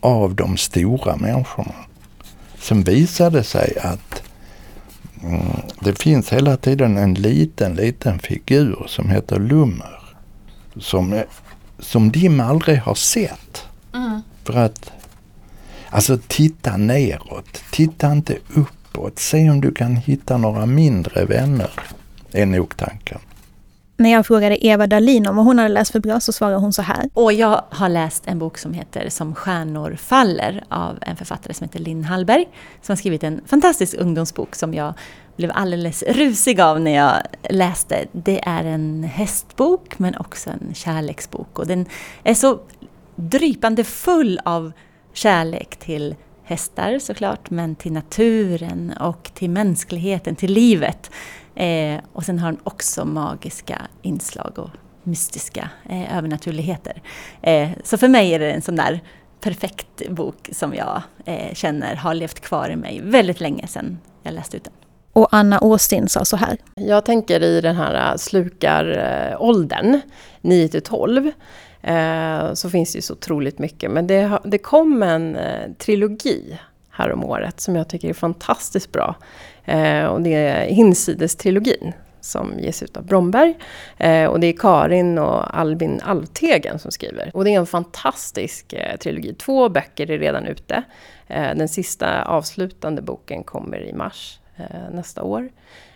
av 0.00 0.34
de 0.34 0.56
stora 0.56 1.16
människorna. 1.16 1.74
Sen 2.58 2.82
visade 2.82 3.38
det 3.38 3.44
sig 3.44 3.78
att 3.82 4.22
mm, 5.22 5.40
det 5.80 6.02
finns 6.02 6.32
hela 6.32 6.56
tiden 6.56 6.96
en 6.96 7.14
liten, 7.14 7.74
liten 7.74 8.18
figur 8.18 8.84
som 8.86 9.10
heter 9.10 9.38
Lummer 9.38 9.97
som, 10.80 11.22
som 11.78 12.10
Dim 12.10 12.40
aldrig 12.40 12.78
har 12.78 12.94
sett. 12.94 13.66
Mm. 13.94 14.22
För 14.44 14.56
att, 14.56 14.90
alltså 15.90 16.18
titta 16.26 16.76
neråt, 16.76 17.62
titta 17.70 18.12
inte 18.12 18.36
uppåt. 18.54 19.18
Se 19.18 19.50
om 19.50 19.60
du 19.60 19.72
kan 19.72 19.96
hitta 19.96 20.36
några 20.36 20.66
mindre 20.66 21.24
vänner, 21.24 21.70
är 22.32 22.46
nog 22.46 22.76
tanken. 22.76 23.18
När 24.00 24.10
jag 24.10 24.26
frågade 24.26 24.66
Eva 24.66 24.86
Dahlin 24.86 25.26
om 25.26 25.36
vad 25.36 25.44
hon 25.44 25.58
hade 25.58 25.68
läst 25.68 25.92
för 25.92 26.00
bra 26.00 26.20
så 26.20 26.32
svarade 26.32 26.56
hon 26.56 26.72
så 26.72 26.82
här. 26.82 27.10
Och 27.14 27.32
jag 27.32 27.62
har 27.70 27.88
läst 27.88 28.22
en 28.26 28.38
bok 28.38 28.58
som 28.58 28.72
heter 28.72 29.08
Som 29.08 29.34
stjärnor 29.34 29.96
faller 30.00 30.64
av 30.68 30.98
en 31.00 31.16
författare 31.16 31.54
som 31.54 31.64
heter 31.64 31.78
Linn 31.78 32.04
Hallberg. 32.04 32.48
Som 32.82 32.92
har 32.92 32.96
skrivit 32.96 33.24
en 33.24 33.40
fantastisk 33.46 33.94
ungdomsbok 33.98 34.54
som 34.54 34.74
jag 34.74 34.94
blev 35.38 35.50
alldeles 35.54 36.02
rusig 36.02 36.60
av 36.60 36.80
när 36.80 36.94
jag 36.94 37.22
läste. 37.50 38.06
Det 38.12 38.40
är 38.46 38.64
en 38.64 39.04
hästbok 39.04 39.98
men 39.98 40.16
också 40.16 40.50
en 40.50 40.74
kärleksbok 40.74 41.58
och 41.58 41.66
den 41.66 41.86
är 42.24 42.34
så 42.34 42.60
drypande 43.16 43.84
full 43.84 44.40
av 44.44 44.72
kärlek 45.12 45.76
till 45.76 46.14
hästar 46.44 46.98
såklart, 46.98 47.50
men 47.50 47.76
till 47.76 47.92
naturen 47.92 48.92
och 49.00 49.30
till 49.34 49.50
mänskligheten, 49.50 50.36
till 50.36 50.52
livet. 50.52 51.10
Eh, 51.54 52.00
och 52.12 52.24
sen 52.24 52.38
har 52.38 52.52
den 52.52 52.60
också 52.64 53.04
magiska 53.04 53.82
inslag 54.02 54.52
och 54.58 54.70
mystiska 55.02 55.70
eh, 55.88 56.16
övernaturligheter. 56.16 57.02
Eh, 57.42 57.70
så 57.84 57.98
för 57.98 58.08
mig 58.08 58.34
är 58.34 58.38
det 58.38 58.52
en 58.52 58.62
sån 58.62 58.76
där 58.76 59.00
perfekt 59.40 60.08
bok 60.10 60.48
som 60.52 60.74
jag 60.74 61.02
eh, 61.24 61.54
känner 61.54 61.96
har 61.96 62.14
levt 62.14 62.40
kvar 62.40 62.70
i 62.70 62.76
mig 62.76 63.00
väldigt 63.04 63.40
länge 63.40 63.66
sedan 63.66 63.98
jag 64.22 64.34
läste 64.34 64.56
ut 64.56 64.64
den. 64.64 64.87
Och 65.12 65.28
Anna 65.30 65.60
Åstin 65.60 66.08
sa 66.08 66.24
så 66.24 66.36
här. 66.36 66.56
Jag 66.74 67.04
tänker 67.04 67.42
i 67.42 67.60
den 67.60 67.76
här 67.76 68.12
äh, 68.12 68.16
slukaråldern, 68.16 70.00
9 70.40 70.68
till 70.68 70.82
12, 70.82 71.30
eh, 71.82 72.52
så 72.54 72.70
finns 72.70 72.92
det 72.92 72.96
ju 72.96 73.02
så 73.02 73.12
otroligt 73.12 73.58
mycket. 73.58 73.90
Men 73.90 74.06
det, 74.06 74.38
det 74.44 74.58
kom 74.58 75.02
en 75.02 75.36
eh, 75.36 75.72
trilogi 75.78 76.58
här 76.90 77.12
om 77.12 77.24
året 77.24 77.60
som 77.60 77.76
jag 77.76 77.88
tycker 77.88 78.08
är 78.08 78.12
fantastiskt 78.12 78.92
bra. 78.92 79.16
Eh, 79.64 80.04
och 80.04 80.22
det 80.22 80.34
är 80.34 80.70
Hinsides-trilogin 80.70 81.92
som 82.20 82.58
ges 82.58 82.82
ut 82.82 82.96
av 82.96 83.06
Bromberg. 83.06 83.58
Eh, 83.96 84.26
och 84.26 84.40
det 84.40 84.46
är 84.46 84.52
Karin 84.52 85.18
och 85.18 85.58
Albin 85.58 86.00
Alvtegen 86.04 86.78
som 86.78 86.90
skriver. 86.90 87.30
Och 87.34 87.44
det 87.44 87.54
är 87.54 87.58
en 87.58 87.66
fantastisk 87.66 88.72
eh, 88.72 88.96
trilogi. 88.96 89.34
Två 89.34 89.68
böcker 89.68 90.10
är 90.10 90.18
redan 90.18 90.46
ute. 90.46 90.82
Eh, 91.26 91.54
den 91.56 91.68
sista 91.68 92.24
avslutande 92.24 93.02
boken 93.02 93.44
kommer 93.44 93.80
i 93.82 93.92
mars 93.92 94.40
Eh, 94.58 94.90
nästa 94.92 95.22
år. 95.22 95.48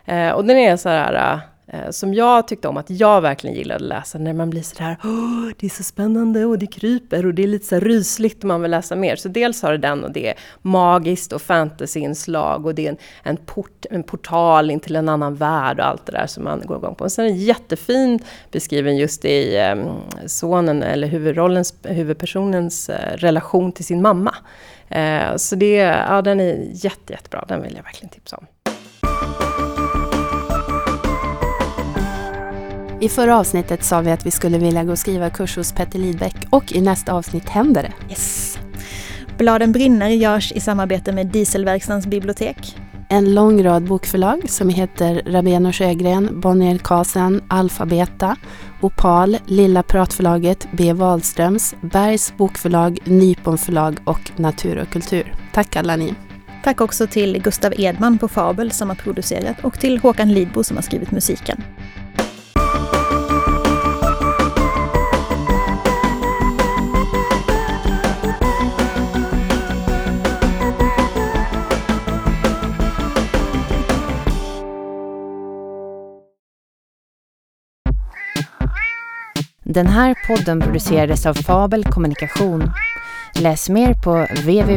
Eh, 0.05 0.31
och 0.31 0.45
den 0.45 0.57
är 0.57 0.77
så 0.77 0.89
här 0.89 1.41
eh, 1.67 1.91
som 1.91 2.15
jag 2.15 2.49
tyckte 2.49 2.69
om 2.69 2.77
att 2.77 2.91
jag 2.91 3.21
verkligen 3.21 3.57
gillade 3.57 3.77
att 3.77 3.89
läsa 3.89 4.19
när 4.19 4.33
man 4.33 4.51
blir 4.51 4.63
så 4.63 4.83
här 4.83 4.97
Åh, 5.05 5.51
det 5.59 5.67
är 5.67 5.71
så 5.71 5.83
spännande 5.83 6.45
och 6.45 6.59
det 6.59 6.67
kryper 6.67 7.27
och 7.27 7.35
det 7.35 7.43
är 7.43 7.47
lite 7.47 7.67
så 7.67 7.75
här 7.75 7.81
rysligt 7.81 8.39
och 8.39 8.45
man 8.45 8.63
vill 8.63 8.71
läsa 8.71 8.97
mer. 8.97 9.17
Så 9.17 9.29
dels 9.29 9.63
har 9.63 9.73
det 9.73 9.79
den 9.79 10.05
och 10.05 10.13
det 10.13 10.29
är 10.29 10.35
magiskt 10.63 11.33
och 11.33 11.43
fantasyinslag 11.43 12.67
och 12.67 12.75
det 12.75 12.87
är 12.87 12.91
en, 12.91 12.97
en, 13.23 13.37
port, 13.37 13.87
en 13.91 14.03
portal 14.03 14.71
in 14.71 14.81
till 14.81 14.97
en 14.97 15.09
annan 15.09 15.35
värld 15.35 15.81
och 15.81 15.87
allt 15.87 16.07
det 16.07 16.13
där 16.13 16.27
som 16.27 16.45
man 16.45 16.63
går 16.65 16.77
igång 16.77 16.95
på. 16.95 17.05
Och 17.05 17.13
sen 17.13 17.25
är 17.25 17.29
det 17.29 17.37
jättefin 17.37 18.19
beskriven 18.51 18.97
just 18.97 19.25
i 19.25 19.57
eh, 19.57 19.77
sonen 20.27 20.83
eller 20.83 21.09
huvudrollens, 21.09 21.75
huvudpersonens 21.83 22.89
eh, 22.89 23.17
relation 23.17 23.73
till 23.73 23.85
sin 23.85 24.03
mamma. 24.03 24.35
Eh, 24.89 25.37
så 25.37 25.57
det, 25.57 25.75
ja, 25.75 26.23
den 26.23 26.41
är 26.41 26.69
jätte, 26.73 27.13
jättebra, 27.13 27.45
den 27.49 27.63
vill 27.63 27.77
jag 27.77 27.83
verkligen 27.83 28.11
tipsa 28.11 28.37
om. 28.37 28.47
I 33.03 33.09
förra 33.09 33.39
avsnittet 33.39 33.85
sa 33.85 34.01
vi 34.01 34.11
att 34.11 34.27
vi 34.27 34.31
skulle 34.31 34.59
vilja 34.59 34.85
gå 34.85 34.93
och 34.93 34.99
skriva 34.99 35.31
kurs 35.31 35.57
hos 35.57 35.73
Petter 35.73 35.99
Lidbeck 35.99 36.37
och 36.51 36.73
i 36.73 36.81
nästa 36.81 37.13
avsnitt 37.13 37.49
händer 37.49 37.83
det. 37.83 38.11
Yes. 38.11 38.59
Bladen 39.39 39.73
brinner 39.73 40.09
görs 40.09 40.53
i 40.53 40.61
samarbete 40.61 41.13
med 41.13 41.27
Dieselverkstadens 41.27 42.07
bibliotek. 42.07 42.77
En 43.09 43.35
lång 43.35 43.65
rad 43.65 43.85
bokförlag 43.89 44.51
som 44.51 44.69
heter 44.69 45.23
Rabén 45.27 45.73
Sjögren, 45.73 46.41
Bonnier 46.41 46.79
Carlsen, 46.79 47.43
Alfabeta, 47.49 48.37
Opal, 48.81 49.39
Lilla 49.47 49.83
Pratförlaget, 49.83 50.69
B. 50.73 50.93
Wahlströms, 50.93 51.75
Bergs 51.81 52.35
Bokförlag, 52.37 52.99
Nypon 53.05 53.59
förlag 53.59 53.99
och 54.05 54.33
Natur 54.37 54.79
och 54.79 54.89
kultur. 54.89 55.35
Tack 55.53 55.77
alla 55.77 55.97
ni. 55.97 56.15
Tack 56.65 56.81
också 56.81 57.07
till 57.07 57.43
Gustav 57.43 57.73
Edman 57.77 58.19
på 58.19 58.29
Fabel 58.29 58.71
som 58.71 58.89
har 58.89 58.97
producerat 58.97 59.65
och 59.65 59.81
till 59.81 59.99
Håkan 59.99 60.33
Lidbo 60.33 60.65
som 60.65 60.77
har 60.77 60.83
skrivit 60.83 61.11
musiken. 61.11 61.63
Den 79.65 79.87
här 79.87 80.15
podden 80.27 80.61
producerades 80.61 81.27
av 81.27 81.35
Fabel 81.35 81.85
Kommunikation. 81.85 82.71
Läs 83.41 83.69
mer 83.69 83.95
på 83.95 84.27
www.fabel.se. 84.41 84.73